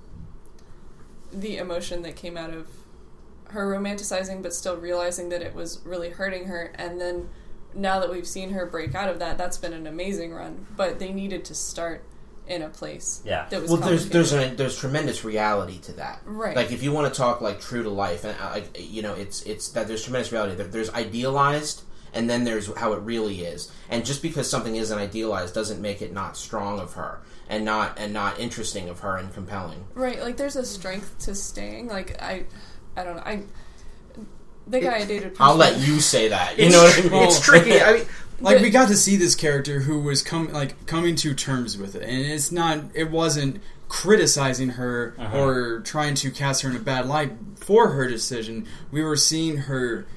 [1.31, 2.67] the emotion that came out of
[3.49, 6.71] her romanticizing, but still realizing that it was really hurting her.
[6.75, 7.29] And then
[7.73, 10.67] now that we've seen her break out of that, that's been an amazing run.
[10.77, 12.03] But they needed to start
[12.45, 13.47] in a place Yeah.
[13.49, 16.21] that was Well, there's there's a, there's tremendous reality to that.
[16.25, 16.55] Right.
[16.55, 19.13] Like if you want to talk like true to life, and uh, like you know,
[19.15, 20.55] it's it's that there's tremendous reality.
[20.55, 21.83] There- There's idealized,
[22.13, 23.71] and then there's how it really is.
[23.89, 27.21] And just because something isn't idealized doesn't make it not strong of her,
[27.53, 29.85] and not and not interesting of her and compelling.
[29.93, 31.87] Right, like there's a strength to staying.
[31.87, 32.45] Like I,
[32.95, 33.23] I don't know.
[33.23, 33.43] I
[34.67, 35.35] the guy I dated.
[35.39, 36.57] I'll let you say that.
[36.57, 37.23] You know what I mean?
[37.23, 37.81] it's tricky.
[37.81, 38.05] I mean,
[38.39, 41.95] Like we got to see this character who was com- like coming to terms with
[41.95, 42.79] it, and it's not.
[42.93, 45.39] It wasn't criticizing her uh-huh.
[45.39, 48.67] or trying to cast her in a bad light for her decision.
[48.91, 50.07] We were seeing her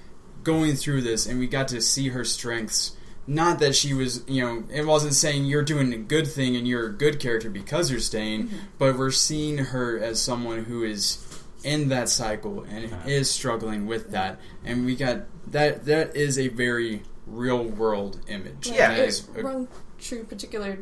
[0.42, 2.95] going through this, and we got to see her strengths.
[3.27, 6.66] Not that she was, you know, it wasn't saying you're doing a good thing and
[6.66, 8.57] you're a good character because you're staying, mm-hmm.
[8.78, 11.23] but we're seeing her as someone who is
[11.65, 14.39] in that cycle and is struggling with that.
[14.65, 15.86] And we got that.
[15.86, 18.69] That is a very real world image.
[18.69, 20.78] Yeah, And it is a- rung true particularly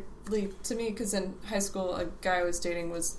[0.63, 3.17] to me because in high school a guy I was dating was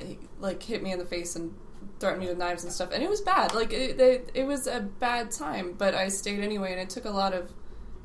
[0.00, 1.54] he, like hit me in the face and
[2.00, 4.66] threatened me with knives and stuff and it was bad like it, it, it was
[4.66, 7.52] a bad time but I stayed anyway and it took a lot of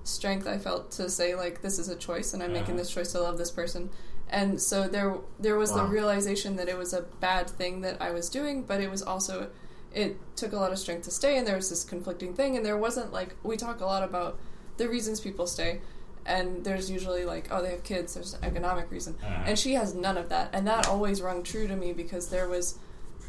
[0.03, 2.77] strength I felt to say like this is a choice and I'm making uh-huh.
[2.77, 3.89] this choice to love this person.
[4.29, 8.11] And so there there was the realization that it was a bad thing that I
[8.11, 9.49] was doing but it was also
[9.93, 12.65] it took a lot of strength to stay and there was this conflicting thing and
[12.65, 14.39] there wasn't like we talk a lot about
[14.77, 15.81] the reasons people stay
[16.25, 19.15] and there's usually like oh they have kids there's an economic reason.
[19.21, 19.43] Uh-huh.
[19.47, 22.47] And she has none of that and that always rung true to me because there
[22.47, 22.79] was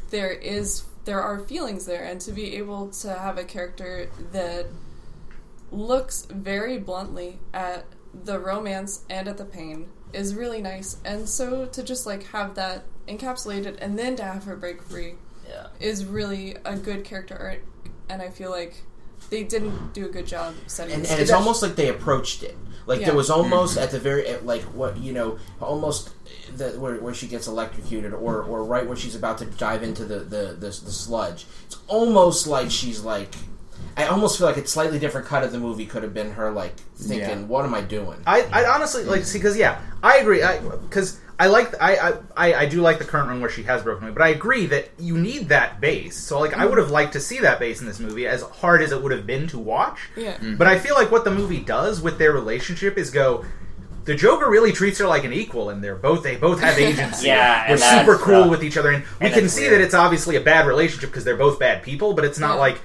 [0.09, 4.67] there is there are feelings there and to be able to have a character that
[5.73, 10.97] looks very bluntly at the romance and at the pain is really nice.
[11.03, 15.15] And so to just like have that encapsulated and then to have her break free
[15.49, 15.67] Yeah.
[15.79, 17.63] is really a good character arc.
[18.09, 18.75] And i feel like
[19.29, 22.55] they didn't do a good job setting and, and it's almost like they approached it.
[22.85, 23.07] Like Yeah.
[23.07, 26.11] there was almost at the very at, like what you know almost
[26.55, 30.05] the, where, where she gets electrocuted or or right where she's about to dive into
[30.05, 31.47] the the, the, the sludge.
[31.65, 33.33] It's almost like she's like
[33.95, 36.51] I almost feel like a slightly different cut of the movie could have been her
[36.51, 37.45] like thinking, Yeah.
[37.45, 40.41] "What am I doing?" I, I honestly like see because yeah, I agree.
[40.43, 43.63] I because I like I, I- I I do like the current run where she
[43.63, 46.17] has broken away, but I agree that you need that base.
[46.17, 46.69] So like I mm-hmm.
[46.69, 49.11] would have liked to see that base in this movie, as hard as it would
[49.11, 49.99] have been to watch.
[50.15, 50.55] yeah mm-hmm.
[50.55, 53.45] But I feel like what the movie does with their relationship is go.
[54.05, 57.27] The Joker really treats her like an equal, and they're both they both have agency.
[57.27, 58.49] Yeah, we're and super cool rough.
[58.49, 59.73] with each other, and we And can see weird.
[59.75, 62.13] that it's obviously a bad relationship because they're both bad people.
[62.13, 62.59] But it's not Yeah.
[62.59, 62.81] like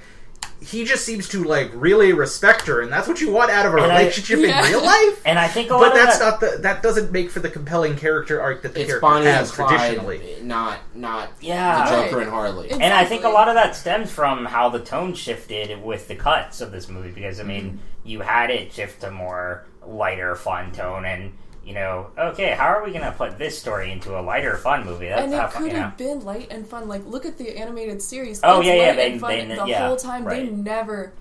[0.61, 3.73] he just seems to like really respect her, and that's what you want out of
[3.73, 4.65] a And I- relationship Yeah.
[4.65, 5.21] in real life.
[5.25, 7.39] And I think a lot But of that's that, not the that doesn't make for
[7.39, 10.37] the compelling character arc that the it's character Bonnie has Clyde, traditionally.
[10.41, 11.85] not not Yeah.
[11.89, 12.23] the Joker Right.
[12.23, 12.65] and Harley.
[12.65, 16.07] It's- and I think a lot of that stems from how the tone shifted with
[16.09, 17.77] the cuts of this movie because I mean Mm-hmm.
[18.09, 21.31] you had it shift to more lighter fun tone and
[21.69, 25.07] you know okay how are we gonna put this story into a lighter fun movie
[25.07, 26.87] that's and how it fun, could you know have been light and fun.
[26.87, 28.41] Like, look at the animated series.
[28.43, 30.23] Oh, It's yeah, yeah, light they- and fun they- the yeah, whole time.
[30.25, 31.13] They never,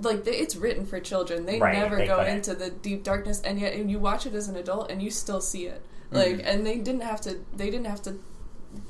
[0.00, 1.46] like, they, it's written for children.
[1.46, 2.34] They Right, never they go couldn't.
[2.36, 5.10] into the deep darkness, and yet and you watch it as an adult, and you
[5.10, 5.80] still see it.
[6.10, 6.46] Like, Mm-hmm.
[6.46, 7.38] and they didn't have to.
[7.56, 8.16] They didn't have to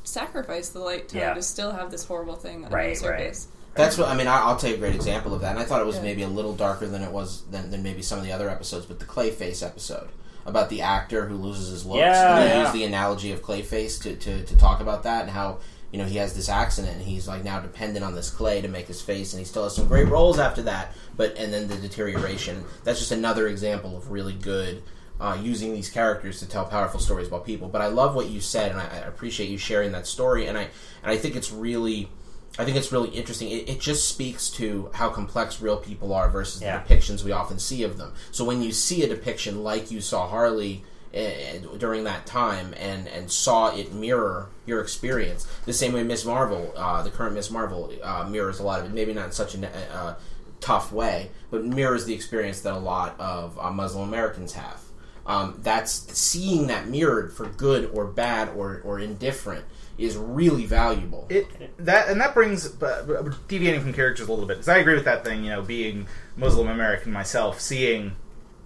[0.05, 1.35] sacrifice the light tone Yeah.
[1.35, 3.19] to still have this horrible thing on Right, the right.
[3.21, 3.49] surface.
[3.75, 4.27] That's what I mean.
[4.27, 6.03] I, I'll tell you a great example of that, and I thought it was Yeah.
[6.03, 8.87] maybe a little darker than it was than, than maybe some of the other episodes.
[8.87, 10.09] But the Clayface episode
[10.47, 12.63] about the actor who loses his looks, Yeah, and they yeah.
[12.63, 15.59] use the analogy of Clayface to, to, to talk about that and how
[15.93, 18.69] you know he has this accident and he's like now dependent on this clay to
[18.69, 20.95] make his face, and he still has some great roles after that.
[21.17, 22.65] But and then the deterioration.
[22.85, 24.83] That's just another example of really good.
[25.19, 28.39] Uh, using these characters to tell powerful stories about people, but I love what you
[28.43, 30.47] said, and I, I appreciate you sharing that story.
[30.47, 30.65] And I
[31.03, 32.11] and I think it's really,
[32.59, 33.51] I think it's really interesting.
[33.51, 36.83] It, it just speaks to how complex real people are versus Yeah.
[36.83, 38.13] the depictions we often see of them.
[38.31, 43.09] So when you see a depiction like you saw Harley eh, during that time and
[43.09, 47.51] and saw it mirror your experience, the same way Miss Marvel, uh, the current Miss
[47.51, 48.93] Marvel, uh, mirrors a lot of it.
[48.93, 50.15] Maybe not in such a uh,
[50.61, 54.81] tough way, but mirrors the experience that a lot of uh, Muslim Americans have.
[55.27, 59.65] Um, that's seeing that mirrored for good or bad or, or indifferent
[59.99, 61.27] is really valuable.
[61.31, 61.47] It
[61.79, 65.05] that and that brings uh, deviating from characters a little bit because I agree with
[65.05, 65.45] that thing.
[65.45, 66.07] You know, being
[66.37, 68.13] Muslim American myself, seeing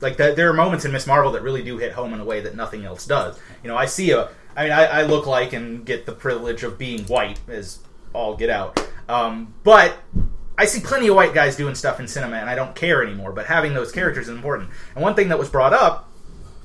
[0.00, 2.24] like that there are moments in Miss Marvel that really do hit home in a
[2.24, 3.38] way that nothing else does.
[3.62, 4.30] You know, I see a.
[4.56, 7.78] I mean, I, I look like and get the privilege of being white as
[8.12, 9.96] all get out, um, but.
[10.58, 13.32] I see plenty of white guys doing stuff in cinema, and I don't care anymore.
[13.32, 14.68] But having those characters is important.
[14.94, 16.10] And one thing that was brought up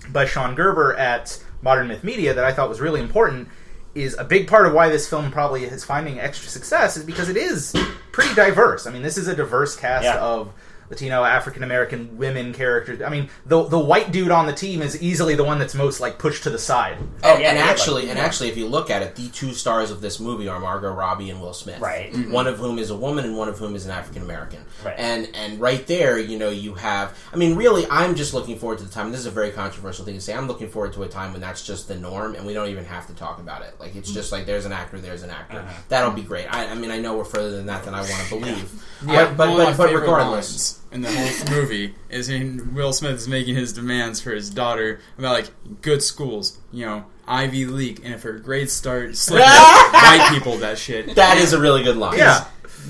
[0.09, 3.47] by Sean Gerber at Modern Myth Media that I thought was really important
[3.95, 7.29] is a big part of why this film probably is finding extra success is because
[7.29, 7.73] it is
[8.11, 8.85] pretty diverse.
[8.85, 10.19] I mean, this is a diverse cast Yeah.
[10.19, 10.51] of
[10.89, 13.01] Latino, African American women characters.
[13.01, 15.99] I mean, the the white dude on the team is easily the one that's most
[15.99, 16.97] like pushed to the side.
[17.23, 19.53] Oh, and, yeah, and actually, like- and actually, if you look at it, the two
[19.53, 21.79] stars of this movie are Margot Robbie and Will Smith.
[21.79, 22.11] Right.
[22.11, 22.31] Mm-hmm.
[22.31, 24.63] One of whom is a woman, and one of whom is an African American.
[24.83, 24.95] Right.
[24.97, 27.17] And and right there, you know, you have.
[27.33, 29.07] I mean, really, I'm just looking forward to the time.
[29.07, 30.33] And this is a very controversial thing to say.
[30.33, 32.85] I'm looking forward to a time when that's just the norm, and we don't even
[32.85, 33.75] have to talk about it.
[33.79, 34.19] Like it's mm-hmm.
[34.19, 35.59] just like there's an actor, there's an actor.
[35.59, 35.81] Uh-huh.
[35.89, 36.45] That'll be great.
[36.45, 38.83] I, I mean, I know we're further than that than I want to believe.
[39.05, 40.51] Yeah, but but, but, but regardless.
[40.51, 44.31] lines demands in the whole movie is in Will Smith is making his demands for
[44.31, 49.15] his daughter about like good schools, you know, Ivy League, and if her grades start
[49.17, 51.15] slipping, white people that shit.
[51.15, 52.17] That is a really good line.
[52.17, 52.45] Yeah.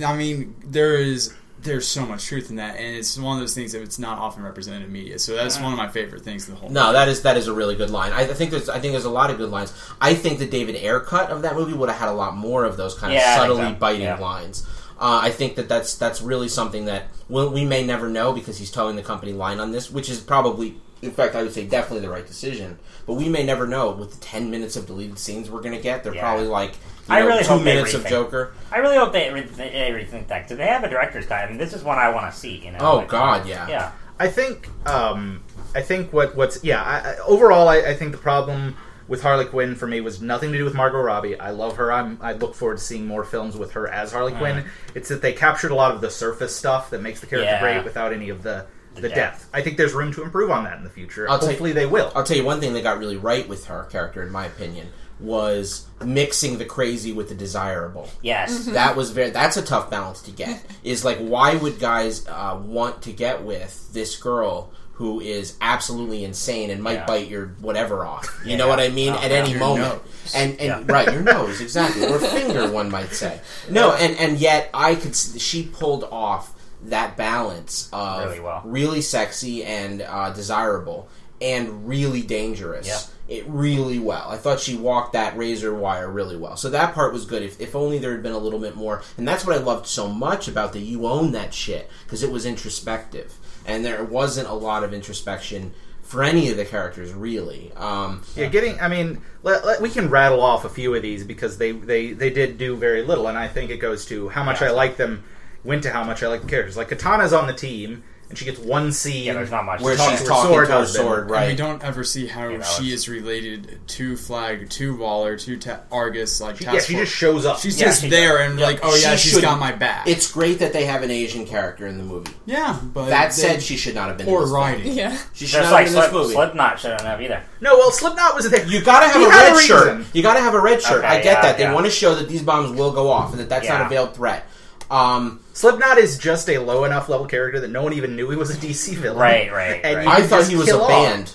[0.05, 3.55] I mean, there is there's so much truth in that, and it's one of those
[3.55, 5.17] things that it's not often represented in media.
[5.17, 6.69] So that's one of my favorite things in the whole.
[6.69, 8.11] No, that is that is a really good line.
[8.11, 9.73] I, I think there's I think there's a lot of good lines.
[9.99, 12.65] I think the David Ayer cut of that movie would have had a lot more
[12.65, 13.79] of those kind of Yeah, I think subtly so.
[13.79, 14.19] biting Yeah.
[14.19, 14.67] lines.
[14.99, 18.57] Uh, I think that that's that's really something that we, we may never know because
[18.57, 21.65] he's toeing the company line on this, which is probably, in fact, I would say
[21.65, 22.79] definitely the right decision.
[23.05, 25.81] But we may never know with the ten minutes of deleted scenes we're going to
[25.81, 26.03] get.
[26.03, 26.21] They're Yeah.
[26.21, 28.05] probably like you I know, really two hope minutes of.
[28.07, 28.53] Joker.
[28.71, 31.43] I really hope they, re- they rethink that because they have a director's cut.
[31.43, 32.57] I mean, this is one I want to see.
[32.65, 32.77] You know?
[32.79, 33.67] Oh Like, God, yeah.
[33.67, 33.91] yeah.
[34.17, 35.43] I think um,
[35.75, 36.81] I think what what's yeah.
[36.81, 38.77] I, I, overall, I, I think the problem
[39.07, 41.39] with Harley Quinn for me was nothing to do with Margot Robbie.
[41.39, 41.91] I love her.
[41.91, 44.65] I'm, I look forward to seeing more films with her as Harley Quinn.
[44.95, 47.59] It's that they captured a lot of the surface stuff that makes the character Yeah.
[47.61, 48.65] great without any of the
[48.95, 49.15] the, depth.
[49.15, 49.49] depth.
[49.53, 51.29] I think there's room to improve on that in the future.
[51.29, 52.11] I'll take- Hopefully, they will.
[52.15, 54.87] I'll tell you one thing they got really right with her character, in my opinion,
[55.19, 58.09] was mixing the crazy with the desirable.
[58.21, 58.65] Yes.
[58.67, 59.31] That was very.
[59.31, 60.63] That's a tough balance to get.
[60.83, 66.23] Is like, why would guys uh, want to get with this girl who is absolutely
[66.23, 67.05] insane and might Yeah.
[67.05, 68.39] bite your whatever off?
[68.43, 68.57] You Yeah.
[68.57, 69.13] know what I mean?
[69.13, 69.37] Oh, At yeah.
[69.37, 70.33] any Your moment, nose.
[70.35, 73.39] and and right, your nose exactly, or finger, one might say.
[73.69, 75.15] No, and and yet I could.
[75.15, 76.53] She pulled off
[76.85, 78.61] that balance of Really well.
[78.63, 81.07] really sexy and uh, desirable
[81.41, 82.87] and really dangerous.
[82.87, 82.99] Yeah.
[83.27, 84.27] It really well.
[84.29, 86.55] I thought she walked that razor wire really well.
[86.57, 87.41] So that part was good.
[87.41, 89.01] If, if only there had been a little bit more.
[89.17, 92.31] And that's what I loved so much about the You Own That Shit, because it
[92.31, 93.33] was introspective.
[93.65, 95.73] And there wasn't a lot of introspection
[96.03, 97.71] for any of the characters, really.
[97.75, 98.79] Um, Yeah, getting.
[98.79, 102.13] I mean, let, let- we can rattle off a few of these because they, they
[102.13, 104.61] they did do very little, and I think it goes to how much.
[104.61, 105.23] I like them.
[105.63, 106.77] Went to how much I like the characters.
[106.77, 109.81] Like Katana's on the team, and she gets one scene Yeah, there's not much.
[109.81, 111.05] where to she's to talk her talking sword to her husband.
[111.07, 114.95] sword, And we don't ever see how You know, she is related to Flag, to
[114.97, 116.41] Waller, to Ta- Argus.
[116.41, 117.59] Like She, yeah, she just shows up.
[117.59, 118.49] she's Yeah, just she there does.
[118.51, 120.07] and Yeah, like, oh yeah, she she's got my back.
[120.07, 122.31] It's great that they have an Asian character in the movie.
[122.45, 124.61] yeah, but That they- said, she should not have been or in this film.
[124.61, 124.93] writing.
[124.93, 125.17] Yeah.
[125.33, 126.33] She should Just not like have been in Slip, this movie.
[126.33, 127.43] Slipknot shouldn't have either.
[127.61, 128.65] no, well, Slipknot was there.
[128.65, 130.05] You gotta have He a red a shirt.
[130.13, 130.99] You gotta have a red shirt.
[130.99, 131.57] Okay, I get yeah, that.
[131.57, 133.89] They want to show that these bombs will go off and that that's not a
[133.89, 134.47] veiled threat.
[134.89, 138.35] Um, Slipknot is just a low enough level character that no one even knew he
[138.35, 139.19] was a DC villain.
[139.19, 140.07] Right, right, And right.
[140.07, 140.87] I thought he was a off.
[140.89, 141.33] band.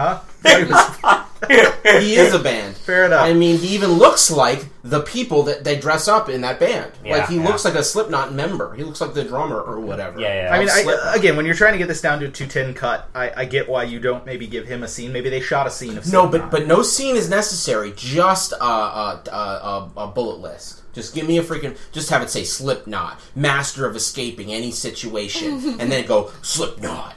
[0.00, 1.26] Huh?
[1.48, 2.76] He is a band.
[2.76, 3.22] Fair enough.
[3.22, 6.92] I mean, he even looks like the people that they dress up in that band.
[7.04, 7.44] Yeah, like he yeah.
[7.46, 8.74] looks like a Slipknot member.
[8.74, 10.20] He looks like the drummer or whatever.
[10.20, 10.54] Yeah, yeah.
[10.54, 13.08] I mean, I, again, when you're trying to get this down to a 210 cut,
[13.14, 15.12] I, I get why you don't maybe give him a scene.
[15.12, 17.92] Maybe they shot a scene of No, but but no scene is necessary.
[17.96, 20.80] Just a, a, a, a, a bullet list.
[20.92, 21.76] Just give me a freaking.
[21.92, 27.14] Just have it say Slipknot, master of escaping any situation, and then go Slipknot,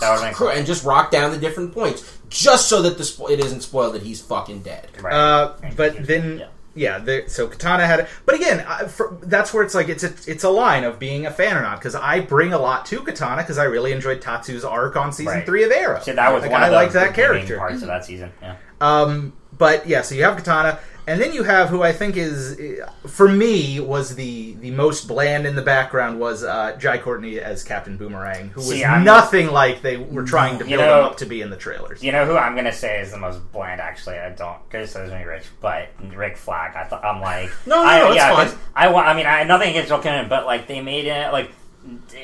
[0.00, 0.48] that would make cool.
[0.48, 3.94] and just rock down the different points, just so that the spo- it isn't spoiled
[3.94, 4.88] that he's fucking dead.
[5.00, 5.12] Right.
[5.14, 6.46] Uh, but then, Yeah.
[6.74, 8.08] yeah, the, so Katana had it.
[8.26, 11.26] But again, I, for, that's where it's like it's a it's a line of being
[11.26, 14.20] a fan or not because I bring a lot to Katana because I really enjoyed
[14.22, 15.46] Tatsu's arc on season Right.
[15.46, 16.00] three of Arrow.
[16.00, 17.58] See, that was like, one I of the liked that redeeming character.
[17.58, 18.32] parts of that season.
[18.42, 18.56] Yeah.
[18.80, 20.78] Um, but yeah, so you have Katana,
[21.10, 22.58] and then you have who I think is,
[23.06, 27.64] for me, was the the most bland in the background was uh, Jai Courtney as
[27.64, 30.98] Captain Boomerang, who was See, I'm- nothing like they were trying to You build know-
[31.00, 32.02] him up to be in the trailers.
[32.02, 33.80] You know who I'm gonna say is the most bland?
[33.80, 36.76] Actually, I don't criticize me, Rich, but Rick Flag.
[36.76, 38.46] I thought I'm like, No, no, I, no, it's yeah, fine.
[38.46, 39.08] 'cause I want.
[39.08, 41.50] I mean, I nothing against Joel Kinnaman, but like they made it like,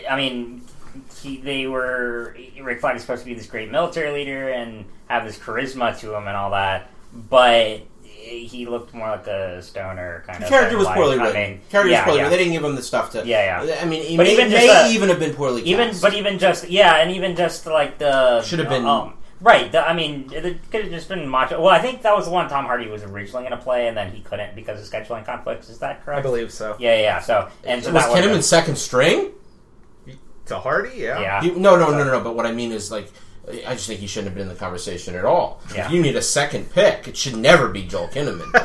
[0.08, 0.62] I mean,
[1.20, 5.24] he they were Rick Flag is supposed to be this great military leader and have
[5.24, 7.80] this charisma to him and all that, but
[8.26, 10.50] he looked more like a stoner kind The of.
[10.50, 11.40] character than, was like- poorly I written.
[11.52, 12.22] mean, character yeah, was poorly yeah.
[12.24, 12.30] written.
[12.30, 13.26] They didn't give him the stuff to.
[13.26, 13.80] Yeah, yeah.
[13.80, 15.68] I mean, he But may, even just may the- even have been poorly cast.
[15.70, 19.70] Even, but even just yeah, and even just like the Should have been- um, right.
[19.70, 21.60] The, I mean, it could have just been macho.
[21.60, 23.96] Well, I think that was the one Tom Hardy was originally going to play, and
[23.96, 25.68] then he couldn't because of scheduling conflicts.
[25.68, 26.18] Is that correct?
[26.18, 26.76] I believe so.
[26.78, 27.00] Yeah, yeah.
[27.02, 27.20] yeah.
[27.20, 29.30] So and so was that would've Kinnaman second string?
[30.46, 31.20] To Hardy, yeah.
[31.20, 31.42] Yeah.
[31.42, 32.20] You, no, no, no, no, no.
[32.20, 33.10] But what I mean is, like,
[33.48, 35.60] I just think he shouldn't have been in the conversation at all.
[35.74, 35.86] Yeah.
[35.86, 38.52] If you need a second pick, it should never be Joel Kinnaman.
[38.54, 38.60] uh,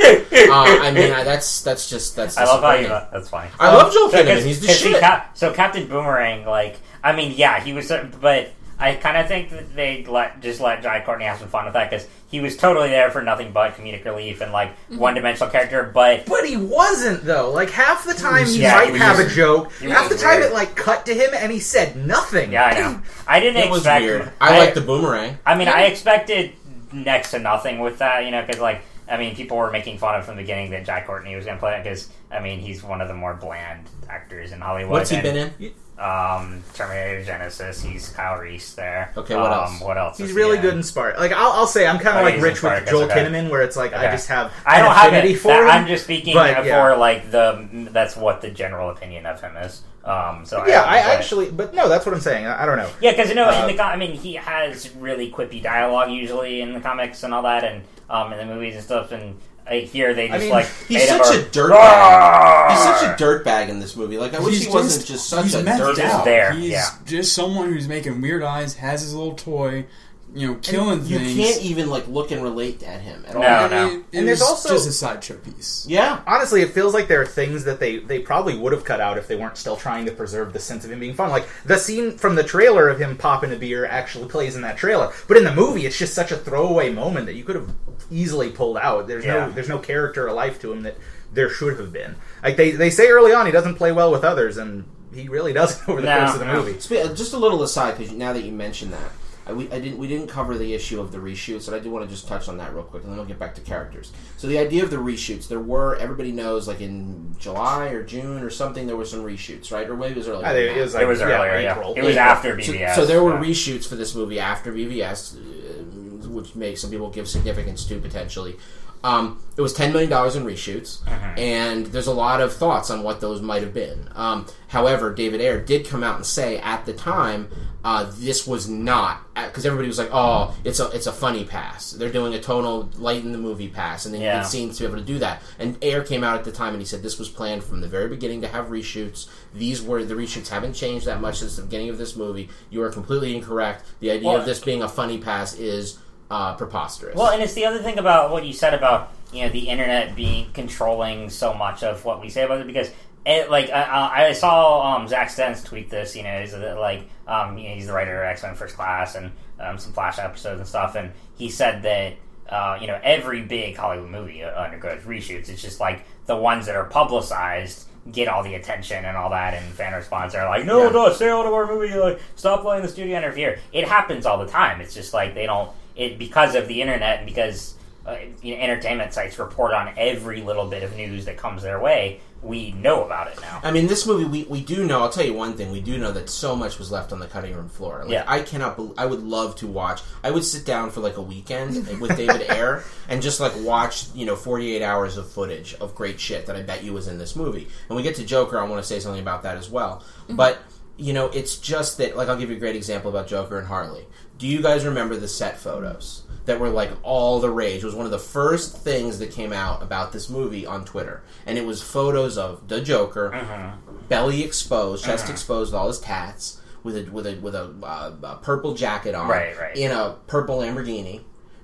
[0.51, 2.35] I mean, I, that's that's just that's.
[2.37, 2.87] I love how you.
[2.87, 3.49] That's funny.
[3.59, 4.33] I love Joel So, Kinnaman.
[4.35, 4.99] 'cause- He's the shit.
[4.99, 8.51] Cap- so Captain Boomerang, like, I mean, yeah, he was, but
[8.81, 11.75] I kind of think that they let just let Jai Courtney have some fun with
[11.75, 14.97] that because he was totally there for nothing but comedic relief and like mm-hmm.
[14.97, 15.91] one dimensional character.
[15.93, 17.51] But But he wasn't though.
[17.51, 19.71] Like half the time he Yeah, might he was have a joke.
[19.73, 20.51] Half the time weird.
[20.51, 22.53] it like cut to him and he said nothing.
[22.53, 23.01] yeah, I know.
[23.27, 24.31] I didn't It was weird.
[24.41, 25.37] I like the boomerang.
[25.45, 26.53] I mean, I expected
[26.91, 30.15] next to nothing with that, you know, because like I mean, people were making fun
[30.15, 32.59] of from the beginning that Jack Courtney was going to play it because I mean
[32.59, 34.91] he's one of the more bland actors in Hollywood.
[34.91, 35.73] What's he and, been in?
[36.01, 37.85] Um, Terminator Genisys.
[37.85, 39.13] He's Kyle Reese there.
[39.15, 39.81] Okay, what um, else?
[39.81, 40.17] What else?
[40.17, 40.79] He's really he good in?
[40.79, 41.19] in Spark.
[41.19, 43.23] Like I'll, I'll say, I'm kind Oh, of like he's in Rich with Joel okay.
[43.23, 45.37] Kinnaman, where it's like I just have I don't have affinity it.
[45.37, 45.69] for That- him.
[45.69, 46.83] I'm just speaking but, yeah.
[46.91, 47.67] for like the.
[47.91, 49.83] That's what the general opinion of him is.
[50.03, 52.47] Um, so yeah, I, I actually, but no, that's what I'm saying.
[52.47, 52.89] I, I don't know.
[53.01, 56.09] Yeah, because you know, Uh, in the com- I mean, he has really quippy dialogue
[56.09, 59.11] usually in the comics and all that, and um, in the movies and stuff.
[59.11, 62.69] And uh, here they I just mean, like He's such a- a dirtbag.
[62.71, 64.17] He's such a dirtbag in this movie.
[64.17, 65.99] Like I wish He's he wasn't just, such he's a methed dirtbag.
[66.05, 66.25] Out.
[66.25, 66.89] there, He's yeah.
[67.05, 69.85] just someone who's making weird eyes, has his little toy,
[70.33, 71.11] you know, killing things.
[71.11, 71.35] You things.
[71.35, 73.41] can't even like look and relate at him at all.
[73.41, 73.87] No, And no.
[73.87, 75.85] it- it And there's also- just a sideshow piece.
[75.89, 76.19] Yeah.
[76.25, 79.17] Honestly, it feels like there are things that they they probably would have cut out
[79.17, 81.29] if they weren't still trying to preserve the sense of him being fun.
[81.31, 84.77] Like the scene from the trailer of him popping a beer actually plays in that
[84.77, 87.69] trailer, but in the movie, it's just such a throwaway moment that you could have
[88.09, 89.07] easily pulled out.
[89.07, 89.47] There's Yeah.
[89.47, 90.95] no there's no character or life to him that
[91.33, 92.15] there should have been.
[92.43, 95.51] Like they they say early on, he doesn't play well with others, and he really
[95.61, 96.73] doesn't over the No, course of the movie.
[97.15, 99.11] Just a little aside, because now that you mention that,
[99.45, 101.89] I, we, I didn't we didn't cover the issue of the reshoots, and I do
[101.89, 104.11] want to just touch on that real quick, and then we'll get back to characters.
[104.37, 108.43] So the idea of the reshoots, there were everybody knows, like in July or June
[108.43, 109.89] or something, there were some reshoots, right?
[109.89, 110.45] Or maybe it was earlier.
[110.45, 111.71] I think it was like It was yeah, earlier, yeah.
[111.71, 111.93] April.
[111.95, 112.29] It was April.
[112.29, 112.95] after BVS.
[112.95, 113.49] So, there were yeah.
[113.49, 118.57] reshoots for this movie after BVS, uh, which makes some people give significance to potentially.
[119.03, 121.33] Um, it was ten million dollars in reshoots, Uh-huh.
[121.37, 124.09] and there's a lot of thoughts on what those might have been.
[124.15, 127.49] Um, however, David Ayer did come out and say at the time
[127.83, 131.91] uh, this was not because everybody was like, "Oh, it's a it's a funny pass.
[131.91, 134.41] They're doing a tonal light in the movie pass," and they Yeah.
[134.41, 135.41] it seems to be able to do that.
[135.57, 137.87] And Ayer came out at the time and he said this was planned from the
[137.87, 139.25] very beginning to have reshoots.
[139.53, 142.49] These were the reshoots haven't changed that much since the beginning of this movie.
[142.69, 143.83] You are completely incorrect.
[143.99, 145.97] The idea Well- of this being a funny pass is
[146.31, 147.15] uh, preposterous.
[147.15, 150.15] Well, and it's the other thing about what you said about you know the internet
[150.15, 152.89] being controlling so much of what we say about it because.
[153.23, 157.55] It, like I, I saw um, Zack Stentz tweet this, you know, he's like um,
[157.55, 160.59] you know, he's the writer of X Men First Class and um, some Flash episodes
[160.59, 162.13] and stuff, and he said that
[162.49, 165.49] uh, you know every big Hollywood movie undergoes reshoots.
[165.49, 169.53] It's just like the ones that are publicized get all the attention and all that,
[169.53, 170.89] and fan response are like, no, Yeah.
[170.89, 173.59] no, stay out of our movie, like stop letting the studio interfere.
[173.71, 174.81] It happens all the time.
[174.81, 178.61] It's just like they don't it because of the internet and because uh, you know,
[178.61, 182.19] entertainment sites report on every little bit of news that comes their way.
[182.41, 183.59] We know about it now.
[183.61, 185.01] I mean, this movie, we, we do know.
[185.01, 187.27] I'll tell you one thing: we do know that so much was left on the
[187.27, 187.99] cutting room floor.
[187.99, 188.23] Like, Yeah.
[188.25, 188.77] I cannot.
[188.77, 190.01] bel I would love to watch.
[190.23, 194.07] I would sit down for like a weekend with David Ayer and just like watch,
[194.15, 197.07] you know, forty eight hours of footage of great shit that I bet you was
[197.07, 197.67] in this movie.
[197.87, 200.03] And we get to Joker, I want to say something about that as well.
[200.27, 200.57] But
[200.97, 202.17] you know, it's just that.
[202.17, 204.05] Like, I'll give you a great example about Joker and Harley.
[204.41, 206.23] Do you guys remember the set photos?
[206.45, 207.83] That were like all the rage.
[207.83, 211.21] It was one of the first things that came out about this movie on Twitter,
[211.45, 213.73] and it was photos of the Joker, Uh-huh.
[214.09, 215.33] belly exposed, chest Uh-huh.
[215.33, 219.13] exposed, with all his tats, with a with a with a, uh, a purple jacket
[219.13, 219.75] on, Right, right.
[219.77, 221.21] in a purple Lamborghini,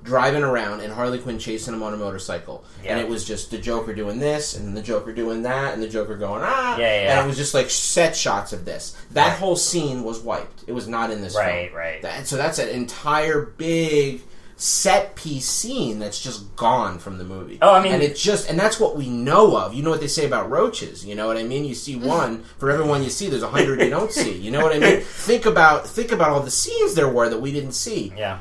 [0.08, 3.58] driving around, and Harley Quinn chasing him on a motorcycle, and it was just the
[3.58, 7.12] Joker doing this, and the Joker doing that, and the Joker going ah, Yeah, yeah.
[7.20, 8.98] and it was just like set shots of this.
[9.12, 10.64] That whole scene was wiped.
[10.66, 11.78] It was not in this Right, film.
[11.78, 12.02] right.
[12.02, 14.22] That, so that's an entire big
[14.60, 17.60] set piece scene that's just gone from the movie.
[17.62, 19.76] Oh, I mean- and it just and that's what we know of.
[19.76, 21.06] You know what they say about roaches.
[21.06, 21.64] You know what I mean.
[21.64, 23.30] You see one for every one you see.
[23.30, 24.36] There's a hundred you don't see.
[24.36, 25.02] You know what I mean.
[25.28, 28.12] Think about think about all the scenes there were that we didn't see.
[28.18, 28.40] Yeah.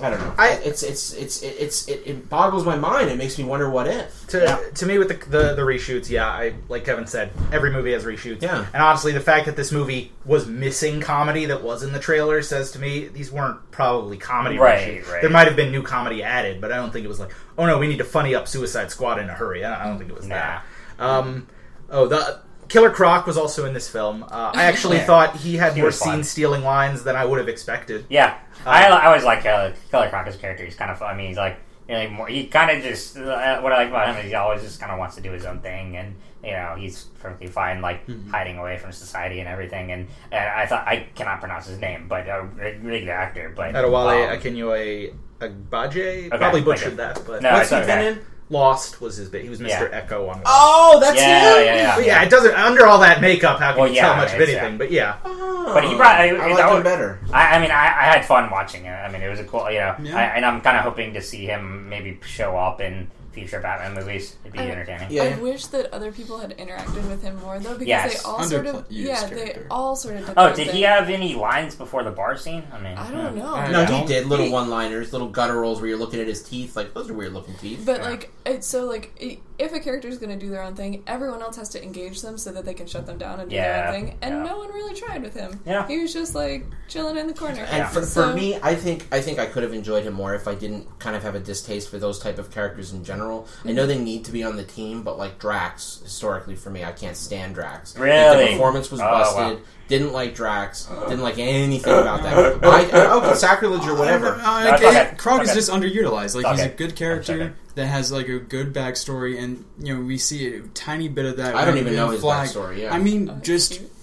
[0.00, 0.34] I don't know.
[0.38, 3.10] I- it's it's it's it, it's it, it boggles my mind.
[3.10, 4.26] It makes me wonder what if.
[4.28, 4.58] To, Yeah.
[4.74, 8.04] to me, with the, the the reshoots, yeah, I like Kevin said, every movie has
[8.04, 8.42] reshoots.
[8.42, 8.66] Yeah.
[8.72, 12.42] and honestly, the fact that this movie was missing comedy that was in the trailer
[12.42, 15.12] says to me these weren't probably comedy Right, reshoots.
[15.12, 15.20] right.
[15.22, 17.66] There might have been new comedy added, but I don't think it was like, oh
[17.66, 19.64] no, we need to funny up Suicide Squad in a hurry.
[19.64, 20.64] I don't, I don't think it was that.
[20.98, 21.46] Um,
[21.90, 24.22] oh, the Killer Croc was also in this film.
[24.24, 25.06] Uh, I actually Yeah.
[25.06, 28.04] thought he had He more scene stealing lines than I would have expected.
[28.10, 28.36] Yeah,
[28.68, 30.64] I, I always like Keller, Keller Croc's character.
[30.64, 31.58] He's kind of, I mean, he's like,
[31.88, 34.34] you know, more, he kind of just, uh, what I like about him is he
[34.34, 36.14] always just kind of wants to do his own thing, and
[36.44, 39.90] you know, he's perfectly fine, like hiding away from society and everything.
[39.90, 42.48] And, and I thought I cannot pronounce his name, but a
[42.82, 43.52] really good actor.
[43.56, 46.64] But Adewale um, Akinyoe Agbaje Okay, probably okay.
[46.64, 48.24] butchered that, but No, What's he been in?
[48.50, 49.42] Lost was his bit.
[49.42, 49.68] He was Mr.
[49.68, 49.88] Yeah.
[49.92, 50.36] Echo on.
[50.42, 50.42] Lost.
[50.46, 51.64] Oh, that's Yeah, him.
[51.66, 51.96] yeah, yeah.
[51.96, 53.58] But yeah, it doesn't under all that makeup.
[53.60, 54.72] How can Well, you yeah, tell much of it's, anything?
[54.72, 54.78] yeah.
[54.78, 57.18] But yeah, Oh, But he brought- I- I that like him would- better.
[57.32, 58.90] I, I mean, I, I had fun watching it.
[58.90, 60.16] I mean, it was a cool, you know, Yeah.
[60.16, 63.94] I, and I'm kind of hoping to see him maybe show up in future Batman
[63.94, 64.36] movies.
[64.42, 65.08] It'd be I- entertaining.
[65.10, 65.24] Yeah.
[65.24, 68.22] I wish that other people had interacted with him more though, because Yes.
[68.22, 70.34] they all sort of Underused yeah, they all sort of oh, did.
[70.38, 70.76] Oh, did thing.
[70.76, 72.64] he have any lines before the bar scene?
[72.72, 73.54] I mean, I don't know.
[73.54, 76.74] I No, he did little he- one-liners, little gutturals where you're looking at his teeth.
[76.76, 77.82] Like those are weird looking teeth.
[77.84, 78.08] But Yeah.
[78.10, 81.02] like, it's so like, i- if a character is going to do their own thing,
[81.06, 83.56] everyone else has to engage them so that they can shut them down and do
[83.56, 84.18] their own thing.
[84.22, 84.42] And yeah.
[84.44, 85.60] no one really tried with him.
[85.66, 85.86] Yeah.
[85.88, 87.62] he was just like chilling in the corner.
[87.62, 87.88] And Yeah.
[87.88, 90.46] for, So- for me, I think I think I could have enjoyed him more if
[90.48, 93.27] I didn't kind of have a distaste for those type of characters in general.
[93.64, 96.84] I know they need to be on the team, but like Drax, historically for me,
[96.84, 97.92] I can't stand Drax.
[97.92, 98.44] I think Really?
[98.46, 99.58] the performance was Oh, busted.
[99.58, 99.64] wow.
[99.88, 100.86] Didn't like Drax.
[101.08, 102.62] Didn't like anything about that.
[102.64, 104.34] I, I, okay, sacrilege or whatever.
[104.34, 105.14] Uh, No, it's okay, okay.
[105.16, 105.58] Croc is Okay.
[105.58, 106.34] just underutilized.
[106.42, 110.18] Like he's a good character that has like a good backstory, and you know we
[110.18, 111.54] see a tiny bit of that.
[111.54, 112.48] I don't even in know his Flag.
[112.50, 112.94] backstory, yeah.
[112.94, 113.90] I mean, Oh, just cute.
[113.90, 113.97] a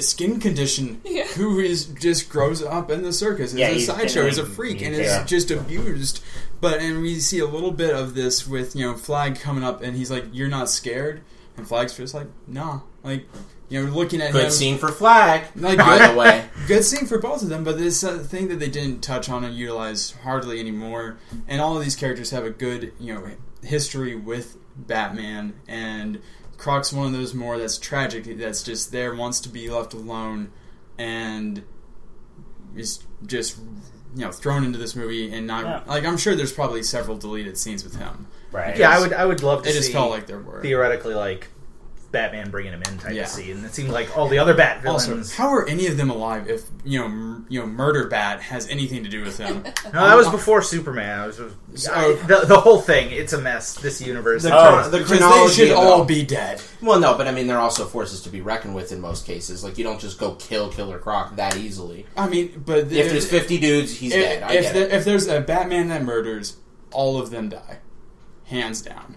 [0.00, 1.00] skin condition.
[1.04, 1.24] Yeah.
[1.28, 3.52] Who is just grows up in the circus?
[3.52, 4.26] Is Yeah, a sideshow.
[4.26, 5.22] Is a freak, and yeah.
[5.22, 6.22] is just abused.
[6.60, 9.82] But and we see a little bit of this with you know Flag coming up,
[9.82, 11.22] and he's like, "You're not scared,"
[11.56, 13.26] and Flag's just like, "Nah." Like
[13.70, 14.50] you know, looking at Good him.
[14.50, 16.44] scene for Flag, Like, by good- the way.
[16.66, 19.44] Good scene for both of them, but this uh, thing that they didn't touch on
[19.44, 21.18] and utilize hardly anymore.
[21.46, 23.30] And all of these characters have a good, you know,
[23.62, 25.52] history with Batman.
[25.68, 26.20] And
[26.58, 30.50] Croc's one of those more that's tragic, that's just there, wants to be left alone,
[30.98, 31.62] and
[32.76, 33.56] is just,
[34.14, 35.32] you know, thrown into this movie.
[35.32, 35.82] And not Yeah.
[35.86, 38.26] like I'm sure there's probably several deleted scenes with him.
[38.52, 38.76] right?
[38.76, 39.12] Yeah, I would.
[39.12, 39.78] I would love to It see.
[39.78, 40.60] just felt like there were.
[40.62, 41.48] theoretically like
[42.10, 43.22] Batman bringing him in type Yeah.
[43.24, 43.62] of scene.
[43.64, 45.02] It seemed like all the other Bat villains.
[45.02, 45.34] Also, villains.
[45.34, 48.66] how are any of them alive if you know, m- you know, Murder Bat has
[48.68, 49.62] anything to do with them?
[49.92, 51.20] no, that was um, before Superman.
[51.20, 51.36] I was,
[51.74, 53.10] So- I- the, the whole thing.
[53.10, 53.74] It's a mess.
[53.74, 54.42] This universe.
[54.42, 56.62] The, Oh, the because they chronology should all be dead.
[56.80, 59.62] Well, no, but I mean, they're also forces to be reckoned with in most cases.
[59.62, 62.06] Like, you don't just go kill Killer Croc that easily.
[62.16, 64.42] I mean, but If there's 50 dudes, he's if, dead.
[64.42, 64.92] I if, get there- it.
[64.92, 66.56] if there's a Batman that murders,
[66.90, 67.80] all of them die,
[68.46, 69.16] hands down.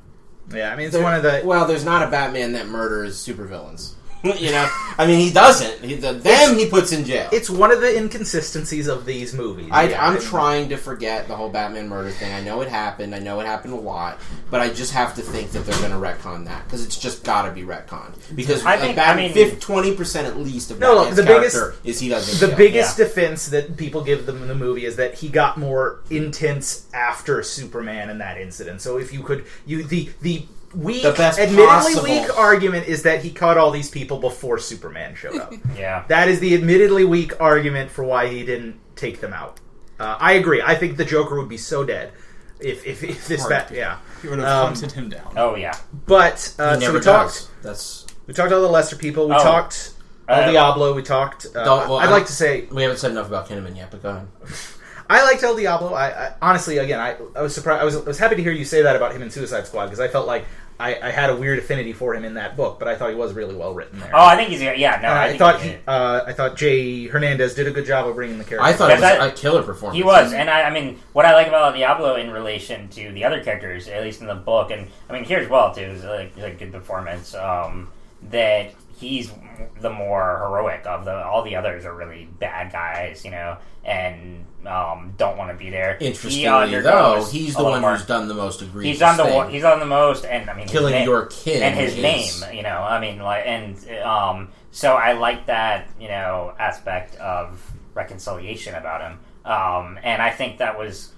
[0.53, 1.41] Yeah, I mean it's There- one of the.
[1.43, 3.91] Well, there's not a Batman that murders supervillains.
[4.39, 4.69] you know?
[4.97, 5.83] I mean, he doesn't.
[5.83, 7.27] He, the, them he puts in jail.
[7.31, 9.69] It's one of the inconsistencies of these movies.
[9.71, 12.31] I, Yeah, I'm mean, trying to forget the whole Batman murder thing.
[12.31, 13.15] I know it happened.
[13.15, 14.19] I know it happened a lot,
[14.51, 17.23] but I just have to think that they're going to retcon that because it's just
[17.23, 18.13] got to be retconned.
[18.35, 21.57] Because I think- Batman, I mean- twenty percent at least of No, look, the biggest-
[21.83, 22.39] is he doesn't.
[22.39, 22.57] The kill.
[22.57, 23.05] biggest Yeah.
[23.05, 27.41] defense that people give them in the movie is that he got more intense after
[27.41, 28.81] Superman in that incident.
[28.81, 30.45] So if you could, you the the
[30.75, 34.57] weak, The best admittedly possible- weak argument is that he caught all these people before
[34.59, 35.53] Superman showed up.
[35.77, 36.03] Yeah.
[36.07, 39.59] that is the admittedly weak argument for why he didn't take them out.
[39.99, 40.61] Uh, I agree.
[40.61, 42.11] I think the Joker would be so dead
[42.59, 43.97] if if, if this bat yeah.
[44.21, 45.33] He would have Um, hunted him down.
[45.35, 45.75] Oh yeah.
[46.05, 47.05] But uh, He so we does.
[47.05, 47.63] talked.
[47.63, 49.27] That's We talked all the lesser people.
[49.27, 49.43] We Oh.
[49.43, 49.91] talked
[50.29, 50.93] El Uh, Diablo.
[50.93, 51.47] We talked.
[51.55, 53.91] Uh, Don't- well, I'd I- like to say we haven't said enough about Kinnaman yet,
[53.91, 54.27] but go ahead.
[55.09, 55.93] I liked El Diablo.
[55.93, 57.81] I, I honestly, again, I, I was surprised.
[57.81, 59.85] I was, I was happy to hear you say that about him in Suicide Squad
[59.87, 60.45] because I felt like
[60.81, 63.15] I, I had a weird affinity for him in that book, but I thought he
[63.15, 64.09] was really well written there.
[64.13, 64.99] Oh, I think he's yeah.
[65.01, 67.85] No, I, I, think thought he, he, uh, I thought Jay Hernandez did a good
[67.85, 68.65] job of bringing the character.
[68.65, 69.97] I thought it was Because I- a killer performance.
[69.97, 73.23] He was, and I, I mean, what I like about Diablo in relation to the
[73.23, 76.03] other characters, at least in the book, and I mean here as well too, is
[76.03, 77.35] like, like good performance.
[77.35, 77.89] Um,
[78.29, 79.31] that he's
[79.81, 84.45] the more heroic of the all the others are really bad guys, you know, and
[84.65, 85.97] um, don't want to be there.
[85.99, 88.91] He Interestingly, undergoes though, he's the one more- who's done the most egregious.
[88.91, 89.49] He's done the thing.
[89.49, 92.01] he's done the most, and I mean killing name- your kid and his is-
[92.41, 92.55] name.
[92.55, 97.59] You know, I mean, like, and um, so I like that you know aspect of
[97.93, 101.11] reconciliation about him, um, and I think that was.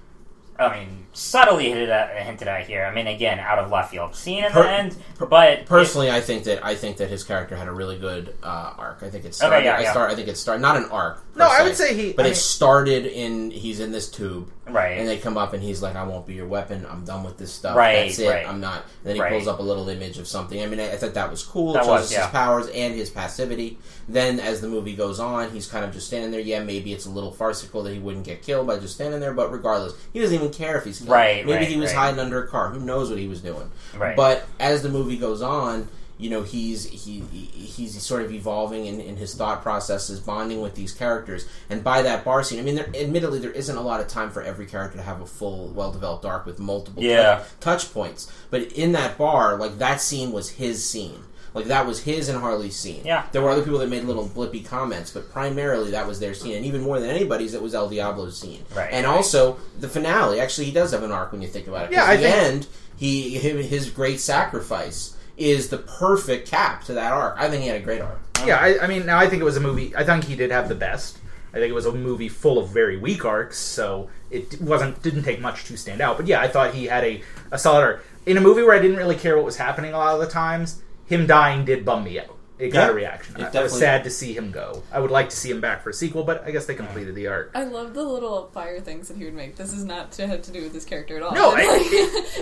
[0.64, 2.86] I mean, subtly hinted at, hinted at here.
[2.86, 4.96] I mean, again, out of left field scene in Per- the end,
[5.30, 8.74] but Personally, I think that I think that his character had a really good uh,
[8.78, 9.04] arc.
[9.04, 9.64] I think it started.
[9.66, 9.92] yeah, I yeah.
[9.92, 10.12] start.
[10.12, 11.24] I think it started not an arc.
[11.36, 14.10] No, per I would say he- But I it mean- started in he's in this
[14.10, 16.86] tube, right, and they come up and he's like, "I won't be your weapon.
[16.90, 17.76] I'm done with this stuff.
[17.76, 18.30] Right, That's it.
[18.30, 18.48] right.
[18.48, 19.32] I'm not." And then he Right.
[19.32, 20.62] pulls up a little image of something.
[20.62, 21.74] I mean, I, I thought that was cool.
[21.74, 22.22] That it shows was, us yeah.
[22.24, 23.78] his powers and his passivity.
[24.08, 26.40] Then, as the movie goes on, he's kind of just standing there.
[26.42, 29.34] Yeah, maybe it's a little farcical that he wouldn't get killed by just standing there,
[29.34, 31.10] but regardless, he doesn't even care if he's killed.
[31.12, 32.70] Right, Maybe right, he was hiding under a car.
[32.70, 33.70] Who knows what he was doing?
[33.98, 34.16] right.
[34.16, 35.88] But as the movie goes on,
[36.18, 40.62] you know, he's he he- he's sort of evolving in, in his thought processes, bonding
[40.62, 43.82] with these characters, and by that bar scene, I mean, there, admittedly, there isn't a
[43.82, 47.44] lot of time for every character to have a full, well-developed arc with multiple Yeah.
[47.60, 48.32] touch, touch points.
[48.52, 51.24] But in that bar, like that scene was his scene.
[51.56, 53.02] Like that was his and Harley's scene.
[53.06, 53.26] Yeah.
[53.32, 56.56] There were other people that made little blippy comments, but primarily that was their scene,
[56.56, 58.66] and even more than anybody's, it was El Diablo's scene.
[58.76, 59.16] Right, And right.
[59.16, 60.40] also the finale.
[60.40, 61.92] Actually, he does have an arc when you think about it.
[61.92, 62.68] Yeah, I the think- end,
[62.98, 67.36] he his great sacrifice is the perfect cap to that arc.
[67.38, 68.20] I think he had a great arc.
[68.46, 69.96] Yeah, I, I mean, now I think it was a movie.
[69.96, 71.20] I think he did have the best.
[71.54, 75.24] I think it was a movie full of very weak arcs, so it wasn't didn't
[75.24, 76.18] take much to stand out.
[76.18, 78.06] But yeah, I thought he had a, a solid arc.
[78.26, 80.28] in a movie where I didn't really care what was happening a lot of the
[80.28, 82.36] times, him dying did bum me out.
[82.60, 83.36] It got Yeah, a reaction.
[83.36, 84.84] it I- I was definitely- sad to see him go.
[84.92, 87.16] I would like to see him back for a sequel, but I guess they completed
[87.16, 87.50] the arc.
[87.56, 89.56] I love the little fire things that he would make.
[89.56, 91.34] This is not to have to do with this character at all.
[91.34, 91.64] No, I-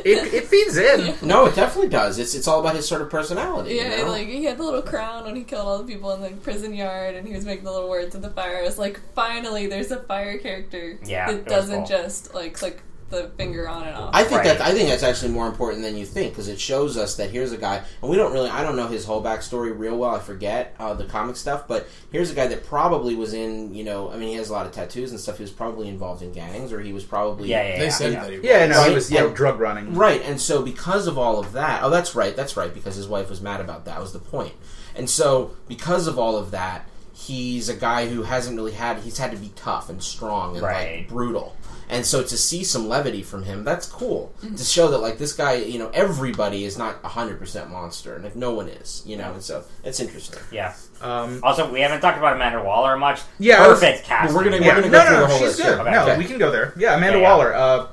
[0.03, 1.15] It, it feeds in.
[1.27, 2.19] No, it definitely does.
[2.19, 3.75] It's it's all about his sort of personality.
[3.75, 4.11] Yeah, you know?
[4.11, 6.73] like he had the little crown when he killed all the people in the prison
[6.73, 8.57] yard, and he was making the little words of the fire.
[8.57, 11.87] I was like, finally, there's a fire character Yeah, it that was doesn't cool.
[11.87, 12.81] just like click
[13.11, 14.09] the finger on and off.
[14.13, 14.57] I think Right.
[14.57, 17.29] that I think that's actually more important than you think because it shows us that
[17.29, 20.15] here's a guy, and we don't really I don't know his whole backstory real well.
[20.15, 23.83] I forget uh, the comic stuff, but here's a guy that probably was in you
[23.83, 25.37] know I mean he has a lot of tattoos and stuff.
[25.37, 27.89] He was probably involved in gangs or he was probably Yeah, yeah, They yeah.
[27.91, 28.21] said yeah.
[28.21, 28.45] that he was.
[28.45, 28.89] Yeah, no, Right?
[28.89, 29.93] he was yeah And- drug running.
[29.95, 33.07] Right, and so because of all of that, oh, that's right, that's right, because his
[33.07, 34.53] wife was mad about that was the point.
[34.95, 39.17] And so because of all of that, he's a guy who hasn't really had he's
[39.19, 40.99] had to be tough and strong and Right.
[41.01, 41.55] like brutal.
[41.91, 44.33] And so to see some levity from him, that's cool.
[44.57, 48.15] To show that like this guy, you know, everybody is not a hundred percent monster,
[48.15, 50.39] and if no one is, you know, and so it's interesting.
[50.51, 50.73] Yeah.
[51.01, 53.19] Um, Also, we haven't talked about Amanda Waller much.
[53.39, 54.33] Yeah, perfect casting.
[54.35, 55.65] we're gonna- yeah, gonna no, go no, through no, the whole she's list good.
[55.81, 55.91] here.
[55.91, 56.17] No, Okay.
[56.17, 56.73] we can go there.
[56.77, 57.29] Yeah, Amanda Yeah, yeah.
[57.29, 57.53] Waller.
[57.53, 57.87] Uh,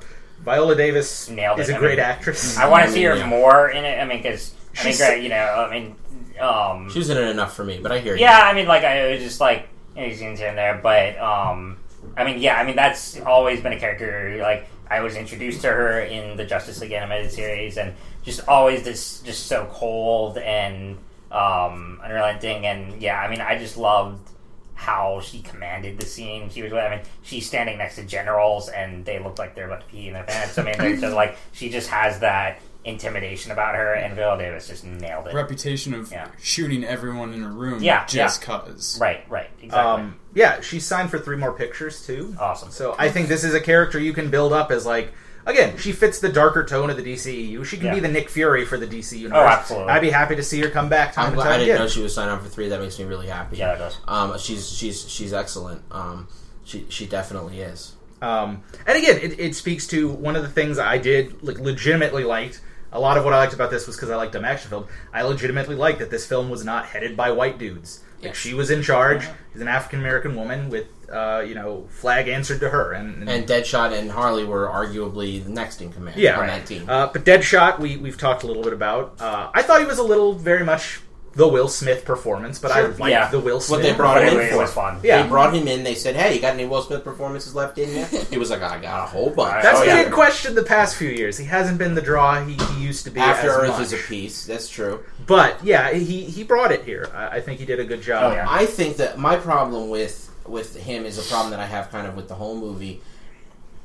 [0.45, 1.73] Viola Davis Nailed is it.
[1.73, 2.57] a I great mean- actress.
[2.57, 3.25] I want to see her Yeah.
[3.27, 3.99] more in it.
[4.01, 5.95] I mean, because I mean, She's- great, you know, I mean,
[6.39, 8.21] um, She was in it enough for me, but I hear you.
[8.21, 9.67] yeah, I mean, like I was just like
[9.97, 11.75] any scenes here and there, but um,
[12.17, 14.37] I mean, yeah, I mean that's always been a character.
[14.41, 17.93] Like I was introduced to her in the Justice League animated series, and
[18.23, 20.97] just always this, just so cold and
[21.31, 24.27] um, unrelenting, and yeah, I mean, I just loved
[24.73, 26.49] how she commanded the scene.
[26.49, 29.81] She was, I mean, she's standing next to generals, and they look like they're about
[29.81, 30.57] to pee in their pants.
[30.57, 34.85] I mean, just like she just has that intimidation about her, and Viola Davis just
[34.85, 35.33] nailed it.
[35.33, 36.27] Reputation of Yeah.
[36.41, 38.97] shooting everyone in a room Yeah, just cause.
[38.99, 39.79] Right, right, exactly.
[40.03, 42.35] Um, yeah, she's signed for three more pictures too.
[42.39, 42.71] awesome.
[42.71, 45.11] So I think this is a character you can build up as like
[45.45, 47.63] again, she fits the darker tone of the DCEU.
[47.65, 47.93] She can Yeah.
[47.95, 49.39] be the Nick Fury for the DC universe.
[49.41, 49.89] Oh, absolutely.
[49.91, 51.69] I'd be happy to see her come back time I'm and glad, time I didn't
[51.75, 51.81] again.
[51.85, 52.69] know she was signed on for three.
[52.69, 53.57] That makes me really happy.
[53.57, 53.97] Yeah, it does.
[54.07, 55.81] Um, she's she's she's excellent.
[55.91, 56.27] Um,
[56.63, 57.93] she she definitely is.
[58.21, 62.25] Um, and again, it, it speaks to one of the things I did like legitimately
[62.25, 62.61] liked.
[62.91, 64.87] A lot of what I liked about this was because I liked dumb action film.
[65.13, 68.01] I legitimately liked that this film was not headed by white dudes.
[68.21, 68.37] Like Yes.
[68.37, 69.27] she was in charge.
[69.53, 72.91] She's an African American woman with, uh, you know, flag answered to her.
[72.93, 76.33] And, And Deadshot and Harley were arguably the next in command Yeah.
[76.33, 76.47] on Right.
[76.47, 76.85] that team.
[76.89, 79.13] Uh, but Deadshot, we we've talked a little bit about.
[79.21, 80.99] Uh, I thought he was a little very much
[81.39, 82.89] the Will Smith performance, but I Sure.
[82.89, 83.29] liked Yeah.
[83.29, 83.77] the Will Smith.
[83.79, 84.57] What they brought him it, in it for.
[84.57, 84.99] was fun.
[85.01, 85.23] Yeah.
[85.23, 85.83] They brought him in.
[85.83, 88.61] They said, "Hey, you got any Will Smith performances left in you?" He was like,
[88.61, 90.03] "I got a whole bunch." That's Oh, been yeah.
[90.05, 91.37] in question the past few years.
[91.37, 93.21] He hasn't been the draw he, he used to be.
[93.21, 93.81] After as Earth much.
[93.83, 94.45] is a piece.
[94.45, 94.99] That's true.
[95.25, 97.09] But yeah, he he brought it here.
[97.15, 98.33] I, I think he did a good job.
[98.33, 98.45] Oh, yeah.
[98.47, 102.05] I think that my problem with with him is a problem that I have kind
[102.05, 103.01] of with the whole movie.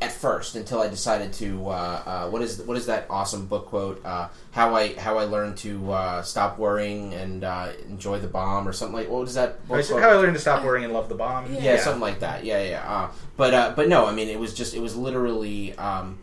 [0.05, 3.67] At first, until I decided to, uh, uh, what is what is that awesome book
[3.67, 4.05] quote?
[4.05, 8.69] Uh, how I how I learned to uh, stop worrying and uh, enjoy the bomb,
[8.69, 9.09] or something like.
[9.09, 10.03] What was that book Right, so quote?
[10.03, 11.51] How I learned to stop worrying and love the bomb.
[11.51, 11.61] Yeah.
[11.61, 12.45] yeah, something like that.
[12.45, 12.85] Yeah, yeah.
[12.87, 15.75] Uh, but uh, but no, I mean, it was just it was literally.
[15.77, 16.19] Um,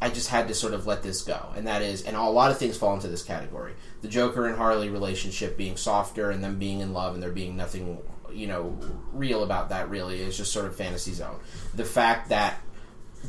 [0.00, 2.50] I just had to sort of let this go, and that is, and a lot
[2.50, 6.58] of things fall into this category: the Joker and Harley relationship being softer, and them
[6.58, 7.98] being in love, and there being nothing,
[8.32, 8.78] you know,
[9.12, 9.90] real about that.
[9.90, 11.38] Really, is just sort of fantasy zone.
[11.74, 12.60] The fact that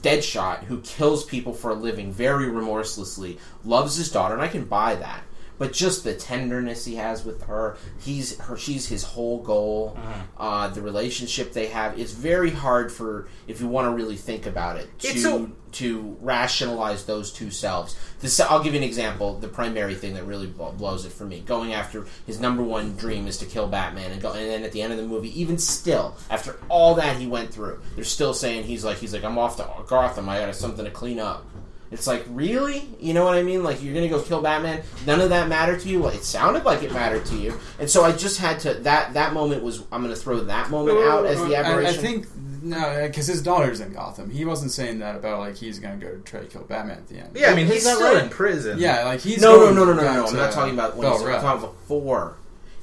[0.01, 4.65] Deadshot, who kills people for a living very remorselessly, loves his daughter, and I can
[4.65, 5.23] buy that.
[5.59, 9.97] But just the tenderness he has with her, he's her, she's his whole goal.
[10.37, 14.45] Uh, the relationship they have is very hard for if you want to really think
[14.45, 15.07] about it to
[15.45, 17.95] a- to rationalize those two selves.
[18.21, 19.37] This, I'll give you an example.
[19.39, 22.95] The primary thing that really blo- blows it for me, going after his number one
[22.95, 25.39] dream is to kill Batman, and go, and then at the end of the movie,
[25.39, 29.23] even still, after all that he went through, they're still saying he's like he's like
[29.23, 30.29] I'm off to Gotham.
[30.29, 31.45] I got something to clean up.
[31.91, 33.63] It's like really, you know what I mean?
[33.63, 34.83] Like you're gonna go kill Batman.
[35.05, 36.01] None of that mattered to you.
[36.01, 38.73] Well, it sounded like it mattered to you, and so I just had to.
[38.73, 39.83] That that moment was.
[39.91, 42.27] I'm gonna throw that moment out as the I, I think
[42.61, 44.29] no, uh, because his daughter's in Gotham.
[44.29, 47.19] He wasn't saying that about like he's gonna go try to kill Batman at the
[47.19, 47.31] end.
[47.35, 48.23] Yeah, I mean Is he's still right?
[48.23, 48.79] in prison.
[48.79, 50.25] yeah, like he's no, no, going no, no, no, back no.
[50.27, 51.41] I'm not talking about when Bel he's Rep.
[51.41, 52.35] talking before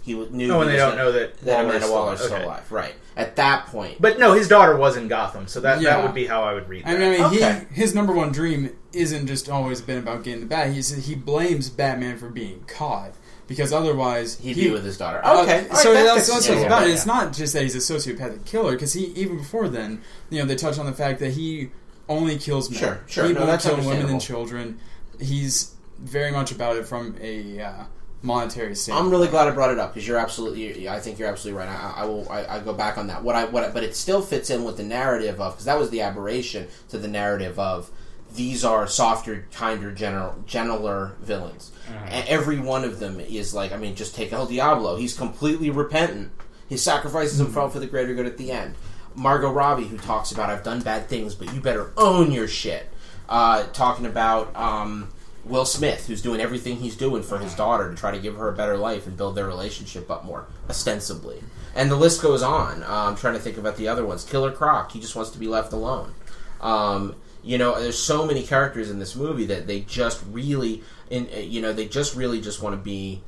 [0.05, 0.53] he knew.
[0.53, 2.45] Oh, and they don't gonna- know that that Waller's Amanda still- Waller's still okay.
[2.45, 2.71] alive.
[2.73, 3.97] Right at that point.
[4.01, 5.97] But no, his daughter was in Gotham, so that, Yeah.
[5.97, 6.97] that would be how I would read that.
[6.97, 7.67] I mean, I mean Okay.
[7.73, 10.73] he, his number one dream isn't just always been about getting the bat.
[10.73, 13.13] He's, he blames Batman for being caught
[13.47, 15.21] because otherwise He'd he, be with his daughter.
[15.25, 16.65] Uh, Okay, all so right, that's, that's what it's story.
[16.65, 16.89] about.
[16.89, 16.93] yeah.
[16.93, 20.45] It's not just that he's a sociopathic killer because he even before then, you know,
[20.47, 21.71] they touch on the fact that he
[22.09, 22.81] only kills men.
[22.81, 23.27] Sure, sure.
[23.27, 24.81] He No, won't that's kill women and children.
[25.21, 27.85] He's very much about it from a uh,
[28.25, 29.05] monetary standpoint.
[29.05, 30.89] I'm really glad I brought it up because you're absolutely.
[30.89, 31.69] I think you're absolutely right.
[31.69, 32.29] I, I will.
[32.31, 33.23] I, I go back on that.
[33.23, 35.79] What I what, I, but it still fits in with the narrative of because that
[35.79, 37.91] was the aberration to the narrative of
[38.35, 41.71] these are softer, kinder, general, gentler villains.
[42.07, 44.97] And every one of them is like, I mean, just take El Diablo.
[44.97, 46.33] He's completely repentant.
[46.69, 48.75] He sacrifices himself for the greater good at the end.
[49.15, 52.91] Margot Robbie, who talks about, I've done bad things, but you better own your shit.
[53.29, 55.09] Uh, talking about um,
[55.45, 58.49] Will Smith, who's doing everything he's doing for his daughter to try to give her
[58.49, 61.43] a better life and build their relationship up more, ostensibly.
[61.75, 62.83] And the list goes on.
[62.83, 64.25] Uh, I'm trying to think about the other ones.
[64.25, 66.15] Killer Croc, he just wants to be left alone.
[66.61, 71.29] Um, you know, there's so many characters in this movie that they just really, in
[71.35, 73.23] uh, you know, they just really just want to be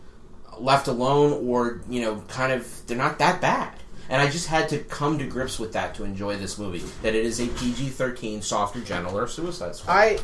[0.59, 3.75] left alone, or you know, kind of they're not that bad.
[4.09, 6.83] And I just had to come to grips with that to enjoy this movie.
[7.03, 9.93] That it is a PG-13, softer, gentler Suicide Squad.
[9.93, 10.19] I,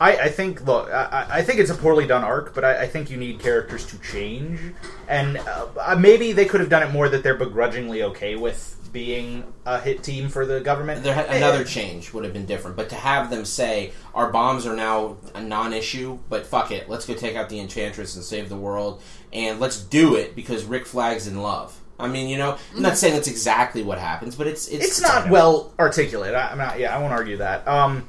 [0.00, 0.64] I, I think.
[0.66, 3.40] Look, I, I think it's a poorly done arc, but I, I think you need
[3.40, 4.60] characters to change,
[5.08, 9.44] and uh, maybe they could have done it more that they're begrudgingly okay with being
[9.66, 11.02] a hit team for the government.
[11.02, 14.76] There another change would have been different, but to have them say our bombs are
[14.76, 18.56] now a non-issue, but fuck it, let's go take out the Enchantress and save the
[18.56, 19.02] world,
[19.32, 21.78] and let's do it because Rick Flag's in love.
[21.98, 25.00] I mean, you know, I'm not saying that's exactly what happens, but it's it's, it's
[25.00, 26.34] not well articulated.
[26.34, 26.78] I, I'm not.
[26.78, 27.66] Yeah, I won't argue that.
[27.66, 28.08] Um,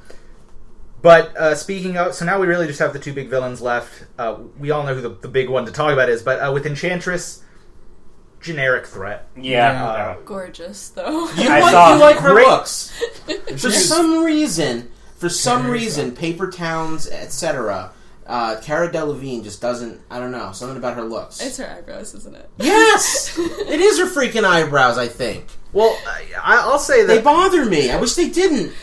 [1.02, 4.06] but uh, speaking of, so now we really just have the two big villains left.
[4.18, 6.52] Uh, we all know who the, the big one to talk about is, but uh,
[6.52, 7.44] with Enchantress,
[8.41, 9.28] generic threat.
[9.36, 9.86] Yeah.
[9.86, 11.30] Uh, Gorgeous though.
[11.36, 12.91] You I like saw you like her great- looks
[13.57, 14.91] for some reason.
[15.18, 17.91] For some reason, paper towns, etc.
[18.28, 19.99] Uh, Cara Delevingne just doesn't.
[20.11, 21.41] I don't know something about her looks.
[21.41, 22.48] it's her eyebrows, isn't it?
[22.60, 24.99] yes, it is her freaking eyebrows.
[24.99, 27.90] I think well, I, I'll say that they bother me.
[27.90, 28.74] I wish they didn't.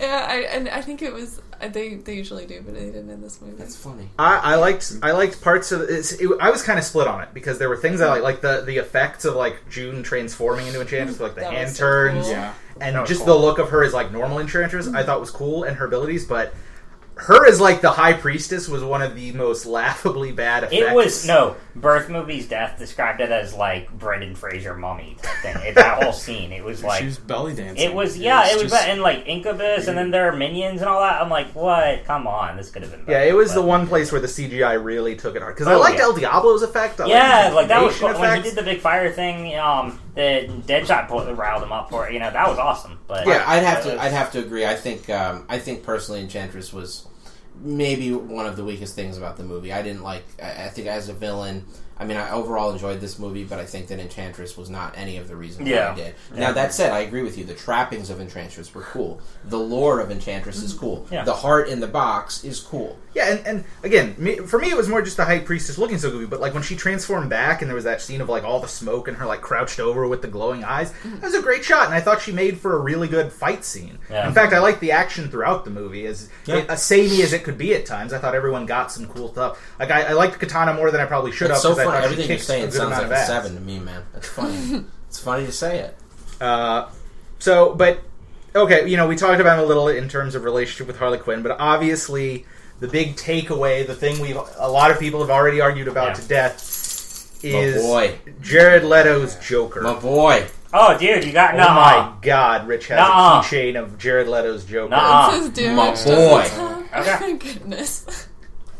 [0.00, 3.20] Yeah, I, and I think it was they they usually do, but they didn't in
[3.20, 3.56] this movie.
[3.56, 4.08] That's funny.
[4.18, 6.28] I, I liked I liked parts of it's, it.
[6.40, 8.62] I was kind of split on it because there were things I like, like the
[8.62, 12.24] the effects of like June transforming into Enchantress, like the That was hand so turns,
[12.24, 12.32] cool.
[12.32, 12.54] Yeah.
[12.80, 13.38] and That was just cool.
[13.38, 14.86] the look of her as like normal Enchantress.
[14.86, 15.06] I mm-hmm.
[15.06, 16.54] thought was cool and her abilities, but
[17.16, 20.82] her as like the High Priestess was one of the most laughably bad effects.
[20.82, 22.48] It was no birth movies.
[22.48, 25.56] Death described it as like Brendan Fraser mummy type thing.
[25.68, 27.88] It, that whole scene, it was like she was belly dancing.
[27.88, 30.90] it was yeah, it was just- and like Incubus, and then there are minions and
[30.90, 31.22] all that.
[31.22, 32.04] I'm like, what?
[32.04, 33.04] Come on, this could have been.
[33.08, 35.68] Yeah, it was but- the one place where the CGI really took it hard because
[35.68, 36.04] I Oh, liked yeah.
[36.04, 37.00] El Diablo's effect.
[37.00, 38.12] I Yeah, like that was cool.
[38.12, 39.56] when he did the big fire thing.
[39.56, 42.12] Um, the Deadshot put, riled him up for it.
[42.12, 42.98] You know that was awesome.
[43.06, 43.90] But Yeah, I'd have to.
[43.90, 44.64] was- I'd have to agree.
[44.66, 45.08] I think.
[45.10, 47.06] Um, I think personally, Enchantress was
[47.60, 49.72] maybe one of the weakest things about the movie.
[49.72, 50.24] I didn't like.
[50.42, 51.64] I, I think as a villain.
[51.96, 55.16] I mean, I overall enjoyed this movie, but I think that Enchantress was not any
[55.16, 56.14] of the reasons why I did.
[56.32, 56.40] Yeah.
[56.40, 57.44] Now that said, I agree with you.
[57.44, 59.20] The trappings of Enchantress were cool.
[59.44, 60.78] The lore of Enchantress is mm.
[60.78, 61.06] cool.
[61.10, 61.24] Yeah.
[61.24, 62.98] The heart in the box is cool.
[63.14, 65.98] Yeah, and, and again, me, for me, it was more just the High Priestess looking
[65.98, 66.26] so goofy.
[66.26, 68.66] But like when she transformed back, and there was that scene of like all the
[68.66, 71.20] smoke and her like crouched over with the glowing eyes, mm.
[71.20, 71.86] that was a great shot.
[71.86, 73.98] And I thought she made for a really good fight scene.
[74.10, 74.26] Yeah.
[74.26, 76.64] In fact, I liked the action throughout the movie, as Yeah.
[76.68, 78.12] as samey as it could be at times.
[78.12, 79.60] I thought everyone got some cool stuff.
[79.78, 81.76] Like I, I liked Katana more than I probably should It's have.
[81.76, 82.04] so 'cause I funny.
[82.04, 83.26] Everything you're saying sounds like a ass.
[83.26, 84.02] seven to me, man.
[84.12, 84.84] That's funny.
[85.08, 85.96] it's funny to say it.
[86.40, 86.88] Uh,
[87.38, 88.00] so, but
[88.54, 91.18] okay, you know, we talked about it a little in terms of relationship with Harley
[91.18, 92.44] Quinn, but obviously
[92.80, 96.14] the big takeaway, the thing we a lot of people have already argued about Yeah.
[96.14, 98.18] to death, My is boy.
[98.40, 99.80] Jared Leto's Joker.
[99.82, 100.46] My boy.
[100.76, 101.68] Oh, dude, you got oh no.
[101.68, 103.40] my God, Rich has Nuh-uh.
[103.40, 104.90] a keychain of Jared Leto's Joker.
[104.90, 105.30] Nuh-uh.
[105.30, 106.48] It says damage my boy.
[106.48, 106.84] talk.
[106.96, 108.23] Oh my goodness.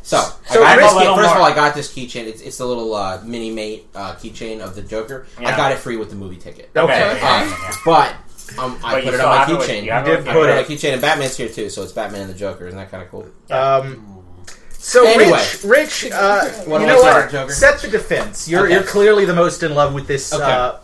[0.04, 0.20] So,
[0.50, 1.44] So I got this A key, little first of all.
[1.44, 2.26] I got this keychain.
[2.26, 5.26] It's, it's the little uh, Minimate uh, keychain of the Joker.
[5.38, 6.70] I got it free with the movie ticket.
[6.76, 7.10] Okay.
[7.10, 7.20] Okay.
[7.22, 8.10] Uh, but
[8.58, 9.84] um, I But put it on my have it with- keychain.
[9.84, 11.92] you have did I put it on my keychain, and Batman's here too, so it's
[11.92, 12.66] Batman and the Joker.
[12.66, 13.26] Isn't that kind of cool?
[13.50, 14.22] Um,
[14.72, 15.38] so Anyway.
[15.64, 15.64] Rich,
[16.04, 17.30] Rich, uh, What you know what?
[17.30, 17.50] Joker?
[17.54, 18.46] Set the defense.
[18.46, 18.74] You're Okay.
[18.74, 20.44] you're clearly the most in love with this Okay.
[20.44, 20.74] uh,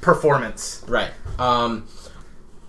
[0.00, 0.82] performance.
[0.88, 1.10] Right.
[1.38, 1.86] Um,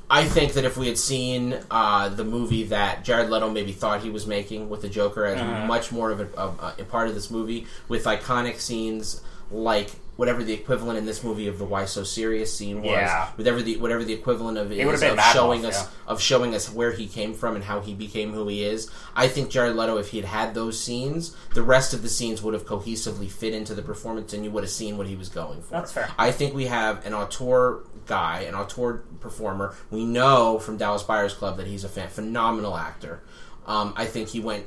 [0.10, 4.02] I think that if we had seen uh, the movie that Jared Leto maybe thought
[4.02, 5.66] he was making with the Joker as Uh-huh.
[5.66, 9.22] much more of a, a, a part of this movie, with iconic scenes
[9.52, 13.28] like whatever the equivalent in this movie of the "Why So Serious" scene was, Yeah.
[13.36, 16.12] whatever the whatever the equivalent of It is of showing Wolf, us yeah.
[16.12, 18.90] of showing us where he came from and how he became who he is.
[19.16, 22.42] I think Jared Leto, if he had had those scenes, the rest of the scenes
[22.42, 25.30] would have cohesively fit into the performance, and you would have seen what he was
[25.30, 25.72] going for.
[25.72, 26.10] That's fair.
[26.18, 29.76] I think we have an auteur guy, an auteur performer.
[29.92, 33.22] We know from Dallas Buyers Club that he's a fan, phenomenal actor.
[33.66, 34.66] Um, I think he went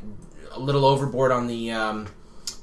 [0.52, 2.08] a little overboard on the um,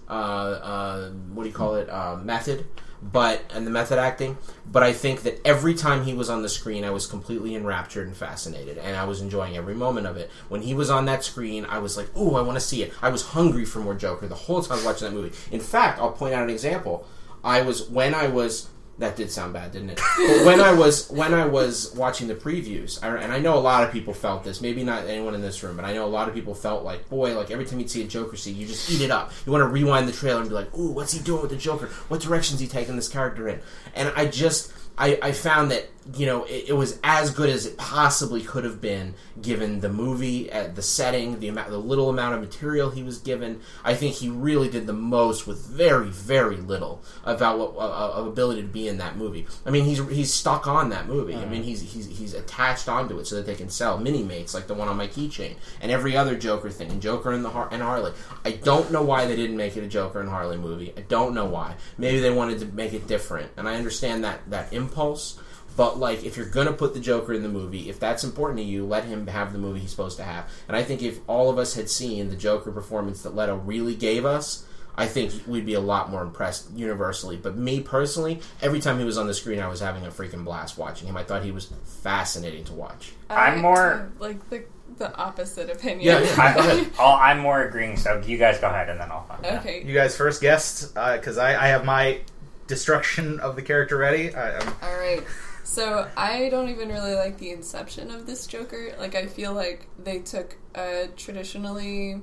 [0.10, 2.66] uh, uh, what do you call it uh, method,
[3.02, 4.38] but and the method acting.
[4.66, 8.08] But I think that every time he was on the screen, I was completely enraptured
[8.08, 10.30] and fascinated, and I was enjoying every moment of it.
[10.48, 12.94] When he was on that screen, I was like, "Ooh, I want to see it."
[13.02, 15.36] I was hungry for more Joker the whole time watching that movie.
[15.52, 17.08] In fact, I'll point out an example.
[17.44, 20.02] I was when I was That did sound bad, didn't it?
[20.18, 23.60] But when I was when I was watching the previews, I, and I know a
[23.60, 24.60] lot of people felt this.
[24.60, 27.08] Maybe not anyone in this room, but I know a lot of people felt like,
[27.08, 29.32] boy, like every time you see a Joker scene, you just eat it up.
[29.46, 31.58] You want to rewind the trailer and be like, ooh, what's he doing with the
[31.58, 31.88] Joker?
[32.08, 33.60] What direction's he taking this character in?
[33.94, 37.66] And I just I, I found that you know it, it, was as good as
[37.66, 42.10] it possibly could have been given the movie, uh, the setting, the amount, the little
[42.10, 43.62] amount of material he was given.
[43.84, 48.62] I think he really did the most with very very little about what uh, ability
[48.62, 49.46] to be in that movie.
[49.66, 51.36] I mean, he's he's stuck on that movie.
[51.36, 54.68] I mean, he's he's he's attached onto it so that they can sell Minimates like
[54.68, 57.70] the one on my keychain and every other Joker thing and Joker and the Har-
[57.72, 58.14] and Harley.
[58.46, 60.94] I don't know why they didn't make it a Joker and Harley movie.
[60.96, 61.76] I don't know why.
[61.98, 65.40] Maybe they wanted to make it different, and I understand that that impulse.
[65.78, 68.66] But like, if you're gonna put the Joker in the movie, if that's important to
[68.66, 70.52] you, let him have the movie he's supposed to have.
[70.68, 73.96] And I think if all of us had seen the Joker performance that Leto really
[73.96, 74.66] gave us,
[74.98, 77.38] I think we'd be a lot more impressed universally.
[77.38, 80.44] But me personally, every time he was on the screen, I was having a freaking
[80.44, 81.16] blast watching him.
[81.16, 81.72] I thought he was
[82.02, 83.14] fascinating to watch.
[83.30, 84.66] I'm more like the
[84.98, 86.02] the opposite opinion.
[86.02, 86.90] Yeah, yeah.
[87.00, 87.98] I, I'm more agreeing.
[87.98, 89.30] So you guys go ahead, and then I'll.
[89.46, 89.84] Okay.
[89.86, 92.22] You guys first guessed uh, because I, I have my
[92.66, 94.34] destruction of the character ready.
[94.34, 95.24] I, I'm, All right.
[95.68, 98.96] So I don't even really like the inception of this Joker.
[98.98, 102.22] Like I feel like they took a traditionally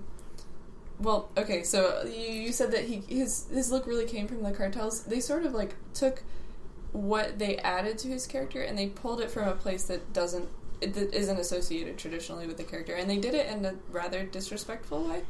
[0.98, 4.50] well, okay, so you, you said that he his his look really came from the
[4.50, 5.04] cartels.
[5.04, 6.22] They sort of like took
[6.92, 10.48] what they added to his character and they pulled it from a place that doesn't
[10.80, 15.04] that isn't associated traditionally with the character, and they did it in a rather disrespectful
[15.04, 15.22] way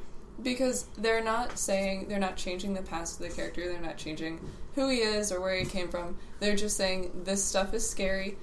[0.43, 3.69] because they're not saying they're not changing the past of the character.
[3.69, 4.41] They're not changing
[4.75, 6.17] who he is or where he came from.
[6.41, 8.37] They're just saying this stuff is scary.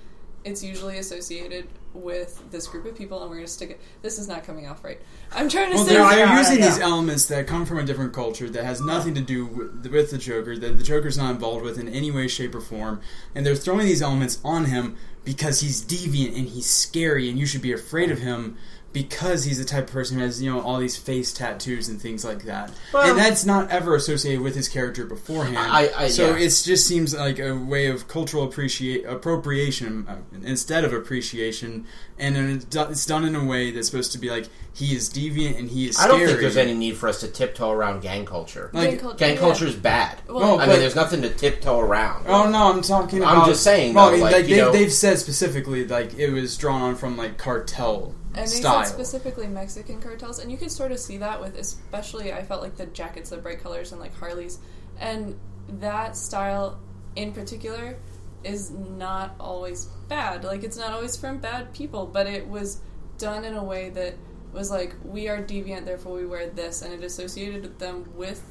[0.44, 3.82] It's usually associated with this group of people, and we're going to stick it.
[4.02, 5.00] This is not coming off right.
[5.32, 5.94] I'm trying to Well, say.
[5.94, 9.22] they're, they're using these elements that come from a different culture that has nothing to
[9.22, 12.56] do with, with the Joker, that the Joker's not involved with in any way, shape,
[12.56, 13.02] or form,
[13.36, 14.96] and they're throwing these elements on him
[15.26, 18.58] because he's deviant and he's scary, and you should be afraid of him
[18.94, 22.02] because he's the type of person who has you know all these face tattoos and
[22.02, 25.58] things like that, Well- and that's not ever associated with his character beforehand.
[25.58, 26.44] I- I- so yeah.
[26.46, 31.86] it just seems like a way of cultural appreciate appropriation uh, instead of appreciation,
[32.20, 35.70] and it's done in a way that's supposed to be like he is deviant and
[35.70, 36.00] he is.
[36.00, 38.70] I don't think there's any need for us to tiptoe around gang culture.
[38.74, 39.52] Like- Gang culture, gang yeah.
[39.68, 40.22] is bad.
[40.28, 42.26] Well, I but- mean, there's nothing to tiptoe around.
[42.28, 43.20] Oh no, I'm talking.
[43.20, 45.18] About I'm About, just saying, Well, though, I like, like, you they, know- they've said
[45.20, 48.84] specifically, like it was drawn on from like cartel And they style.
[48.84, 52.62] said specifically Mexican cartels, and you could sort of see that with, especially I felt
[52.62, 54.60] like the jackets, the bright colors, and like Harley's,
[55.00, 55.38] and
[55.80, 56.80] that style
[57.16, 57.98] in particular
[58.44, 60.44] is not always bad.
[60.44, 62.82] Like it's not always from bad people, but it was
[63.18, 64.16] done in a way that
[64.54, 68.44] was like we are deviant, therefore we wear this, and it associated them with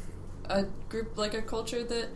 [0.44, 2.08] a group like a culture that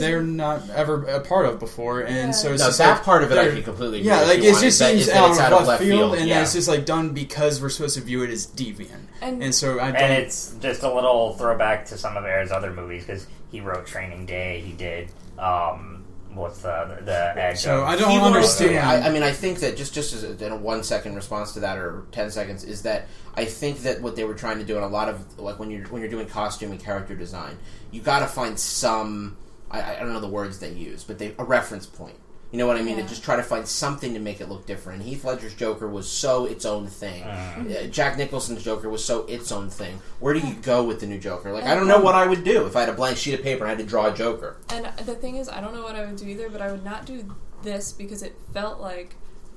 [0.00, 2.30] They're not ever a part of before, and Yeah.
[2.32, 4.20] so it's No, just that like, part of it I they're- can completely agree Yeah,
[4.20, 6.42] with like you it just is seems is out it's of left field, and yeah.
[6.42, 9.80] it's just like done because we're supposed to view it as deviant, And- and, so
[9.80, 9.96] I don't.
[9.96, 13.86] And it's just a little throwback to some of Ayer's other movies because he wrote
[13.86, 14.60] Training Day.
[14.64, 16.04] He did um,
[16.34, 17.58] what's the the edge.
[17.58, 18.78] So I don't understand.
[18.78, 21.52] I, I mean, I think that just just as a, in a one second response
[21.52, 24.64] to that, or ten seconds, is that I think that what they were trying to
[24.64, 27.58] do, and a lot of like when you're when you're doing costume and character design,
[27.90, 29.36] you got to find some.
[29.72, 32.16] I, I don't know the words they use, but they a reference point.
[32.50, 32.96] You know what I mean?
[32.96, 33.00] Yeah.
[33.00, 35.00] And just try to find something to make it look different.
[35.00, 37.22] And Heath Ledger's Joker was so its own thing.
[37.22, 40.02] Uh, Jack Nicholson's Joker was so its own thing.
[40.20, 41.50] Where do you go with the new Joker?
[41.50, 43.42] Like, I don't know what I would do if I had a blank sheet of
[43.42, 44.58] paper and I had to draw a Joker.
[44.68, 46.84] And the thing is, I don't know what I would do either, but I would
[46.84, 49.16] not do this because it felt like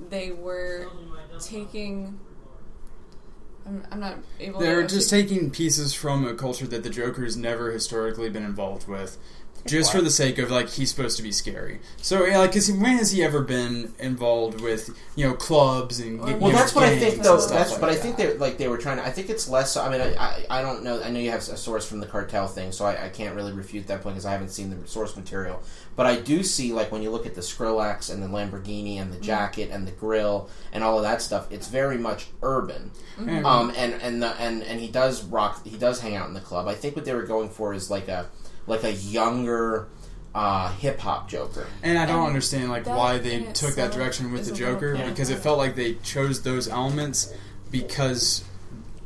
[0.10, 0.88] they were
[1.42, 2.18] taking.
[3.66, 4.60] I'm, I'm not able.
[4.60, 8.88] They're to just taking pieces from a culture that the Joker's never historically been involved
[8.88, 9.18] with,
[9.66, 11.80] just for the sake of like he's supposed to be scary.
[12.02, 16.20] So yeah, like, 'cause when has he ever been involved with you know clubs and
[16.20, 17.40] Well, know, that's what I think, though.
[17.40, 19.06] stuff That's, like but I think they like they were trying to.
[19.06, 19.76] I think it's less.
[19.76, 21.02] I mean, I, I, I don't know.
[21.02, 23.54] I know you have a source from the cartel thing, so I, I can't really
[23.54, 25.62] refute that point because I haven't seen the source material.
[25.96, 29.14] But I do see, like, when you look at the Skrillex and the Lamborghini and
[29.14, 32.92] the jacket and the grill and all of that stuff, it's very much urban.
[33.20, 33.42] Yeah.
[33.44, 35.66] Um, and and the, and and he does rock.
[35.66, 36.68] He does hang out in the club.
[36.68, 38.28] I think what they were going for is like a
[38.68, 39.88] like a younger
[40.34, 41.66] uh, hip hop Joker.
[41.84, 44.54] And I don't And understand like that why they in took that direction with the
[44.54, 45.10] Joker Yeah.
[45.10, 47.34] because it felt like they chose those elements
[47.72, 48.44] because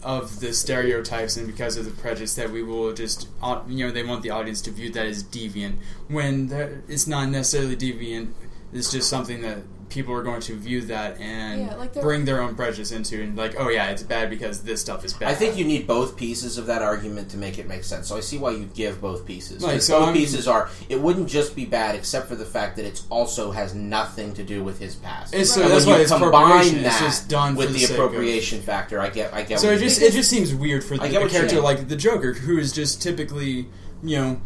[0.02, 3.28] of the stereotypes and because of the prejudice that we will just
[3.68, 5.74] you know they want the audience to view that as deviant
[6.08, 8.30] when that- it's not necessarily deviant.
[8.72, 9.58] It's just something that
[9.90, 13.36] people are going to view that and Yeah, like bring their own prejudice into and
[13.36, 15.30] like, oh yeah, it's bad because this stuff is bad.
[15.30, 18.08] I think you need both pieces of that argument to make it make sense.
[18.08, 19.64] So I see why you give both pieces.
[19.64, 20.70] Like, 'Cause so both I'm- pieces are.
[20.90, 24.44] It wouldn't just be bad, except for the fact that it also has nothing to
[24.44, 25.34] do with his past.
[25.34, 26.84] It's- so And that's why you it's combine appropriation.
[26.84, 29.00] that It's just done with the the sake of- appropriation factor.
[29.02, 29.34] I get.
[29.34, 29.60] I get.
[29.60, 32.34] So what it just it just seems weird for the, a character like the Joker,
[32.34, 33.68] who is just typically
[34.04, 34.42] you know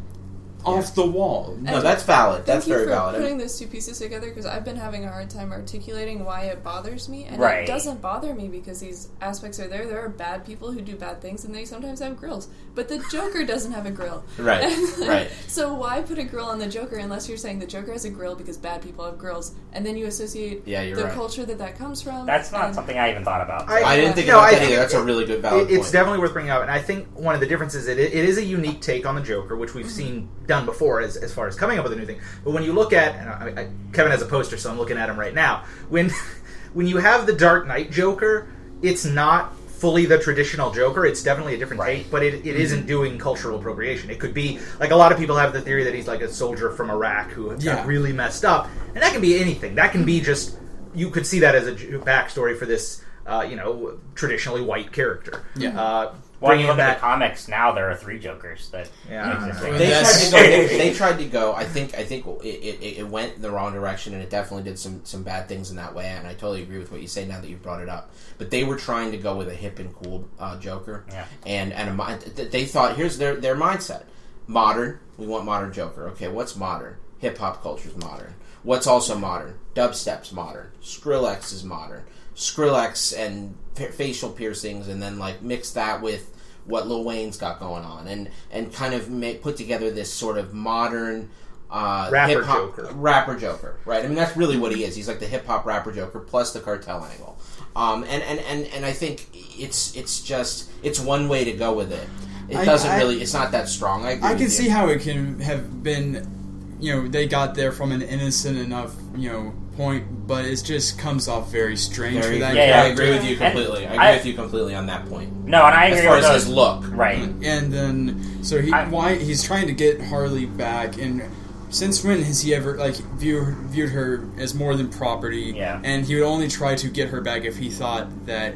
[0.66, 1.58] off the wall.
[1.62, 2.46] no, that's valid.
[2.46, 3.22] Thank That's you very for valid.
[3.22, 6.64] putting those two pieces together because I've been having a hard time articulating why it
[6.64, 7.64] bothers me, and Right.
[7.64, 9.86] it doesn't bother me because these aspects are there.
[9.86, 12.48] There are bad people who do bad things, and they sometimes have grills.
[12.76, 14.64] But the Joker doesn't have a grill, Right,
[15.00, 15.30] And, right.
[15.48, 18.10] So why put a grill on the Joker unless you're saying the Joker has a
[18.10, 21.14] grill because bad people have grills, and then you associate Yeah, you're the right.
[21.14, 22.26] culture that that comes from.
[22.26, 23.70] That's not and- something I even thought about.
[23.70, 24.82] I- I didn't think No, about I that think either.
[24.82, 25.94] That's a really good valid It- it's point.
[25.94, 28.44] definitely worth bringing up, and I think one of the differences it, it is a
[28.44, 29.96] unique take on the Joker, which we've mm-hmm.
[29.96, 32.20] seen done before as, as far as coming up with a new thing.
[32.44, 34.98] But when you look at, and I, I, Kevin has a poster, so I'm looking
[34.98, 35.64] at him right now.
[35.90, 36.10] When
[36.74, 38.48] when you have the Dark Knight Joker,
[38.82, 41.06] it's not fully the traditional Joker.
[41.06, 41.98] It's definitely a different Right.
[42.04, 44.10] take, but it, it isn't doing cultural appropriation.
[44.10, 46.30] It could be like a lot of people have the theory that he's like a
[46.30, 47.86] soldier from Iraq who got Yeah.
[47.86, 49.76] really messed up, and that can be anything.
[49.76, 50.58] That can be just
[50.96, 55.44] you could see that as a backstory for this, uh, you know, traditionally white character.
[55.56, 55.80] Yeah.
[55.80, 56.14] Uh,
[56.44, 59.48] Well, when you bringing look at the comics now, there are three Jokers that Yeah.
[59.48, 59.62] exist.
[59.64, 60.38] They tried to go.
[60.68, 61.54] They, they tried to go.
[61.54, 61.96] I think.
[61.98, 65.06] I think it, it, it went in the wrong direction, and it definitely did some
[65.06, 66.06] some bad things in that way.
[66.08, 68.12] And I totally agree with what you say now that you've brought it up.
[68.38, 71.26] But they were trying to go with a hip and cool uh, Joker, Yeah.
[71.46, 74.04] and and a, they thought here's their their mindset:
[74.46, 75.00] modern.
[75.18, 76.10] We want modern Joker.
[76.10, 76.98] Okay, what's modern?
[77.20, 78.34] Hip hop culture's modern.
[78.64, 79.56] What's also modern?
[79.76, 80.72] Dubstep's modern.
[80.82, 82.04] Skrillex is modern.
[82.36, 86.30] Skrillex and fa- facial piercings, and then like mix that with
[86.66, 90.38] what Lil Wayne's got going on, and and kind of make, put together this sort
[90.38, 91.30] of modern
[91.70, 92.90] uh, Rapper hip hop Joker.
[92.94, 94.04] rapper Joker, right?
[94.04, 94.96] I mean, that's really what he is.
[94.96, 97.38] He's like the hip hop rapper Joker plus the cartel angle,
[97.76, 101.74] um, and, and and and I think it's it's just it's one way to go
[101.74, 102.08] with it.
[102.50, 103.22] It I- doesn't I- really.
[103.22, 104.06] It's not that strong.
[104.06, 107.72] I, agree I can see how it can have been, you know, they got there
[107.72, 112.36] from an innocent enough, you know, point, but it just comes off very strange Very
[112.36, 112.58] for that good.
[112.58, 112.84] Yeah, yeah.
[112.84, 113.88] I agree with you And completely.
[113.88, 115.46] I agree I- with you completely on that point.
[115.46, 116.44] No, and I As far with as those.
[116.46, 117.20] his look, Right.
[117.44, 121.22] And then, so he I- why he's trying to get Harley back, and
[121.70, 125.54] since when has he ever like viewed viewed her as more than property?
[125.56, 125.82] Yeah.
[125.84, 128.54] And he would only try to get her back if he thought that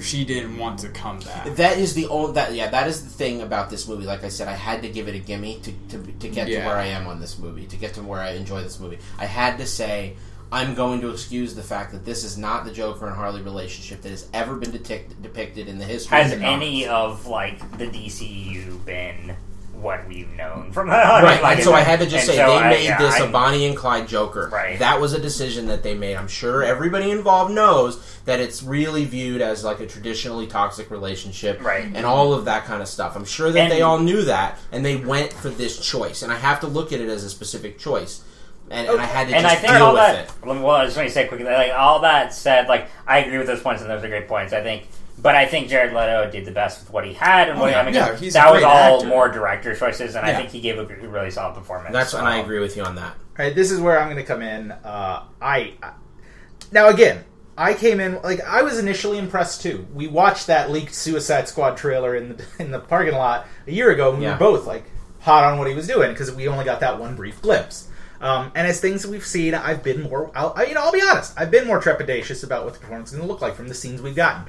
[0.00, 1.56] she didn't want to come back.
[1.56, 4.04] That is the only that yeah that is the thing about this movie.
[4.04, 6.58] Like I said, I had to give it a gimme to to, to get to
[6.58, 8.98] where I am on this movie, to get to where I enjoy this movie.
[9.18, 10.14] I had to say
[10.50, 14.00] I'm going to excuse the fact that this is not the Joker and Harley relationship
[14.02, 16.16] that has ever been depict, depicted in the history.
[16.16, 19.36] Has of the any of like the DCU been
[19.74, 22.56] what we've known from Right, like, and so I had to just say so they
[22.56, 24.48] I- made yeah, this I- a Bonnie and Clyde Joker.
[24.52, 24.76] Right.
[24.78, 26.16] That was a decision that they made.
[26.16, 31.62] I'm sure everybody involved knows that it's really viewed as like a traditionally toxic relationship,
[31.62, 31.84] Right.
[31.94, 33.14] And all of that kind of stuff.
[33.14, 36.22] I'm sure that And- they all knew that, and they went for this choice.
[36.22, 38.22] And I have to look at it as a specific choice,
[38.70, 40.24] and, and I had to and just I think deal all with that.
[40.28, 40.46] it.
[40.46, 43.46] Well, I just want to say quickly, like all that said, like I agree with
[43.46, 44.52] those points, and those are great points.
[44.52, 44.88] I think,
[45.20, 47.70] but I think Jared Leto did the best with what he had, and Oh, what
[47.72, 47.80] yeah.
[47.80, 49.06] I mean, Yeah, he's that was all actor.
[49.08, 51.92] more director choices, and I think he gave a really solid performance.
[51.92, 53.14] That's and I agree with you on that.
[53.38, 54.72] All right, this is where I'm going to come in.
[54.72, 55.92] Uh, I, I
[56.72, 57.24] now again,
[57.56, 59.86] I came in like I was initially impressed too.
[59.94, 63.90] We watched that leaked Suicide Squad trailer in the in the parking lot a year
[63.90, 64.10] ago.
[64.10, 64.32] and We Yeah.
[64.32, 64.84] were both like
[65.20, 67.87] hot on what he was doing because we only got that one brief glimpse.
[68.20, 70.30] Um, and as things we've seen, I've been more.
[70.34, 71.34] I'll, I, you know, I'll be honest.
[71.36, 73.74] I've been more trepidatious about what the performance is going to look like from the
[73.74, 74.44] scenes we've gotten.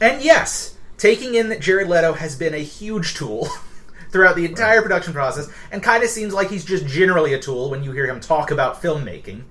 [0.00, 3.48] And yes, taking in that Jared Leto has been a huge tool
[4.10, 7.70] throughout the entire production process, and kind of seems like he's just generally a tool
[7.70, 9.44] when you hear him talk about filmmaking.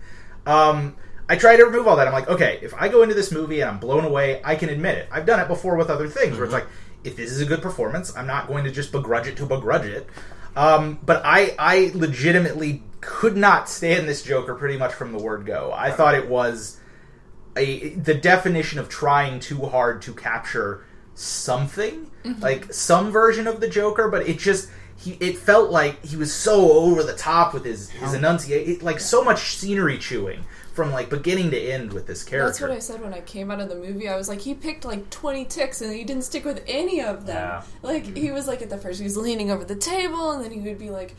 [0.48, 0.96] Um,
[1.30, 2.08] I try to remove all that.
[2.08, 4.70] I'm like, okay, if I go into this movie and I'm blown away, I can
[4.70, 5.10] admit it.
[5.12, 6.68] I've done it before with other things where it's like,
[7.04, 9.86] if this is a good performance, I'm not going to just begrudge it to begrudge
[9.86, 10.08] it.
[10.56, 15.46] Um, but I, I legitimately could not stand this Joker pretty much from the word
[15.46, 15.72] go.
[15.74, 16.78] I thought it was
[17.56, 20.84] a the definition of trying too hard to capture
[21.16, 22.44] something mm-hmm.
[22.44, 26.34] like some version of the Joker, but it just he it felt like he was
[26.34, 30.44] so over the top with his his enunciate like so much scenery chewing
[30.74, 32.48] from like beginning to end with this character.
[32.48, 34.10] That's what I said when I came out of the movie.
[34.10, 37.26] I was like, he picked like 20 ticks and he didn't stick with any of
[37.26, 37.36] them.
[37.36, 37.64] Yeah.
[37.82, 40.52] Like, he was like, at the first, he was leaning over the table and then
[40.52, 41.16] he would be like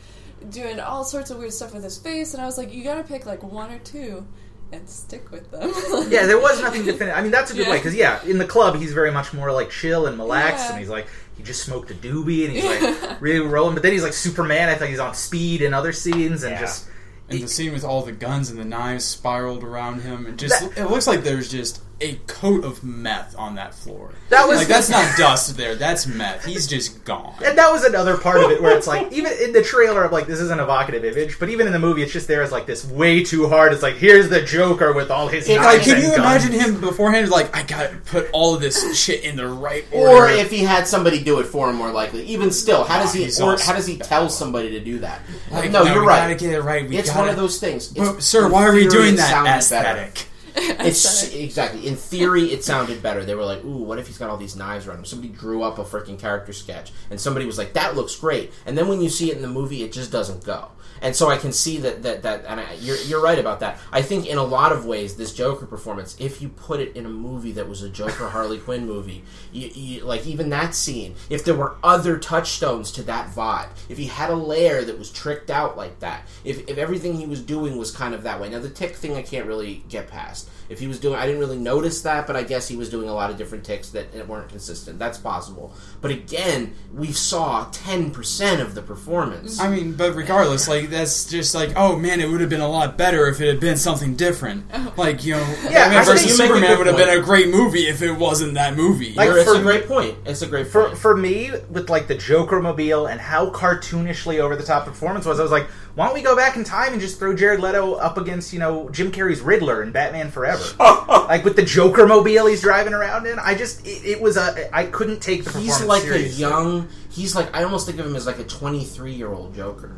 [0.49, 2.33] doing all sorts of weird stuff with his face.
[2.33, 4.25] And I was like, you gotta pick like one or two
[4.71, 5.71] and stick with them.
[6.11, 7.17] yeah, there was nothing definitive.
[7.17, 7.71] I mean, that's a good Yeah.
[7.71, 10.71] way because yeah, in the club he's very much more like chill and relaxed, Yeah.
[10.71, 11.07] and he's like
[11.37, 13.73] he just smoked a doobie and he's like really rolling.
[13.73, 14.69] But then he's like Superman.
[14.69, 16.59] I think he's on speed in other scenes and Yeah.
[16.61, 16.85] just
[17.29, 20.63] And the scene with all the guns and the knives spiraled around him, and just
[20.77, 24.11] it looks like there's just a coat of meth on that floor.
[24.29, 26.45] That was like that's not dust there, that's meth.
[26.45, 27.35] He's just gone.
[27.43, 30.11] And that was another part of it where it's like, even in the trailer, I'm
[30.11, 32.51] like, this is an evocative image, but even in the movie, it's just there as
[32.51, 33.73] like this way too hard.
[33.73, 36.45] It's like, here's the Joker with all his It- Like, can and you guns.
[36.45, 37.29] imagine him beforehand?
[37.29, 40.09] Like, I gotta put all of this shit in the right order.
[40.09, 42.23] Or if he had somebody do it for him, more likely.
[42.25, 43.25] Even still, how does he?
[43.43, 45.21] Or how does he tell somebody to do that?
[45.51, 46.19] Like, no, you're we right.
[46.19, 46.87] Gotta get it right.
[46.87, 47.91] We It's gotta, one of those things.
[47.91, 49.29] It's, But, sir, why are we doing that?
[49.29, 50.25] sounded Aesthetic.
[50.89, 53.23] It's exactly in theory it sounded better.
[53.23, 55.63] They were like, "Ooh, what if he's got all these knives around him?" Somebody drew
[55.63, 59.01] up a freaking character sketch, and somebody was like, "That looks great." And then when
[59.01, 60.69] you see it in the movie, it just doesn't go.
[61.01, 63.79] And so I can see that that that, and I, you're you're right about that.
[63.91, 67.05] I think in a lot of ways, this Joker performance, if you put it in
[67.05, 71.15] a movie that was a Joker Harley Quinn movie, you, you, like even that scene,
[71.29, 75.11] if there were other touchstones to that vibe, if he had a layer that was
[75.11, 78.49] tricked out like that, if if everything he was doing was kind of that way.
[78.49, 80.48] Now the tick thing, I can't really get past.
[80.69, 83.09] If he was doing, I didn't really notice that, but I guess he was doing
[83.09, 84.99] a lot of different ticks that weren't consistent.
[84.99, 85.73] That's possible.
[85.99, 89.59] But again, we saw ten percent of the performance.
[89.59, 92.69] I mean, but regardless, like that's just like, oh man, it would have been a
[92.69, 94.65] lot better if it had been something different.
[94.73, 94.93] Oh.
[94.95, 97.49] Like you know, Yeah, Batman versus you make a Superman would have been a great
[97.49, 99.13] movie if it wasn't that movie.
[99.13, 100.17] Like, it's for- a great point.
[100.25, 100.97] It's a great for point.
[100.99, 105.39] for me with like the Joker mobile and how cartoonishly over the top performance was,
[105.39, 107.93] I was like, why don't we go back in time and just throw Jared Leto
[107.95, 112.45] up against you know Jim Carrey's Riddler in Batman Forever, like with the Joker mobile
[112.47, 113.39] he's driving around in.
[113.39, 116.43] I just it, it was a I couldn't take the he's like seriously.
[116.43, 116.87] a young.
[117.11, 119.95] He's like I almost think of him as like a 23 year old Joker.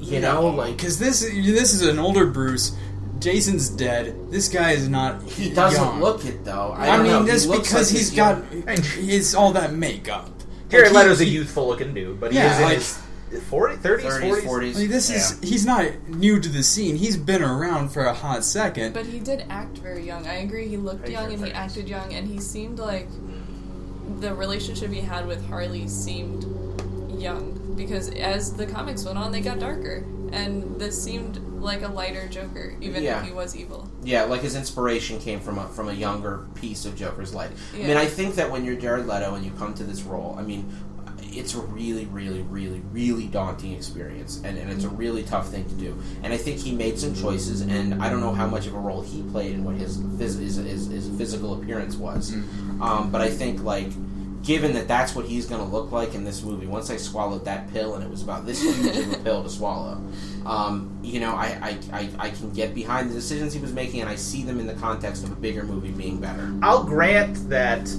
[0.00, 2.76] You know, like because this this is an older Bruce.
[3.18, 4.30] Jason's dead.
[4.30, 5.20] This guy is not.
[5.24, 6.00] he doesn't young.
[6.00, 6.72] look it though.
[6.76, 7.22] I, I, don't mean, know.
[7.24, 8.82] He that's looks because like he's he's got young.
[9.04, 10.30] he's all that makeup.
[10.68, 12.98] Jared Like, he- Leto's a youthful looking dude, but he Yeah, is in like- his
[13.48, 14.42] 40, 30s, 30s, 40s.
[14.42, 14.74] 40s.
[14.76, 16.96] Like, this is he's not new to the scene.
[16.96, 18.94] He's been around for a hot second.
[18.94, 20.26] But he did act very young.
[20.26, 20.68] I agree.
[20.68, 23.08] He looked Very young young, and he acted young, and he seemed like
[24.20, 26.44] the relationship he had with Harley seemed
[27.20, 31.88] young because as the comics went on, they got darker, and this seemed like a
[31.88, 33.20] lighter Joker, even Yeah.
[33.20, 33.88] if he was evil.
[34.02, 37.50] Yeah, like his inspiration came from a, from a younger piece of Joker's life.
[37.74, 40.36] I mean, I think that when you're Jared Leto and you come to this role,
[40.38, 40.72] I mean,
[41.32, 45.64] it's a really, really, really, really daunting experience, and, and it's a really tough thing
[45.68, 45.96] to do.
[46.22, 48.78] And I think he made some choices, and I don't know how much of a
[48.78, 52.32] role he played in what his phys- his, his, his physical appearance was.
[52.80, 53.88] Um, but I think like.
[54.44, 57.44] Given that that's what he's going to look like in this movie, once I swallowed
[57.46, 60.00] that pill and it was about this huge of a pill to swallow,
[60.46, 64.00] um, you know, I, I, I, I can get behind the decisions he was making,
[64.00, 66.54] and I see them in the context of a bigger movie being better.
[66.62, 67.92] I'll grant that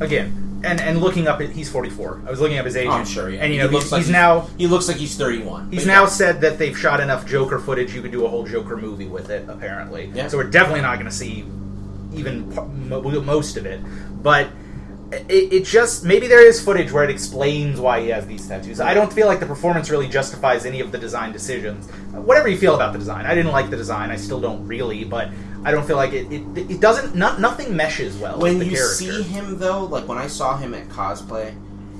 [0.00, 0.47] again.
[0.64, 2.22] And and looking up, he's 44.
[2.26, 3.30] I was looking up his age, Oh, I'm sure.
[3.30, 3.42] Yeah.
[3.44, 5.70] and you know he looks he's, like he's now he looks like he's 31.
[5.70, 6.08] He's now yeah.
[6.08, 9.30] said that they've shot enough Joker footage you could do a whole Joker movie with
[9.30, 9.48] it.
[9.48, 10.26] Apparently, Yeah.
[10.28, 11.44] so we're definitely not going to see
[12.12, 12.52] even
[13.24, 13.80] most of it.
[14.22, 14.48] But
[15.12, 18.80] it, it just maybe there is footage where it explains why he has these tattoos.
[18.80, 21.88] I don't feel like the performance really justifies any of the design decisions.
[22.12, 24.10] Whatever you feel about the design, I didn't like the design.
[24.10, 25.30] I still don't really, but
[25.64, 26.30] I don't feel like it.
[26.32, 27.14] It, it doesn't.
[27.14, 28.38] Not, nothing meshes well.
[28.38, 28.94] when with the you character.
[28.94, 31.48] see him though, like when I saw him at cosplay,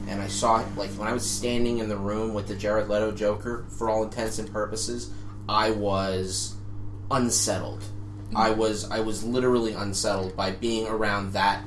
[0.09, 3.13] and I saw like when I was standing in the room with the Jared Leto
[3.13, 5.11] Joker, for all intents and purposes,
[5.49, 6.55] I was
[7.11, 7.81] unsettled.
[7.81, 8.37] Mm-hmm.
[8.37, 11.65] I was I was literally unsettled by being around that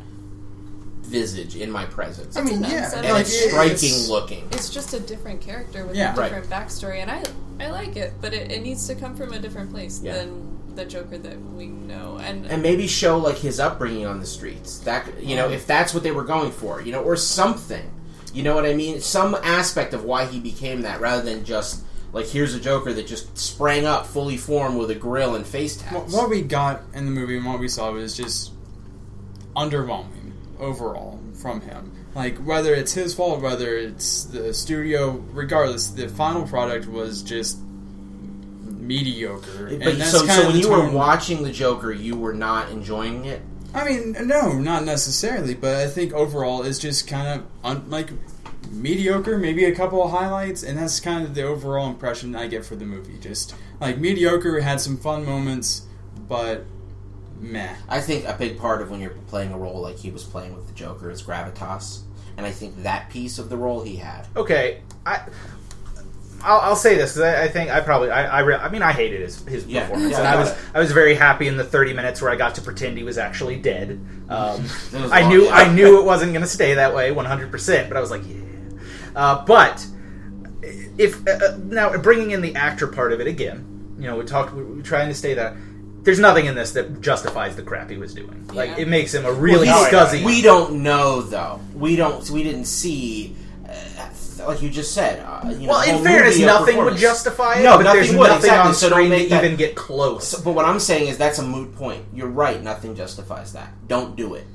[1.01, 2.37] visage in my presence.
[2.37, 4.47] I mean, It's yeah, and like, it's striking it's- looking.
[4.51, 6.13] It's just a different character with Yeah.
[6.13, 6.29] a Right.
[6.29, 7.23] different backstory, and I
[7.59, 10.13] I like it, but it, it needs to come from a different place Yeah.
[10.13, 12.17] than the Joker that we know.
[12.17, 14.79] And, and maybe show like his upbringing on the streets.
[14.79, 17.89] That you know, if that's what they were going for, you know, or something.
[18.33, 19.01] You know what I mean?
[19.01, 21.83] Some aspect of why he became that, rather than just
[22.13, 25.81] like here's a Joker that just sprang up fully formed with a grill and face
[25.83, 26.13] What, tats.
[26.13, 28.51] what we got in the movie and what we saw was just
[29.55, 31.91] underwhelming overall from him.
[32.15, 37.57] Like whether it's his fault, whether it's the studio, regardless, the final product was just
[38.81, 39.65] mediocre.
[39.65, 43.25] But and that's so, so when you were watching the Joker, you were not enjoying
[43.25, 43.41] it.
[43.73, 48.09] I mean, no, not necessarily, but I think overall it's just kind of un- like
[48.69, 52.65] mediocre, maybe a couple of highlights, and that's kind of the overall impression I get
[52.65, 53.17] for the movie.
[53.19, 55.83] Just like mediocre, had some fun moments,
[56.27, 56.65] but
[57.39, 57.73] meh.
[57.87, 60.53] I think a big part of when you're playing a role like he was playing
[60.55, 62.01] with the Joker is gravitas,
[62.35, 64.27] and I think that piece of the role he had.
[64.35, 65.21] okay, I.
[66.43, 68.81] I'll, I'll say this because I, I think I probably I I, re- I mean
[68.81, 70.57] I hated his his Yeah, performance yeah, and I I was it.
[70.75, 73.17] I was very happy in the thirty minutes where I got to pretend he was
[73.17, 73.99] actually dead.
[74.29, 74.63] Um,
[74.93, 75.53] was I long, knew yeah.
[75.55, 78.11] I knew it wasn't going to stay that way one hundred percent, but I was
[78.11, 78.35] like yeah.
[79.15, 79.85] Uh, but
[80.97, 84.25] if uh, uh, now bringing in the actor part of it again, you know, we
[84.25, 85.55] talked, we we're trying to stay that.
[86.03, 88.47] There's nothing in this that justifies the crap he was doing.
[88.53, 88.79] Like Yeah.
[88.79, 90.25] it makes him a really Well, he's- scuzzy.
[90.25, 91.59] We don't know though.
[91.75, 92.27] We don't.
[92.31, 93.35] We didn't see.
[94.47, 95.19] Like you just said.
[95.25, 97.63] Uh, you know, well, in fairness, nothing would justify it.
[97.63, 99.75] No, but nothing there's would, nothing exactly, on so don't screen to that- even get
[99.75, 100.27] close.
[100.29, 102.05] So- but what I'm saying is that's a moot point.
[102.13, 102.61] You're right.
[102.61, 103.73] Nothing justifies that.
[103.87, 104.45] Don't do it.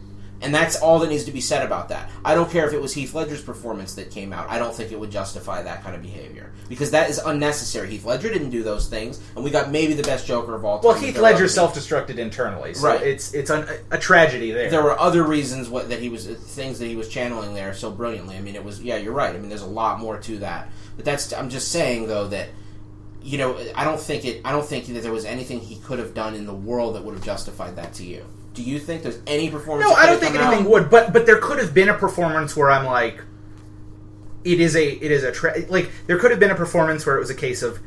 [0.43, 2.11] And that's all that needs to be said about that.
[2.25, 4.51] I don't care if it was Heath Ledger's performance that came out.
[4.51, 7.89] I don't think it would justify that kind of behavior because that is unnecessary.
[7.89, 10.79] Heath Ledger didn't do those things, and we got maybe the best Joker of all
[10.79, 10.89] time.
[10.89, 13.03] Well, Heath Ledger self-destructed internally, so Right.
[13.03, 14.69] it's it's an, a tragedy there.
[14.69, 17.91] There were other reasons what, that he was things that he was channeling there so
[17.91, 18.37] brilliantly.
[18.37, 19.35] I mean, it was yeah, you're right.
[19.35, 20.69] I mean, there's a lot more to that.
[20.97, 22.49] But that's I'm just saying though that
[23.23, 25.99] you know I don't think it I don't think that there was anything he could
[25.99, 28.25] have done in the world that would have justified that to you.
[28.57, 29.89] Do you think there's any performance?
[29.89, 30.71] no, I don't think anything out?
[30.71, 30.91] would.
[30.91, 33.23] But but there could have been a performance where I'm like,
[34.45, 37.17] it is a it is a tra- like there could have been a performance where
[37.17, 37.79] it was a case of.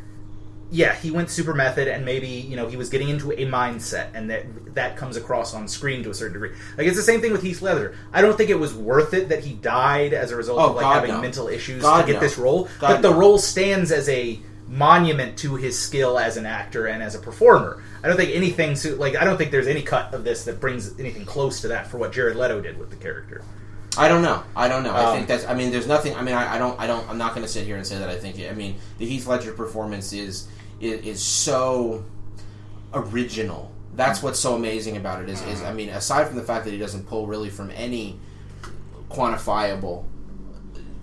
[0.71, 4.09] Yeah, he went super method, and maybe you know he was getting into a mindset,
[4.13, 6.51] and that that comes across on screen to a certain degree.
[6.77, 7.97] Like it's the same thing with Heath Ledger.
[8.13, 10.75] I don't think it was worth it that he died as a result Oh, of
[10.75, 11.21] like God, having no.
[11.21, 12.19] mental issues God, to get no.
[12.19, 12.65] this role.
[12.79, 13.17] God, but the no.
[13.17, 14.39] role stands as a
[14.69, 17.83] monument to his skill as an actor and as a performer.
[18.03, 20.97] I don't think anything like I don't think there's any cut of this that brings
[20.99, 23.43] anything close to that for what Jared Leto did with the character.
[23.97, 24.43] I don't know.
[24.55, 24.93] I don't know.
[24.93, 25.45] I Um, think that's.
[25.45, 26.15] I mean, there's nothing.
[26.15, 26.79] I mean, I, I don't.
[26.79, 27.09] I don't.
[27.09, 28.39] I'm not going to sit here and say that I think.
[28.39, 30.47] I mean, the Heath Ledger performance is
[30.79, 32.05] is, is so
[32.93, 33.71] original.
[33.95, 35.29] That's what's so amazing about it.
[35.29, 38.19] Is, is I mean, aside from the fact that he doesn't pull really from any
[39.09, 40.05] quantifiable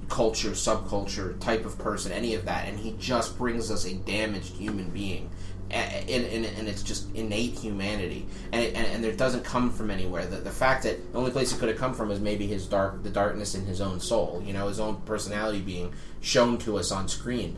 [0.08, 4.54] culture, subculture, type of person, any of that, and he just brings us a damaged
[4.54, 5.30] human being,
[5.70, 9.90] and, and, and it's just innate humanity, and it, and, and it doesn't come from
[9.90, 10.24] anywhere.
[10.24, 12.66] The, the fact that the only place it could have come from is maybe his
[12.66, 16.78] dark, the darkness in his own soul, you know, his own personality being shown to
[16.78, 17.56] us on screen.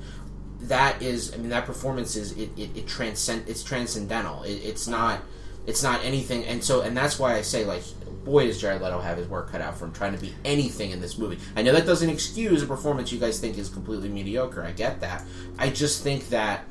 [0.62, 4.42] That is, I mean, that performance is it, it, it transcend, it's transcendental.
[4.42, 5.20] It, it's not,
[5.66, 7.82] it's not anything, and so, and that's why I say like
[8.28, 10.90] boy, does Jared Leto have his work cut out for him trying to be anything
[10.90, 11.38] in this movie.
[11.56, 14.62] I know that doesn't excuse a performance you guys think is completely mediocre.
[14.62, 15.24] I get that.
[15.58, 16.64] I just think that.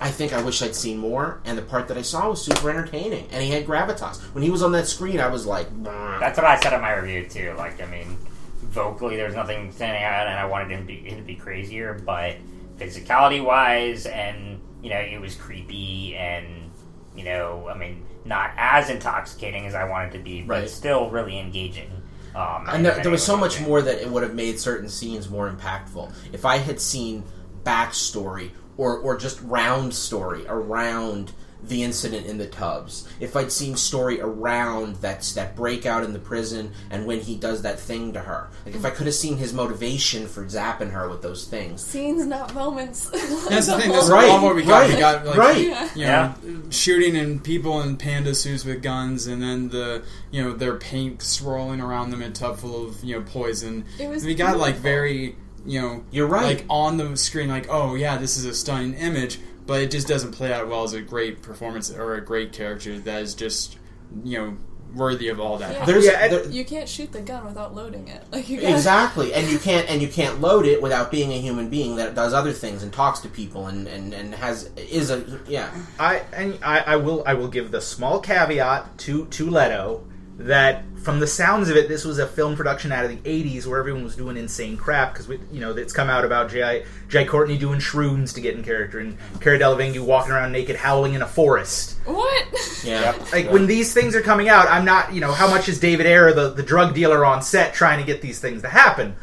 [0.00, 2.70] I think I wish I'd seen more, and the part that I saw was super
[2.70, 4.20] entertaining, and he had gravitas.
[4.32, 6.80] When he was on that screen, I was like, "Bah." That's what I said in
[6.80, 7.52] my review too.
[7.58, 8.16] Like, I mean,
[8.62, 12.00] vocally, there's nothing standing out, and I wanted him to be, him to be crazier.
[12.06, 12.36] But
[12.76, 16.70] physicality wise, and you know, it was creepy, and
[17.16, 20.70] you know, I mean, not as intoxicating as I wanted to be, but Right.
[20.70, 21.90] still really engaging.
[22.36, 25.28] Um, And there, there was so much more that it would have made certain scenes
[25.28, 26.12] more impactful.
[26.32, 27.24] If I had seen
[27.64, 31.32] backstory or, or just round story around
[31.62, 36.18] the incident in the tubs, if I'd seen story around that that breakout in the
[36.18, 39.36] prison and when he does that thing to her, like if I could have seen
[39.38, 43.10] his motivation for zapping her with those things, Scenes, not moments.
[43.48, 43.90] That's the thing.
[43.92, 44.88] That's Right, all what we got.
[44.88, 45.66] We got like, right.
[45.94, 46.34] Yeah.
[46.44, 50.52] you know, shooting and people in panda suits with guns, and then the you know
[50.52, 53.84] their paint swirling around them in a tub full of you know poison.
[53.98, 55.36] It was we got like very
[55.66, 56.44] you know You're right.
[56.58, 60.08] like on the screen like oh yeah this is a stunning image, but it just
[60.08, 63.78] doesn't play out well as a great performance or a great character that is just
[64.24, 64.56] you know
[64.94, 65.74] worthy of all that.
[65.74, 65.84] Yeah.
[65.84, 68.24] there's Yeah, there- You can't shoot the gun without loading it.
[68.32, 71.38] Like you gotta, exactly and you can't and you can't load it without being a
[71.38, 75.10] human being that does other things and talks to people and and, and has is
[75.10, 75.70] a yeah
[76.00, 80.04] I and I, I will I will give the small caveat to to Leto
[80.38, 83.66] that from the sounds of it, this was a film production out of the '80s
[83.66, 87.24] where everyone was doing insane crap because you know it's come out about Jai Jai
[87.24, 91.22] Courtney doing shrooms to get in character and Cara Delevingne walking around naked howling in
[91.22, 91.98] a forest.
[92.04, 92.46] What?
[92.84, 95.80] yeah Like when these things are coming out, I'm not you know how much is
[95.80, 99.16] David Ayer the the drug dealer on set trying to get these things to happen.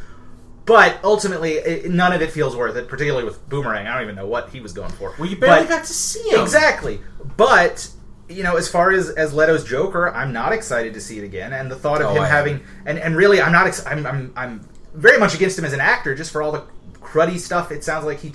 [0.65, 2.87] But ultimately, it, none of it feels worth it.
[2.87, 5.13] Particularly with Boomerang, I don't even know what he was going for.
[5.19, 6.99] well you barely But- got to see him Exactly.
[7.37, 7.87] But
[8.29, 11.53] you know, as far as as Leto's Joker, I'm not excited to see it again.
[11.53, 13.67] And the thought of Oh, him having and and really, I'm not.
[13.67, 16.63] Ex- I'm, I'm I'm very much against him as an actor, just for all the
[16.95, 17.71] cruddy stuff.
[17.71, 18.31] It sounds like he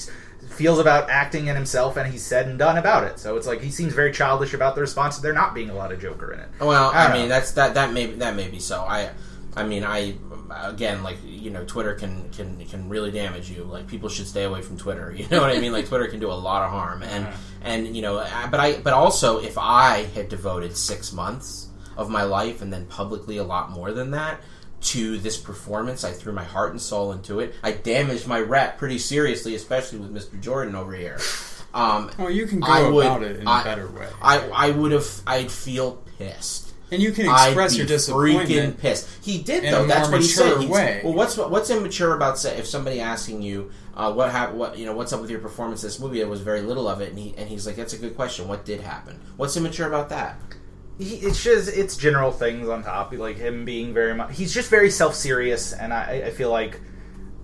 [0.48, 3.18] feels about acting and himself, and he's said and done about it.
[3.18, 5.74] So it's like he seems very childish about the response to there not being a
[5.74, 6.48] lot of Joker in it.
[6.60, 7.28] Well, I I, mean, know.
[7.28, 8.80] that's that that may that may be so.
[8.80, 9.10] I,
[9.56, 10.14] I mean, I
[10.50, 13.64] again, like you know, Twitter can can can really damage you.
[13.64, 15.12] Like people should stay away from Twitter.
[15.16, 15.72] You know what I mean?
[15.72, 17.26] Like Twitter can do a lot of harm, and
[17.62, 18.16] and you know,
[18.50, 22.86] but I but also if I had devoted six months of my life and then
[22.86, 24.40] publicly a lot more than that
[24.80, 27.54] to this performance, I threw my heart and soul into it.
[27.62, 30.40] I damaged my rep pretty seriously, especially with Mr.
[30.40, 31.18] Jordan over here.
[31.74, 34.08] Um, Well, you can go I would- about it in I- a better way.
[34.22, 36.69] I I would have I'd feel pissed.
[36.92, 38.78] And you can I'd express be your freaking disappointment.
[38.78, 39.08] pissed.
[39.24, 39.84] He did in though.
[39.84, 40.56] a That's more what he said.
[40.58, 41.00] mature way.
[41.04, 44.86] Well, what's what's immature about say, if somebody asking you uh, what hap- what you
[44.86, 46.18] know what's up with your performance in this movie?
[46.18, 48.48] There was very little of it, and he and he's like, that's a good question.
[48.48, 49.20] What did happen?
[49.36, 50.40] What's immature about that?
[50.98, 54.34] He, it's just it's general things on top, like him being very much.
[54.36, 56.80] He's just very self serious, and I, I feel like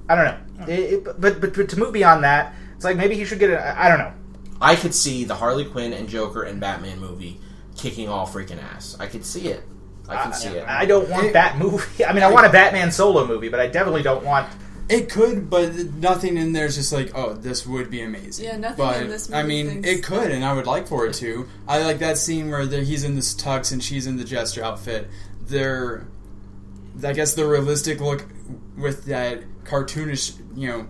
[0.09, 0.64] I don't know.
[0.66, 3.51] It, it- but, but but to move beyond that, it's like maybe he should get.
[3.51, 4.12] A, I don't know.
[4.60, 7.40] I could see the Harley Quinn and Joker and Batman movie
[7.77, 8.97] kicking all freaking ass.
[8.98, 9.62] I could see it.
[10.09, 10.65] I can see it.
[10.69, 12.05] I don't want It- that movie.
[12.09, 14.48] I mean, I want a Batman solo movie, but I definitely don't want.
[14.89, 18.44] It could, but nothing in there is just like, oh, this would be amazing.
[18.44, 19.40] Yeah, nothing but, in this movie.
[19.40, 21.48] I mean, thinks it could, that- and I would like for it to.
[21.66, 24.62] I like that scene where the, he's in this tux and she's in the jester
[24.62, 25.09] outfit.
[25.43, 26.07] They're,
[27.03, 28.27] I guess, the realistic look
[28.78, 30.89] with that cartoonish, you know,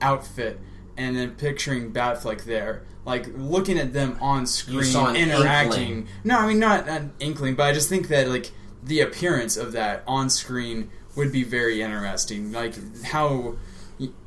[0.00, 0.60] outfit,
[0.96, 5.82] and then picturing Batfleck there, like looking at them on screen, saw an interacting.
[5.82, 6.08] inkling.
[6.24, 8.50] No, I mean not an inkling, but I just think that like
[8.82, 12.52] the appearance of that on screen would be very interesting.
[12.52, 12.74] Like
[13.04, 13.56] how,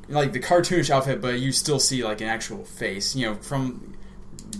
[0.08, 3.14] like the cartoonish outfit, but you still see like an actual face.
[3.14, 3.96] You know, from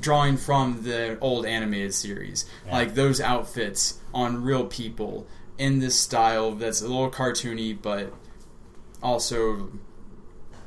[0.01, 5.27] drawing from the old animated series, like those outfits on real people
[5.59, 8.13] in this style that's a little cartoony, but
[9.03, 9.71] also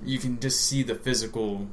[0.03, 1.67] you can just see the physical,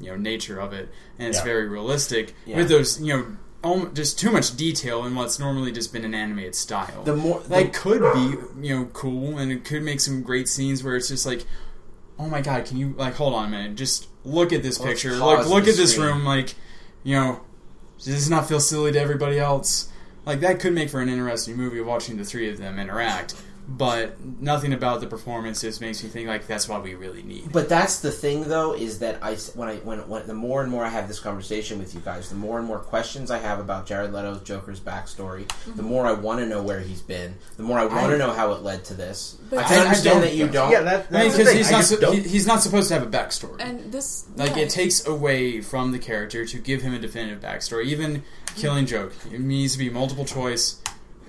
[0.00, 0.88] you know, nature of it,
[1.18, 1.44] and it's Yeah.
[1.44, 2.56] very realistic Yeah.
[2.58, 3.26] with those, you know.
[3.64, 7.02] om- Just too much detail in what's normally just been an animated style.
[7.02, 8.36] The more the, that could be,
[8.68, 11.44] you know, cool, and it could make some great scenes where it's just like,
[12.20, 15.16] oh my god, can you like hold on a minute, just look at this picture,
[15.16, 16.54] like look at this room, like,
[17.02, 17.40] you know,
[17.96, 19.88] does this not feel silly to everybody else?
[20.24, 23.34] Like that could make for an interesting movie watching the three of them interact,
[23.68, 27.52] but nothing about the performance just makes me think like that's what we really need.
[27.52, 30.70] But that's the thing, though, is that I when I when, when the more and
[30.70, 33.58] more I have this conversation with you guys, the more and more questions I have
[33.60, 35.84] about Jared Leto's Joker's backstory, the mm-hmm.
[35.84, 38.52] more I want to know where he's been, the more I want to know how
[38.52, 39.36] it led to this.
[39.50, 40.70] But I I- can I understand don't- that you don't.
[40.72, 41.56] Yeah, that, that's the because thing.
[41.58, 43.60] he's not su- he, he's not supposed to have a backstory.
[43.60, 44.62] And this, Like yeah.
[44.62, 47.84] it takes away from the character to give him a definitive backstory.
[47.84, 48.60] Even mm-hmm.
[48.60, 50.80] Killing Joke, it needs to be multiple choice.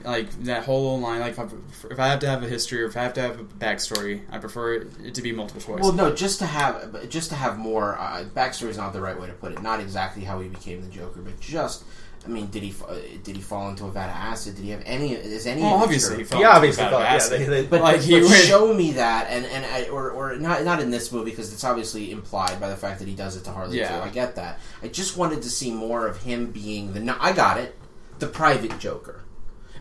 [0.04, 1.20] Like that whole line.
[1.20, 1.48] Like if I-
[1.92, 4.22] if I have to have a history or if I have to have a backstory,
[4.32, 5.82] I prefer it to be multiple choice.
[5.84, 9.20] Well, no, just to have just to have more uh, backstory is not the right
[9.20, 9.62] way to put it.
[9.62, 11.84] Not exactly how he became the Joker, but just.
[12.26, 14.56] I mean, did he uh, did he fall into a vat of acid?
[14.58, 15.14] Did he have any?
[15.14, 15.62] Is any?
[15.62, 16.18] Well, obviously, true?
[16.18, 18.28] he fell He into obviously bad thought, yeah, they, they, But, Like, but, he but
[18.30, 21.64] show me that, and and I, or or not not in this movie because it's
[21.64, 23.98] obviously implied by the fact that he does it to Harley Yeah.
[24.00, 24.04] too.
[24.04, 24.60] I get that.
[24.84, 27.16] I just wanted to see more of him being the.
[27.22, 27.78] I got it,
[28.20, 29.19] the private Joker.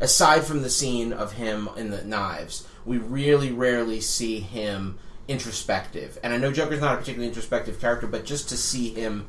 [0.01, 6.19] Aside from the scene of him in the knives, we really rarely see him introspective.
[6.23, 9.27] And I know Joker's not a particularly introspective character, but just to see him.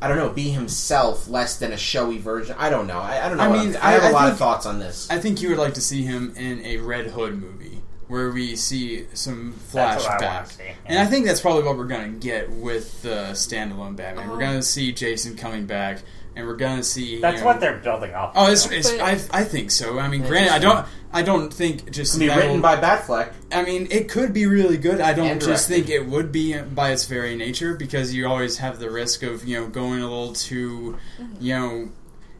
[0.00, 2.54] I don't know, be himself less than a showy version.
[2.58, 2.98] I don't know.
[2.98, 3.44] I, I don't know.
[3.44, 5.08] I mean, I'm- I have I- a I lot of thoughts on this.
[5.10, 8.56] I think you would like to see him in a Red Hood movie where we
[8.56, 10.34] see some That's what I flashback.
[10.34, 10.62] want to see.
[10.84, 14.28] And I think that's probably what we're going to get with the standalone Batman.
[14.28, 16.00] We're going to see Jason coming back,
[16.36, 17.18] and we're going to see.
[17.18, 18.32] That's you know- what they're building up.
[18.36, 19.98] Oh, it's, it's, I, I think so.
[19.98, 23.32] I mean, granted, I don't, I don't think just be written by Batfleck.
[23.50, 25.00] I mean, it could be really good.
[25.00, 28.78] I don't just think it would be by its very nature because you always have
[28.78, 31.42] the risk of you know going a little too, mm-hmm.
[31.42, 31.88] you know,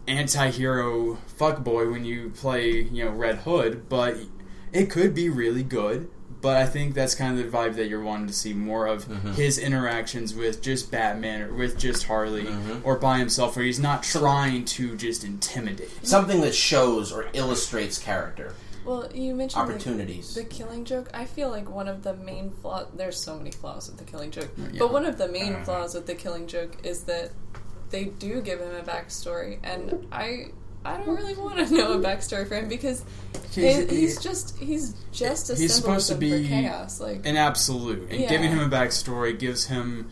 [0.07, 3.89] anti-hero fuckboy when you play you know Red Hood.
[3.89, 4.19] But
[4.73, 6.11] it could be really good.
[6.43, 9.07] But I think that's kind of the vibe that you're wanting to see more of
[9.07, 9.33] Mm-hmm.
[9.33, 12.81] his interactions with just Batman or with just Harley Mm-hmm.
[12.87, 15.91] or by himself, where he's not trying to just intimidate.
[16.07, 18.55] something that shows or illustrates character
[18.85, 22.87] Well, you mentioned opportunities The Killing Joke, I feel like one of the main flaws.
[22.95, 24.79] There's so many flaws with the Killing Joke, Yeah.
[24.79, 27.31] but one of the main flaws with the Killing Joke is that
[27.91, 30.49] they do give him a backstory, and I
[30.87, 33.03] I don't really want to know a backstory for him because
[33.53, 37.01] He's- he- he's just he's just a He's supposed to be chaos.
[37.01, 38.29] Like an absolute, and Yeah.
[38.29, 40.11] giving him a backstory gives him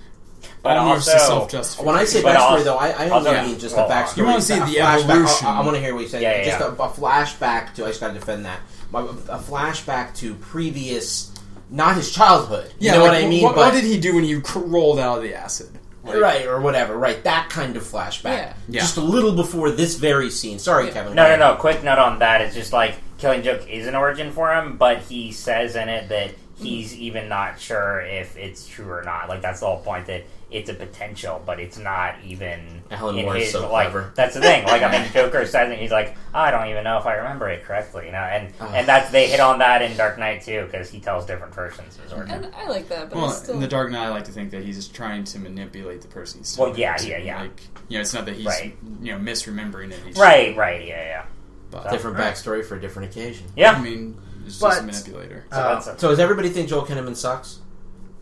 [0.62, 1.86] But almost also- a self justification.
[1.86, 4.16] when I say backstory, also- though, I, I don't mean just well, a backstory.
[4.18, 5.46] You wanna see the evolution.
[5.46, 6.22] I, I want to hear what you say.
[6.22, 6.66] Yeah, yeah, just yeah.
[6.66, 7.84] A, a flashback to.
[7.84, 8.60] I just got to defend that.
[8.90, 11.30] My- A flashback to previous,
[11.70, 12.72] not his childhood.
[12.78, 13.42] You know like, what I mean?
[13.42, 15.68] What, but, what did he do when you cr- rolled out of the acid?
[16.04, 16.96] Like, right or whatever.
[16.96, 18.24] Right, that kind of flashback.
[18.24, 18.52] Yeah.
[18.68, 18.80] Yeah.
[18.82, 20.58] Just a little before this very scene.
[20.58, 20.92] Sorry, Yeah.
[20.92, 21.14] Kevin.
[21.14, 21.56] No, no, no.
[21.56, 22.40] Quick note on that.
[22.42, 26.08] It's just like Killing Joke is an origin for him, but he says in it
[26.10, 29.28] that he's even not sure if it's true or not.
[29.28, 33.24] Like that's the whole point that it's a potential, but it's not even Alan in
[33.24, 33.88] Moore is so like.
[33.90, 34.12] clever.
[34.14, 34.64] That's the thing.
[34.64, 35.78] Like I mean, Joker says it.
[35.80, 38.06] He's like, I don't even know if I remember it correctly.
[38.06, 38.70] You know, and Ugh.
[38.72, 41.96] and that's they hit on that in Dark Knight too because he tells different versions
[41.96, 42.44] of his origin.
[42.44, 44.32] and I like that, but Well, it's still in the Dark Knight, I like to
[44.32, 47.08] think that he's just trying to manipulate the person he's Well, talking yeah, to.
[47.08, 47.40] yeah, yeah.
[47.42, 48.76] Like, you know, it's not that he's Right.
[49.02, 49.98] you know misremembering it.
[50.06, 51.24] He's Right, right, yeah, yeah.
[51.72, 52.32] But Different Right.
[52.32, 53.48] backstory for a different occasion.
[53.56, 54.12] Yeah, I Yeah.
[54.44, 55.44] Mean, it's just But- a manipulator.
[55.52, 57.58] So Uh, that's a- So does everybody think Joel Kinnaman sucks?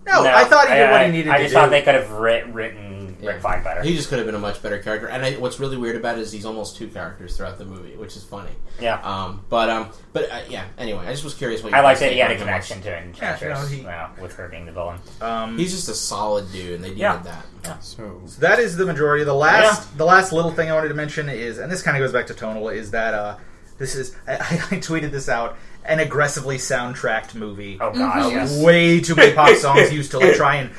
[0.05, 1.31] No, I thought he did what he needed to do.
[1.31, 1.61] I to just do.
[1.61, 3.31] thought they could have writ- written Yeah.
[3.31, 3.82] Rick Flag better.
[3.82, 5.07] He just could have been a much better character.
[5.07, 7.94] And I, what's really weird about it is he's almost two characters throughout the movie,
[7.97, 8.51] which is funny.
[8.81, 8.99] yeah.
[9.05, 10.65] Um, but um, but uh, yeah.
[10.77, 12.40] Anyway, I just was curious what you I like guys that he had a of
[12.40, 12.47] him.
[12.49, 14.99] connection to Enchantress Yeah, no, he- yeah, with her being the villain.
[15.20, 17.20] um, He's just a solid dude, and they needed Yeah.
[17.62, 17.85] that.
[17.85, 19.23] So So that is the majority.
[19.23, 22.01] The last, the last little thing I wanted to mention is, and this kind of
[22.03, 23.36] goes back to tonal, is that uh,
[23.78, 24.32] this is I,
[24.73, 27.78] I tweeted this out an aggressively soundtracked movie.
[27.80, 28.59] Oh gosh, Uh, yes.
[28.62, 30.70] Way too many pop songs used to like try and.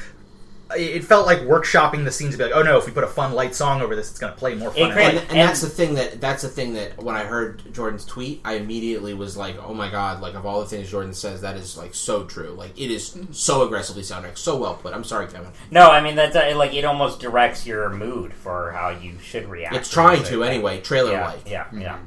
[0.75, 3.07] It felt like workshopping the scenes to be like, oh no, if we put a
[3.07, 4.89] fun light song over this, it's going to play more fun.
[4.89, 7.61] And And, and And- that's the thing that that's the thing that when I heard
[7.71, 11.13] Jordan's tweet, I immediately was like, "Oh my god!" Like of all the things Jordan
[11.13, 12.55] says, that is like so true.
[12.57, 14.95] Like it is so aggressively soundtrack, so well put.
[14.95, 15.51] I'm sorry, Kevin.
[15.69, 19.47] No, I mean that's uh, like it almost directs your mood for how you should
[19.49, 19.75] react.
[19.75, 20.33] It's trying music.
[20.33, 21.47] to anyway, trailer Yeah, like.
[21.47, 21.99] yeah, yeah.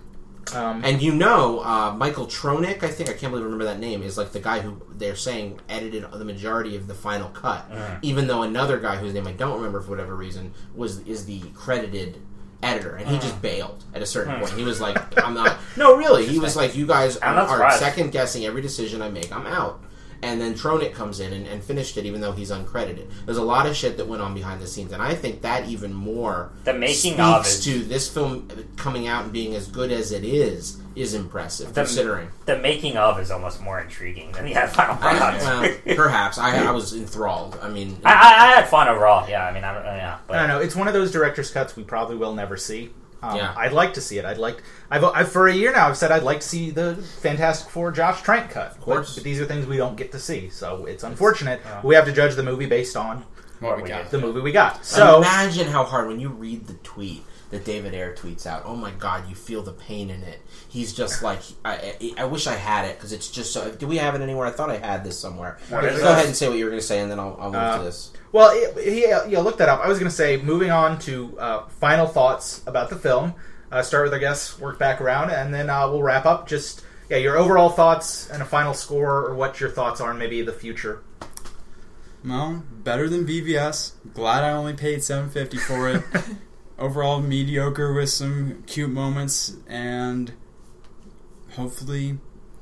[0.54, 3.80] Um, And you know, uh, Michael Tronick, I think I can't believe I remember that
[3.80, 7.68] name, is like the guy who they're saying edited the majority of the final cut,
[8.02, 11.40] even though another guy whose name I don't remember for whatever reason was is the
[11.54, 12.18] credited
[12.62, 14.52] editor, and he just bailed at a certain point.
[14.52, 18.12] He was like, "I'm not." No, really, he was like, "You guys are, are second
[18.12, 19.30] guessing every decision I make.
[19.32, 19.82] I'm out."
[20.22, 23.06] And then Tronick comes in and, and finished it, even though he's uncredited.
[23.26, 25.68] There's a lot of shit that went on behind the scenes, and I think that
[25.68, 29.68] even more The making speaks of is to this film coming out and being as
[29.68, 32.28] good as it is is impressive The- considering.
[32.46, 35.44] the making of is almost more intriguing than the final I, product.
[35.84, 37.58] well, perhaps I, I was enthralled.
[37.60, 39.28] I mean, I, I, I had fun overall.
[39.28, 40.60] Yeah, I mean, I don't, uh, yeah, but I don't know.
[40.60, 42.90] It's one of those director's cuts we probably will never see.
[43.22, 43.54] Um, Yeah.
[43.56, 44.24] I'd like to see it.
[44.24, 44.62] I'd like.
[44.90, 45.88] I've, I've for a year now.
[45.88, 48.72] I've said I'd like to see the Fantastic Four Josh Trank cut.
[48.72, 49.14] Of course.
[49.14, 50.50] but, these are things we don't get to see.
[50.50, 51.60] So it's unfortunate.
[51.82, 53.24] we have to judge the movie based on
[53.60, 54.10] what we we got.
[54.10, 54.84] the movie we got.
[54.84, 58.62] So imagine how hard when you read the tweet that David Ayer tweets out.
[58.64, 60.40] Oh my God, you feel the pain in it.
[60.68, 63.70] He's just like, I, I, I wish I had it because it's just so.
[63.72, 64.46] Do we have it anywhere?
[64.46, 65.58] I thought I had this somewhere.
[65.70, 67.50] Go is ahead and say what you were going to say, and then I'll, I'll
[67.50, 68.12] move Uh, to this.
[68.32, 69.80] Well, it, he, yeah, look that up.
[69.80, 73.34] I was going to say, moving on to uh, final thoughts about the film.
[73.70, 76.48] Uh, start with, our guess, work back around, and then uh, we'll wrap up.
[76.48, 80.18] Just yeah, your overall thoughts and a final score, or what your thoughts are, on
[80.18, 81.02] maybe the future.
[82.24, 83.92] Well, better than BVS.
[84.12, 86.02] Glad I only paid seven fifty for it.
[86.78, 90.32] Overall mediocre with some cute moments, and
[91.52, 92.18] hopefully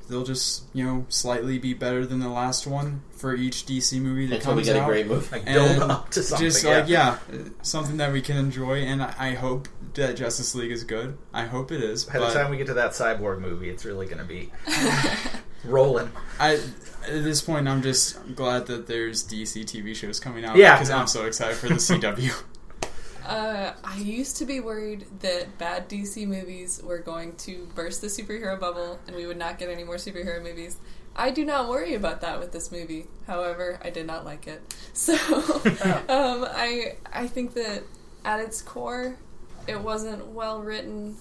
[0.07, 4.27] they'll just you know slightly be better than the last one for each DC movie
[4.27, 4.87] that Until we comes get a out.
[4.87, 5.27] great movie.
[5.31, 6.47] Like And build up to something.
[6.47, 7.17] just like yeah,
[7.61, 11.17] something that we can enjoy, and I, I hope that Justice League is good.
[11.33, 12.05] I hope it is.
[12.05, 14.51] By the time we get to that cyborg movie, it's really going to be
[15.65, 16.11] rolling.
[16.39, 16.53] I
[17.07, 20.55] at this point, I'm just glad that there's DC TV shows coming out.
[20.55, 20.75] Yeah.
[20.75, 22.31] because I'm so excited for the CW.
[23.25, 28.07] Uh, I used to be worried that bad DC movies were going to burst the
[28.07, 30.77] superhero bubble and we would not get any more superhero movies.
[31.15, 33.07] I do not worry about that with this movie.
[33.25, 34.61] However, I did not like it.
[34.93, 35.13] So,
[36.07, 37.83] um, I I think that
[38.23, 39.17] at its core,
[39.67, 41.17] it wasn't well written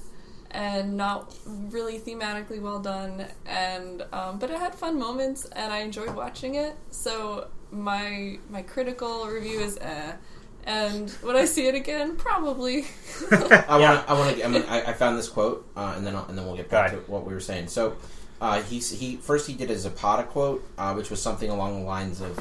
[0.53, 3.27] and not really thematically well done.
[3.47, 6.77] And um, but it had fun moments, and I enjoyed watching it.
[6.93, 10.13] So my my critical review is eh.
[10.67, 12.87] And when I see it again, probably.
[13.31, 13.95] I Yeah.
[13.97, 14.11] want.
[14.11, 14.45] I want to.
[14.45, 16.71] I, mean, I, I found this quote, uh, and then I'll, and then we'll get
[16.71, 17.69] back Go to what we were saying.
[17.69, 17.97] So,
[18.41, 21.85] uh, he he first he did a Zapata quote, uh, which was something along the
[21.87, 22.39] lines of,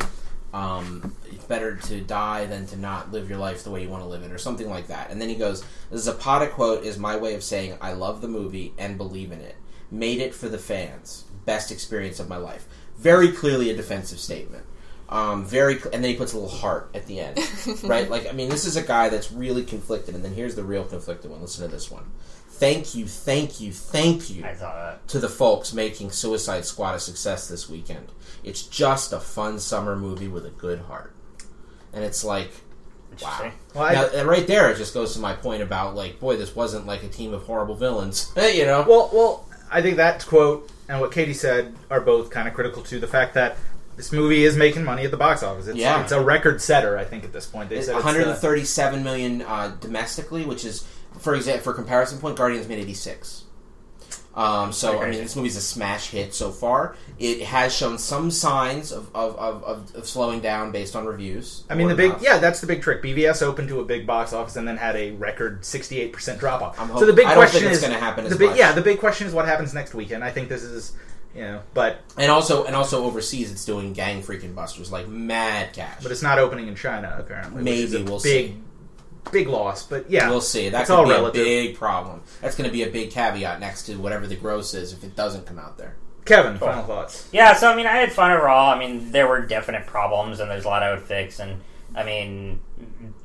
[0.53, 4.03] um, "It's better to die than to not live your life the way you want
[4.03, 5.11] to live it," or something like that.
[5.11, 8.27] And then he goes, "The Zapata quote is my way of saying I love the
[8.29, 9.55] movie and believe in it.
[9.91, 11.25] Made it for the fans.
[11.45, 12.67] Best experience of my life."
[12.97, 14.63] Very clearly a defensive statement.
[15.09, 17.37] Um, very, and then he puts a little heart at the end,
[17.83, 18.09] right?
[18.09, 20.85] Like, I mean, this is a guy that's really conflicted, and then here's the real
[20.85, 21.41] conflicted one.
[21.41, 22.05] Listen to this one.
[22.49, 25.07] Thank you, thank you, thank you I saw that.
[25.09, 28.11] to the folks making Suicide Squad a success this weekend.
[28.43, 31.13] It's just a fun summer movie with a good heart,
[31.91, 32.51] and it's like,
[33.21, 33.51] wow.
[33.75, 36.37] Well, I- now, and right there, it just goes to my point about like, boy,
[36.37, 38.85] this wasn't like a team of horrible villains, you know?
[38.87, 42.81] Well, well, I think that quote and what Katie said are both kind of critical
[42.83, 43.57] to the fact that
[43.95, 45.67] this movie is making money at the box office.
[45.67, 46.01] It's, Yeah.
[46.01, 47.69] it's a record setter, I think, at this point.
[47.69, 50.83] They said it's the- 137 million uh, domestically, which is,
[51.19, 53.43] for example, for comparison point, Guardians made 86.
[54.35, 56.95] Um, so I mean, this movie's a smash hit so far.
[57.19, 61.65] It has shown some signs of, of, of, of, slowing down based on reviews.
[61.69, 62.23] I mean, the big mouth.
[62.23, 63.03] yeah, that's the big trick.
[63.03, 66.63] BVS opened to a big box office and then had a record sixty-eight percent drop
[66.63, 66.77] off.
[66.97, 69.33] So the big question is gonna happen The as big, yeah, the big question is
[69.33, 70.23] what happens next weekend.
[70.23, 70.93] I think this is
[71.35, 75.73] you know, but and also and also overseas, it's doing gang freaking busters like mad
[75.73, 76.01] cash.
[76.03, 77.63] but it's not opening in China apparently.
[77.63, 78.57] which is Maybe a we'll big see.
[79.31, 79.85] big loss.
[79.87, 80.69] But yeah, We'll see.
[80.69, 81.41] That's It's could all be relative.
[81.41, 82.21] a big problem.
[82.41, 85.15] That's going to be a big caveat next to whatever the gross is if it
[85.15, 85.95] doesn't come out there.
[86.25, 87.27] Kevin, final thoughts.
[87.33, 88.73] Yeah, so I mean, I had fun overall.
[88.73, 91.39] I mean, there were definite problems, and there's a lot I would fix.
[91.39, 91.59] And
[91.95, 92.61] I mean,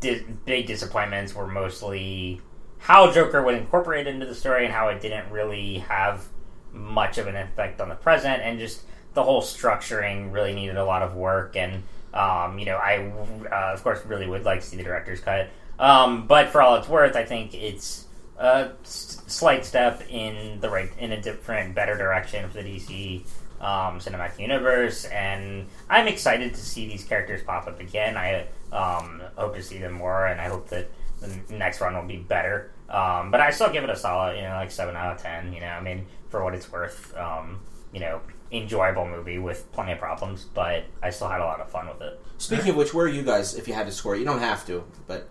[0.00, 2.40] di- big disappointments were mostly
[2.78, 6.26] how Joker was incorporated into the story and how it didn't really have
[6.72, 8.82] much of an effect on the present, and just
[9.14, 11.56] the whole structuring really needed a lot of work.
[11.56, 11.82] And
[12.14, 13.10] um, you know, I
[13.50, 16.76] uh, of course really would like to see the director's cut, um, but for all
[16.76, 18.06] it's worth, I think it's
[18.38, 23.22] a s- slight step in the right in a different, better direction for the DC
[23.60, 28.16] um, cinematic universe, and I'm excited to see these characters pop up again.
[28.16, 30.88] I um, hope to see them more, and I hope that
[31.20, 32.70] the next run will be better.
[32.88, 35.52] Um, but I still give it a solid, you know, like seven out of ten.
[35.52, 37.60] You know, I mean, for what it's worth, um,
[37.92, 38.20] you know,
[38.50, 42.00] enjoyable movie with plenty of problems, but I still had a lot of fun with
[42.00, 42.20] it.
[42.38, 44.16] Speaking of which, where are you guys if you had to score?
[44.16, 45.28] You don't have to, but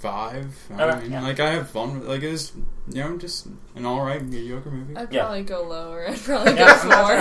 [0.00, 0.54] five.
[0.76, 1.22] I Okay, mean, yeah.
[1.22, 1.98] like I have fun.
[2.00, 2.52] with Like it was,
[2.88, 4.96] you know, just an all right mediocre movie.
[4.96, 5.22] I'd Yeah.
[5.22, 6.06] probably go lower.
[6.08, 6.74] I'd probably go Yeah,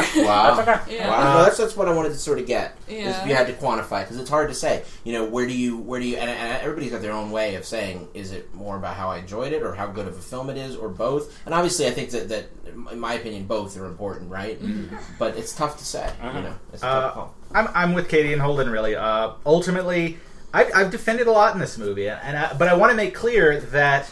[0.04, 0.24] four.
[0.26, 0.56] wow.
[0.56, 0.96] That's okay.
[0.98, 1.10] Yeah.
[1.10, 2.78] Wow, no, that's that's what I wanted to sort of get.
[2.88, 3.22] is Yeah.
[3.24, 4.84] If you had to quantify, because it's hard to say.
[5.04, 7.56] You know, where do you where do you and, and everybody's got their own way
[7.56, 10.22] of saying is it more about how I enjoyed it or how good of a
[10.22, 11.36] film it is or both.
[11.46, 12.46] And obviously, I think that that
[12.92, 14.60] in my opinion, both are important, right?
[15.18, 16.12] But it's tough to say.
[16.24, 17.36] You know, it's a Uh, tough call.
[17.54, 18.70] I'm, I'm with Katie and Holden.
[18.70, 20.20] Really, uh, ultimately,
[20.54, 23.14] I've, I've defended a lot in this movie, and I, but I want to make
[23.14, 24.12] clear that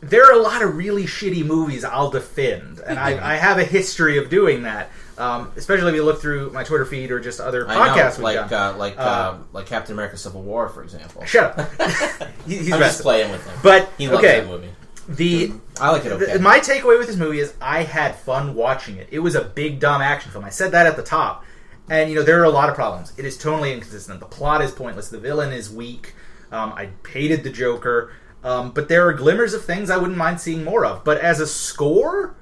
[0.00, 3.64] there are a lot of really shitty movies I'll defend, and I, I have a
[3.64, 4.90] history of doing that.
[5.18, 8.36] Um, especially if you look through my Twitter feed or just other podcasts know, we've
[8.36, 8.74] like done.
[8.74, 11.24] uh, like Uh, uh, like Captain America: Civil War, for example.
[11.26, 11.70] Shut up.
[12.46, 13.54] He- He's I'm just playing with him.
[13.62, 14.70] But he loves okay, that movie.
[15.08, 16.12] the I like it.
[16.12, 16.38] Okay.
[16.38, 19.08] My takeaway with this movie is I had fun watching it.
[19.12, 20.44] It was a big dumb action film.
[20.44, 21.44] I said that at the top.
[21.90, 23.12] And you know there are a lot of problems.
[23.18, 24.20] It is totally inconsistent.
[24.20, 25.08] The plot is pointless.
[25.08, 26.14] The villain is weak.
[26.50, 28.12] Um, I hated the Joker.
[28.44, 31.04] Um, but there are glimmers of things I wouldn't mind seeing more of.
[31.04, 32.34] But as a score,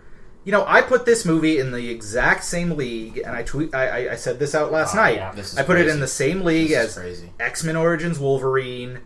[0.45, 3.75] you know, I put this movie in the exact same league, and I tweet.
[3.75, 5.17] I, I, I said this out last Oh, night.
[5.17, 5.33] yeah.
[5.33, 7.31] This is I put it in the same league as crazy.
[7.39, 9.01] X Men Origins Wolverine,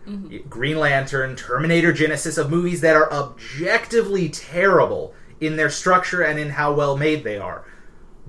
[0.49, 6.51] Green Lantern, Terminator Genisys of movies that are objectively terrible in their structure and in
[6.51, 7.65] how well made they are.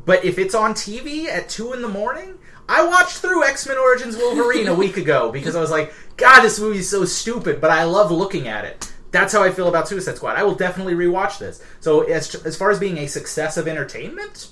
[0.06, 2.38] But if it's on TV at 2 in the morning,
[2.68, 6.40] I watched through X Men Origins Wolverine a week ago because I was like, God,
[6.40, 8.92] this movie is so stupid, but I love looking at it.
[9.10, 10.36] That's how I feel about Suicide Squad.
[10.36, 11.62] I will definitely rewatch this.
[11.80, 14.48] So, as, as far as being a success of entertainment,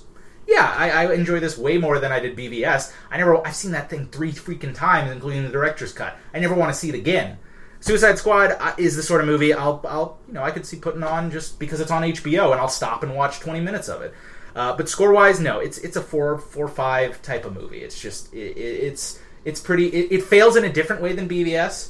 [0.47, 2.91] yeah, I, I enjoy this way more than I did BVS.
[3.11, 6.15] I never, I've seen that thing three freaking times, including the director's cut.
[6.33, 7.37] I never want to see it again.
[7.79, 10.77] Suicide Squad uh, is the sort of movie I'll, I'll, you know, I could see
[10.77, 14.01] putting on just because it's on HBO, and I'll stop and watch twenty minutes of
[14.01, 14.13] it.
[14.55, 17.79] Uh, but score wise, no, it's it's a four, four, five type of movie.
[17.79, 19.87] It's just, it, it, it's, it's pretty.
[19.87, 21.89] It, it fails in a different way than BVS,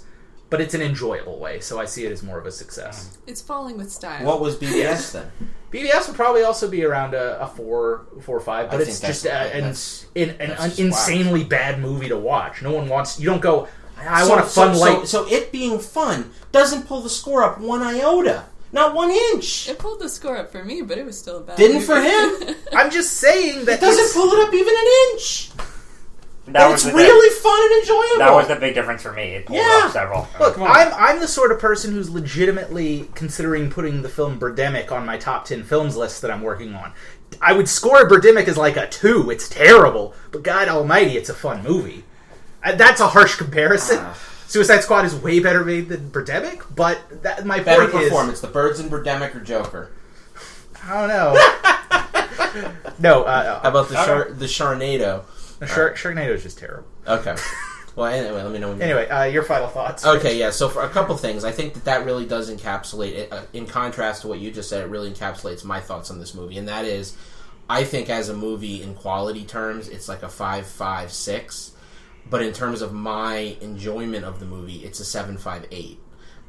[0.50, 1.60] but it's an enjoyable way.
[1.60, 3.20] So I see it as more of a success.
[3.28, 4.26] It's falling with style.
[4.26, 5.32] What was BVS then?
[5.72, 9.00] BVS would probably also be around a, a four, four or five, but I it's
[9.00, 12.62] just a, an, that's- an, an, that's an just insanely bad movie to watch.
[12.64, 13.20] No one wants.
[13.20, 13.68] You don't go.
[13.98, 15.08] I So- want a fun so, light.
[15.08, 18.46] So, so it being fun doesn't pull the score up one iota,
[18.76, 19.68] not one inch.
[19.68, 21.58] It pulled the score up for me, but it was still a bad.
[21.58, 21.86] Didn't movie.
[21.88, 22.56] for him.
[22.76, 25.50] I'm just saying that It doesn't it's- pull it up even an inch.
[26.48, 28.20] That and was it's the really fun and enjoyable.
[28.20, 29.24] that was the big difference for me.
[29.34, 29.82] It pulled Yeah.
[29.86, 30.28] up several.
[30.40, 30.68] Look, Come.
[30.70, 35.18] I'm I'm the sort of person who's legitimately considering putting the film Birdemic on my
[35.18, 36.94] top ten films list that I'm working on.
[37.42, 39.32] I would score Birdemic as like a two.
[39.32, 42.04] It's terrible, but God Almighty, it's a fun movie.
[42.64, 44.06] Uh, That's a harsh comparison.
[44.48, 48.40] Suicide Squad is way better made than Birdemic, but that, my Better point is, performance,
[48.42, 49.92] the Birds and Birdemic or Joker.
[50.84, 52.72] I don't know.
[53.00, 54.06] no, uh, How about the Okay.
[54.06, 55.24] Char- the Sharnado?
[55.62, 56.88] uh, Shark, Sharknado is just terrible.
[57.08, 57.36] Okay.
[57.96, 60.06] Well, anyway, let me know when you Anyway, uh, your final thoughts.
[60.06, 60.50] Okay, yeah.
[60.50, 63.32] So for a couple things, I think that that really does encapsulate it.
[63.32, 66.34] Uh, in contrast to what you just said, it really encapsulates my thoughts on this
[66.36, 67.16] movie, and that is,
[67.70, 71.72] I think as a movie in quality terms, it's like a five, five, six.
[72.30, 76.00] But in terms of my enjoyment of the movie, it's a seven, five, eight.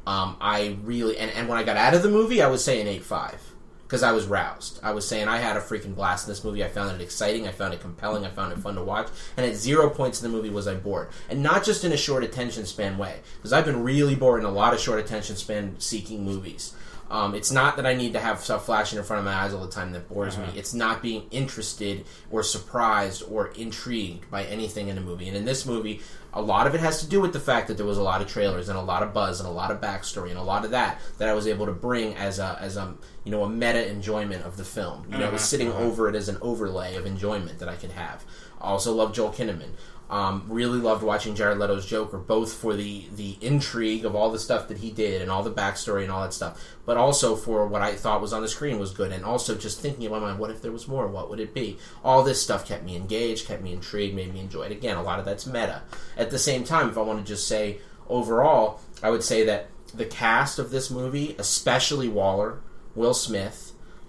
[0.05, 2.87] Um, I really and, and when I got out of the movie, I was saying
[2.87, 3.53] eight, five
[3.87, 4.79] because I was roused.
[4.83, 6.63] I was saying I had a freaking blast in this movie.
[6.63, 7.47] I found it exciting.
[7.47, 8.25] I found it compelling.
[8.25, 9.07] I found it fun to watch.
[9.37, 11.97] And at zero points in the movie was I bored, and not just in a
[11.97, 13.21] short attention span way.
[13.37, 16.73] Because I've been really bored in a lot of short attention span seeking movies.
[17.09, 19.53] Um, it's not that I need to have stuff flashing in front of my eyes
[19.53, 20.43] all the time that bores me.
[20.43, 20.53] Uh-huh.
[20.55, 25.27] It's not being interested or surprised or intrigued by anything in a movie.
[25.27, 26.01] And in this movie,
[26.33, 28.21] a lot of it has to do with the fact that there was a lot
[28.21, 30.65] of trailers and a lot of buzz and a lot of backstory and a lot
[30.65, 33.49] of that that I was able to bring as a as a you know a
[33.49, 35.05] meta enjoyment of the film.
[35.09, 35.47] You know, it was uh-huh.
[35.47, 35.83] sitting uh-huh.
[35.83, 38.25] over it as an overlay of enjoyment that I could have.
[38.61, 39.71] I also love Joel Kinnaman.
[40.09, 44.39] Um, really loved watching Jared Leto's Joker, both for the the intrigue of all the
[44.39, 47.67] stuff that he did and all the backstory and all that stuff, but also for
[47.67, 50.19] what I thought was on the screen was good, and also just thinking in my
[50.19, 51.07] mind, what if there was more?
[51.07, 51.77] What would it be?
[52.05, 54.71] All this stuff kept me engaged, kept me intrigued, made me enjoy it.
[54.71, 55.81] Again, a lot of that's meta.
[56.15, 59.67] At the same time, if I want to just say overall, I would say that
[59.93, 62.61] the cast of this movie, especially Waller,
[62.95, 63.66] Will Smith,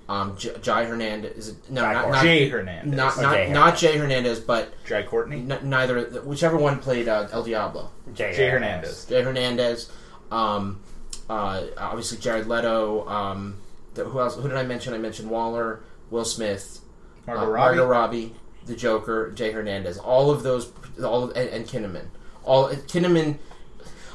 [0.09, 2.95] um, J- Jai Hernandez, is it, no, Jai not, Cor- not, Jay Hernandez.
[2.97, 5.37] not Or not, Jay not Jay Hernandez, but Jai Courtney.
[5.51, 7.91] n- neither whichever one played uh, El Diablo.
[8.15, 9.05] Jay, Jay Hernandez.
[9.05, 9.91] Jay Hernandez,
[10.31, 10.81] um,
[11.29, 13.07] uh, obviously Jared Leto.
[13.07, 13.59] Um,
[13.95, 14.37] the, who else?
[14.37, 14.95] Who did I mention?
[14.95, 15.81] I mentioned Waller,
[16.11, 16.81] Will Smith,
[17.27, 17.77] Margot uh, Robbie.
[17.77, 18.35] Margot Robbie,
[18.67, 19.99] the Joker, Jay Hernandez.
[19.99, 20.73] All of those,
[21.05, 22.07] all of, and, and Kinnaman.
[22.45, 23.39] All Kinnaman.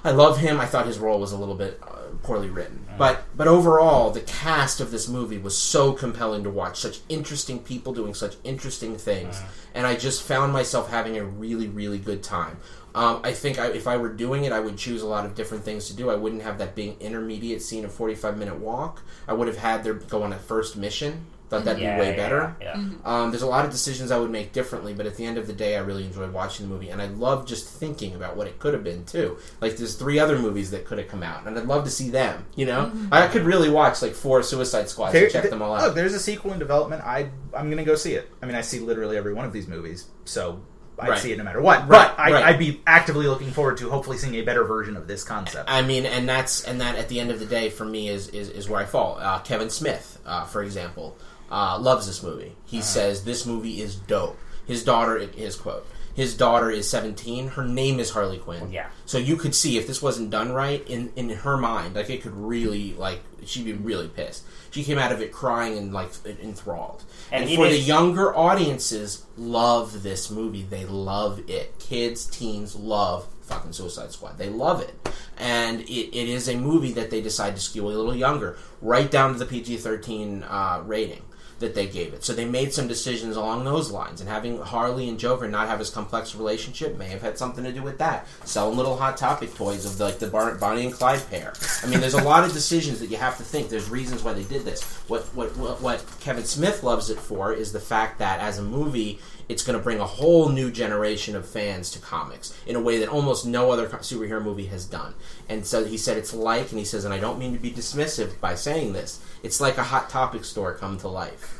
[0.03, 0.59] I love him.
[0.59, 1.79] I thought his role was a little bit
[2.23, 6.79] poorly written, but but overall, the cast of this movie was so compelling to watch.
[6.79, 9.41] Such interesting people doing such interesting things,
[9.75, 12.57] and I just found myself having a really really good time.
[12.95, 15.33] Um, I think I, if I were doing it, I would choose a lot of
[15.33, 16.11] different things to do.
[16.11, 19.01] I wouldn't have that being intermediate scene, a forty-five minute walk.
[19.27, 21.25] I would have had their go on a first mission.
[21.53, 22.55] Thought that'd Yeah, be way yeah, better.
[22.61, 22.77] Yeah.
[22.77, 22.89] yeah.
[23.05, 25.45] Um, there's a lot of decisions I would make differently, but at the end of
[25.47, 28.47] the day, I really enjoyed watching the movie, and I love just thinking about what
[28.47, 29.37] it could have been too.
[29.61, 32.09] Like there's three other movies that could have come out, and I'd love to see
[32.09, 32.45] them.
[32.55, 35.61] You know, I could really watch like four Suicide Squads There- and check th- them
[35.61, 35.95] all Look, out.
[35.95, 37.03] there's a sequel in development.
[37.03, 38.29] I I'm gonna go see it.
[38.41, 40.61] I mean, I see literally every one of these movies, so
[40.99, 41.19] I'd Right.
[41.19, 41.87] see it no matter what.
[41.87, 42.43] Right, but I, right.
[42.45, 45.67] I'd be actively looking forward to hopefully seeing a better version of this concept.
[45.69, 48.27] I mean, and that's and that at the end of the day for me is
[48.29, 49.17] is, is where I fall.
[49.19, 51.17] Uh, Kevin Smith, uh, for example,
[51.53, 52.55] uh, loves this movie.
[52.65, 54.39] He says this movie is dope.
[54.65, 55.85] His daughter, his quote,
[56.15, 57.49] his daughter is 17.
[57.49, 58.71] Her name is Harley Quinn.
[58.71, 58.87] Yeah.
[59.05, 62.21] So you could see if this wasn't done right in in her mind, like it
[62.21, 64.43] could really like she'd be really pissed.
[64.71, 67.03] She came out of it crying and like enthralled.
[67.31, 70.63] And And, for the younger audiences, love this movie.
[70.63, 71.77] They love it.
[71.79, 74.37] Kids, teens love fucking Suicide Squad.
[74.37, 75.09] They love it.
[75.37, 79.09] And it, it is a movie that they decide to skew a little younger, right
[79.09, 81.21] down to the PG 13 uh, rating
[81.63, 82.23] that they gave it.
[82.23, 84.21] So they made some decisions along those lines.
[84.21, 87.71] And having Harley and Joker not have as complex relationship may have had something to
[87.71, 88.27] do with that.
[88.45, 91.53] Selling little Hot Topic toys of like the Bar- Bonnie and Clyde pair.
[91.81, 93.69] I mean, there's a lot of decisions that you have to think.
[93.69, 94.83] There's reasons why they did this.
[95.07, 98.63] What, what, what, what Kevin Smith loves it for is the fact that as a
[98.63, 99.19] movie,
[99.53, 102.97] it's going to bring a whole new generation of fans to comics in a way
[102.97, 105.13] that almost no other superhero movie has done.
[105.47, 107.71] And so he said it's like, and he says, and I don't mean to be
[107.71, 111.59] dismissive by saying this, it's like a Hot Topic store come to life.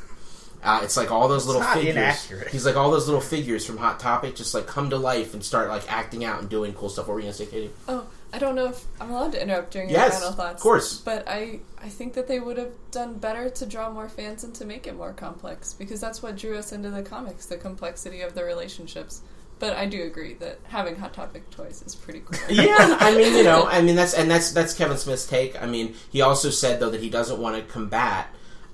[0.63, 1.95] Uh, it's like all those little not figures.
[1.95, 2.47] inaccurate.
[2.47, 5.43] He's like all those little figures from Hot Topic just like come to life and
[5.43, 7.07] start like acting out and doing cool stuff.
[7.07, 7.71] What were you gonna say, Katie?
[7.87, 10.55] Oh, I don't know if I'm allowed to interrupt during Yes, your final thoughts.
[10.55, 10.97] of course.
[10.99, 14.55] But I, I think that they would have done better to draw more fans and
[14.55, 18.21] to make it more complex because that's what drew us into the comics, the complexity
[18.21, 19.21] of the relationships.
[19.59, 22.39] But I do agree that having Hot Topic toys is pretty cool.
[22.49, 25.61] yeah, I mean, you know, I mean that's and that's that's Kevin Smith's take.
[25.61, 28.27] I mean, he also said though that he doesn't want to combat,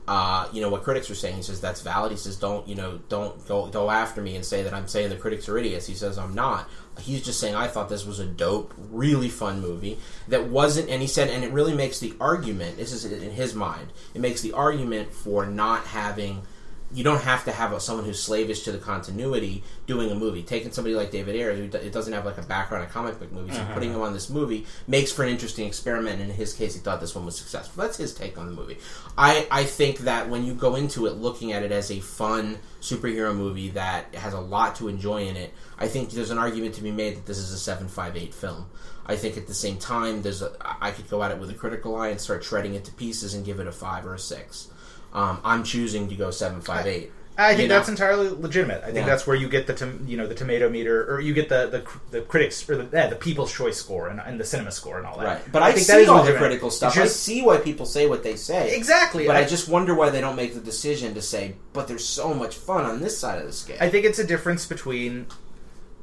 [0.07, 1.35] uh, you know, what critics are saying.
[1.35, 2.11] He says that's valid.
[2.11, 5.09] He says don't you know don't go go after me and say that I'm saying
[5.09, 5.85] the critics are idiots.
[5.85, 6.67] He says I'm not.
[6.99, 9.97] He's just saying I thought this was a dope, really fun movie
[10.27, 10.89] that wasn't.
[10.89, 12.77] And he said, and it really makes the argument.
[12.77, 13.87] This is in his mind.
[14.13, 16.43] It makes the argument for not having
[16.91, 20.41] you don't have to have a, someone who's slavish to the continuity doing a movie.
[20.41, 23.31] Taking somebody like David Ayer, who it doesn't have like a background in comic book
[23.31, 23.73] movies, and uh-huh.
[23.73, 26.21] putting him on this movie makes for an interesting experiment.
[26.21, 27.83] And in his case, he thought this one was successful.
[27.83, 28.77] That's his take on the movie.
[29.17, 32.57] I, I think that when you go into it looking at it as a fun
[32.81, 36.75] superhero movie that has a lot to enjoy in it, I think there's an argument
[36.75, 38.67] to be made that this is a seven five eight film.
[39.05, 40.51] I think at the same time, there's a,
[40.81, 43.33] I could go at it with a critical eye and start shredding it to pieces
[43.33, 44.69] and give it a five or a six.
[45.13, 47.11] Um, I'm choosing to go seven five eight.
[47.37, 47.75] I think You know?
[47.75, 48.81] that's entirely legitimate.
[48.83, 49.05] I think Yeah.
[49.05, 51.67] that's where you get the tom- you know the tomato meter, or you get the
[51.67, 55.07] the, the critics or the the people's choice score and, and the cinema score and
[55.07, 55.25] all that.
[55.25, 56.97] Right, but I, think see that is all the critical stuff.
[56.97, 58.75] It's I see why people say what they say.
[58.75, 59.25] exactly.
[59.25, 62.03] But I, I, just wonder why they don't make the decision to say, "But there's
[62.03, 65.27] so much fun on this side of the scale." I think it's a difference between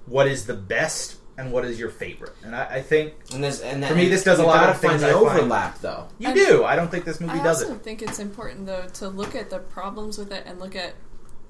[0.06, 3.60] what is the best and what is your favorite, and I, I think and this,
[3.60, 6.08] and For me, this does a lot of things find I overlap, though.
[6.18, 6.64] you I- do.
[6.64, 7.40] I don't think this movie does it.
[7.40, 7.82] I does also it.
[7.82, 10.94] think it's important though to look at the problems with it and look at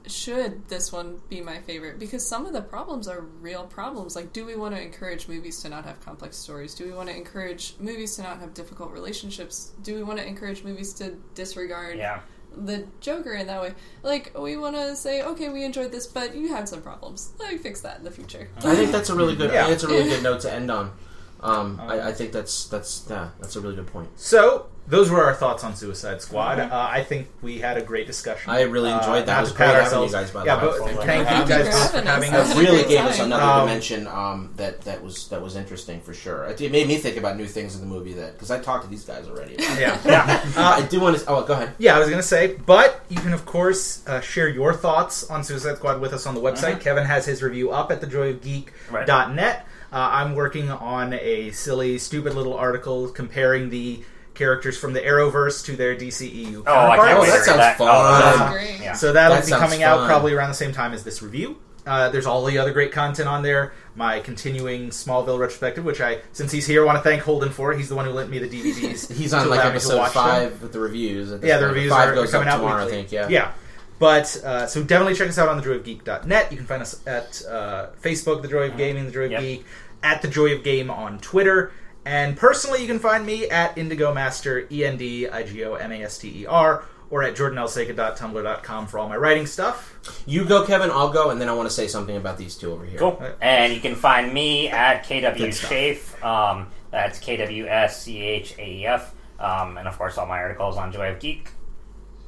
[0.08, 4.32] should this one be my favorite because some of the problems are real problems like
[4.32, 7.16] do we want to encourage movies to not have complex stories do we want to
[7.16, 11.98] encourage movies to not have difficult relationships do we want to encourage movies to disregard
[11.98, 12.20] Yeah.
[12.57, 13.75] The Joker in that way.
[14.02, 17.33] Like, we want to say, okay, we enjoyed this, but you had some problems.
[17.39, 18.49] Let me fix that in the future.
[18.59, 19.52] I think that's a really good.
[19.52, 19.68] Yeah.
[19.68, 20.93] it's a really good note to end on.
[21.40, 24.08] Um, I, I think that's that's yeah, that's a really good point.
[24.16, 26.60] So those were our thoughts on Suicide Squad.
[26.60, 28.50] Uh, I think we had a great discussion.
[28.50, 29.34] I really enjoyed that.
[29.34, 30.78] not was to pat great having you guys, by the yeah, way.
[30.94, 32.50] but Thank thank you you guys for for having having us.
[32.52, 32.56] us.
[32.56, 36.15] It really gave us another Um, dimension um, that that was that was interesting for
[36.15, 36.44] sure.
[36.44, 38.84] It, it made me think about new things in the movie that because I talked
[38.84, 39.56] to these guys already.
[39.58, 39.98] Yeah.
[40.06, 40.40] Yeah.
[40.56, 41.24] uh, I do want to.
[41.28, 41.74] Oh, go ahead.
[41.78, 45.28] Yeah, I was going to say, but you can, of course, uh, share your thoughts
[45.28, 46.81] on Suicide Squad with us on the website.
[46.81, 49.66] Kevin has his review up at thejoyofgeek.net.
[49.92, 54.02] Uh, I'm working on a silly, stupid little article comparing the
[54.34, 57.78] characters from the Arrowverse to their DCEU Oh, I can't Oh, wait that sounds that.
[57.78, 57.89] fun.
[57.90, 58.81] Oh, That's that's- great.
[58.82, 58.92] Yeah.
[58.92, 61.56] So that'll That be sounds coming out probably around the same time as this review.
[61.86, 63.73] Uh, there's all the other great content on there.
[63.94, 67.73] My continuing Smallville retrospective, which I, since he's here, want to thank Holden for.
[67.74, 69.10] He's the one who lent me the DVDs.
[69.15, 70.23] He's on like allow me to episode watch them.
[70.24, 71.31] five with the reviews.
[71.31, 71.74] Yeah, the point.
[71.76, 72.84] reviews five are, goes are coming up out tomorrow.
[72.86, 72.98] weekly.
[72.98, 73.12] I think.
[73.12, 73.28] Yeah.
[73.28, 73.52] Yeah.
[73.99, 76.50] But uh, so definitely check us out on thejoyofgeek.net.
[76.52, 79.41] You can find us at uh, Facebook, The Joy of Gaming, The Joy of Yep.
[79.41, 79.65] Geek,
[80.02, 81.73] at The Joy of Game on Twitter,
[82.05, 85.75] and personally, you can find me at Indigo Master, E N D I G O
[85.75, 90.23] M A S T E R, or at jordanelseka.tumblr.com for all my writing stuff.
[90.26, 90.91] You go, Kevin.
[90.91, 92.99] I'll go, and then I want to say something about these two over here.
[92.99, 93.20] Cool.
[93.41, 95.50] And you can find me at KW Good.
[95.50, 96.23] Schaef.
[96.25, 99.12] Um, that's K W S C H A E F.
[99.41, 101.49] Um, and of course, all my articles on Joy of Geek.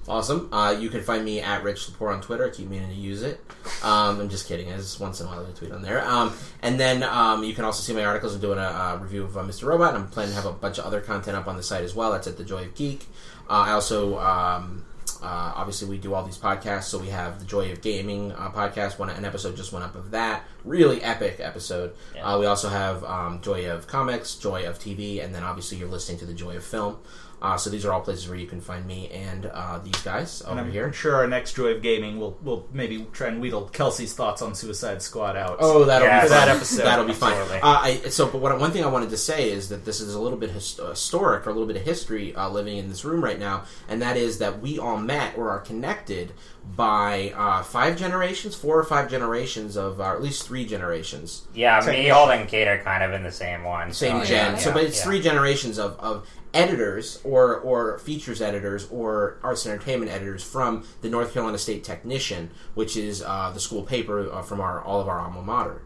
[0.08, 0.52] Awesome.
[0.52, 2.46] Uh, you can find me at Rich Lepore on Twitter.
[2.46, 3.40] I keep meaning to use it.
[3.82, 4.72] Um, I'm just kidding.
[4.72, 6.04] I just once in a while I tweet on there.
[6.04, 8.34] Um, and then um, you can also see my articles.
[8.34, 9.64] I'm doing a uh, review of uh, Mr.
[9.64, 9.94] Robot.
[9.94, 12.12] I'm planning to have a bunch of other content up on the site as well.
[12.12, 13.06] That's at the Joy of Geek.
[13.48, 14.18] Uh, I also.
[14.18, 14.84] Um,
[15.20, 18.50] uh, obviously, we do all these podcasts, so we have the Joy of Gaming uh,
[18.50, 18.98] podcast.
[18.98, 21.92] One an episode just went up of that, really epic episode.
[22.14, 22.24] Yeah.
[22.24, 25.88] Uh, we also have um, Joy of Comics, Joy of TV, and then obviously you're
[25.88, 26.98] listening to the Joy of Film.
[27.41, 30.41] Uh, so these are all places where you can find me and uh, these guys
[30.41, 30.86] And over I'm, here.
[30.86, 34.42] I'm sure our next Joy of Gaming will will maybe try and wheedle Kelsey's thoughts
[34.42, 35.58] on Suicide Squad out.
[35.60, 36.36] Oh, that'll Yeah, be fun.
[36.39, 36.83] that episode.
[36.84, 37.33] That'll be fun.
[37.34, 37.60] Absolutely.
[37.60, 40.15] Uh, I, so, but what, one thing I wanted to say is that this is
[40.15, 42.89] a little bit his, uh, historic, or a little bit of history uh, living in
[42.89, 46.33] this room right now, and that is that we all met or are connected
[46.76, 51.47] by uh, five generations, four or five generations of, uh, or at least three generations,
[51.55, 52.31] Yeah, me, Technician.
[52.41, 53.92] And Kate are kind of in the same one.
[53.92, 54.52] same so, gen.
[54.52, 55.05] Yeah, so, but it's yeah.
[55.05, 60.85] three generations of, of editors or or features editors or arts and entertainment editors from
[61.02, 65.01] the North Carolina State Technician, which is uh, the school paper uh, from our all
[65.01, 65.83] of our alma mater.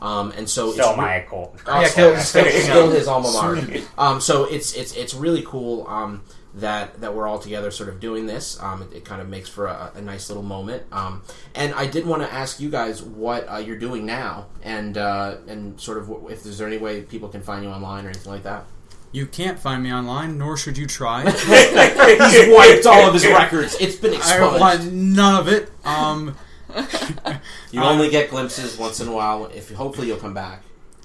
[0.00, 1.54] Um, and so Still it's my cool.
[1.66, 3.82] Oh, Yeah, still, kill- still, still his alma mater.
[3.98, 6.22] Um, so it's it's it's really cool um,
[6.54, 8.58] that that we're all together, sort of doing this.
[8.62, 10.84] Um, it, it kind of makes for a, a nice little moment.
[10.92, 11.22] Um,
[11.54, 15.36] and I did want to ask you guys what uh, you're doing now, and uh,
[15.46, 18.32] and sort of wh- if there's any way people can find you online or anything
[18.32, 18.64] like that.
[19.16, 21.22] You can't find me online, nor should you try.
[21.30, 23.74] He's wiped all of his records.
[23.80, 25.72] It's been I want none of it.
[25.86, 26.36] Um,
[27.70, 29.46] You only get glimpses once in a while.
[29.46, 30.62] If hopefully you'll come back.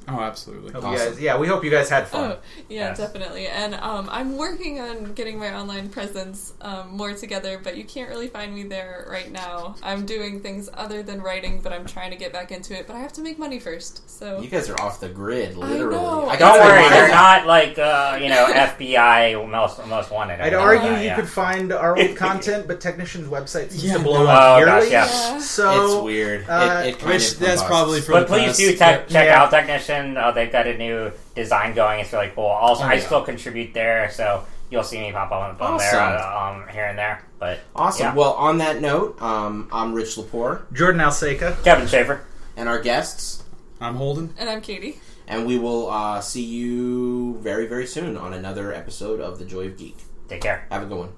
[0.08, 0.72] Oh, absolutely.
[0.74, 1.10] Hope you Awesome.
[1.14, 2.32] guys, yeah, we hope you guys had fun.
[2.32, 2.38] Oh,
[2.70, 2.98] yeah, Yes.
[2.98, 3.48] definitely.
[3.48, 8.10] And um, I'm working on getting my online presence um, more together, but you can't
[8.10, 9.76] really find me there right now.
[9.84, 12.88] I'm doing things other than writing, but I'm trying to get back into it.
[12.88, 14.10] But I have to make money first.
[14.10, 15.96] So You guys are off the grid, literally.
[15.96, 16.28] know.
[16.30, 20.42] I Don't worry, they're not like uh, you know FBI most most wanted.
[20.42, 23.98] I'd argue anything you that, could find our old content, but Technician's website seems Yeah.
[23.98, 24.90] to blow Oh, up yearly.
[24.90, 25.34] gosh, yeah.
[25.34, 25.40] yeah.
[25.40, 26.50] So it's weird.
[26.50, 28.60] uh, it, it kind Which of that's probably for But the please best.
[28.60, 29.42] do te- check Yeah.
[29.42, 29.91] out Technician.
[30.18, 32.00] Uh, they've got a new design going.
[32.00, 32.46] It's really cool.
[32.46, 33.00] Also, Oh, I yeah.
[33.06, 36.98] still contribute there, so you'll see me pop up on there uh, um, here and
[36.98, 37.24] there.
[37.40, 38.06] But Awesome.
[38.08, 38.14] yeah.
[38.16, 41.62] Well, on that note, um, I'm Rich Lepore, Jordan Alseca.
[41.64, 42.22] Kevin Schaefer.
[42.56, 43.44] and our guests,
[43.80, 44.34] I'm Holden.
[44.38, 45.00] And I'm Katie.
[45.28, 49.68] and we will uh, see you very, very soon on another episode of The Joy
[49.68, 49.98] of Geek.
[50.30, 50.66] Take care.
[50.72, 51.10] Have a good one.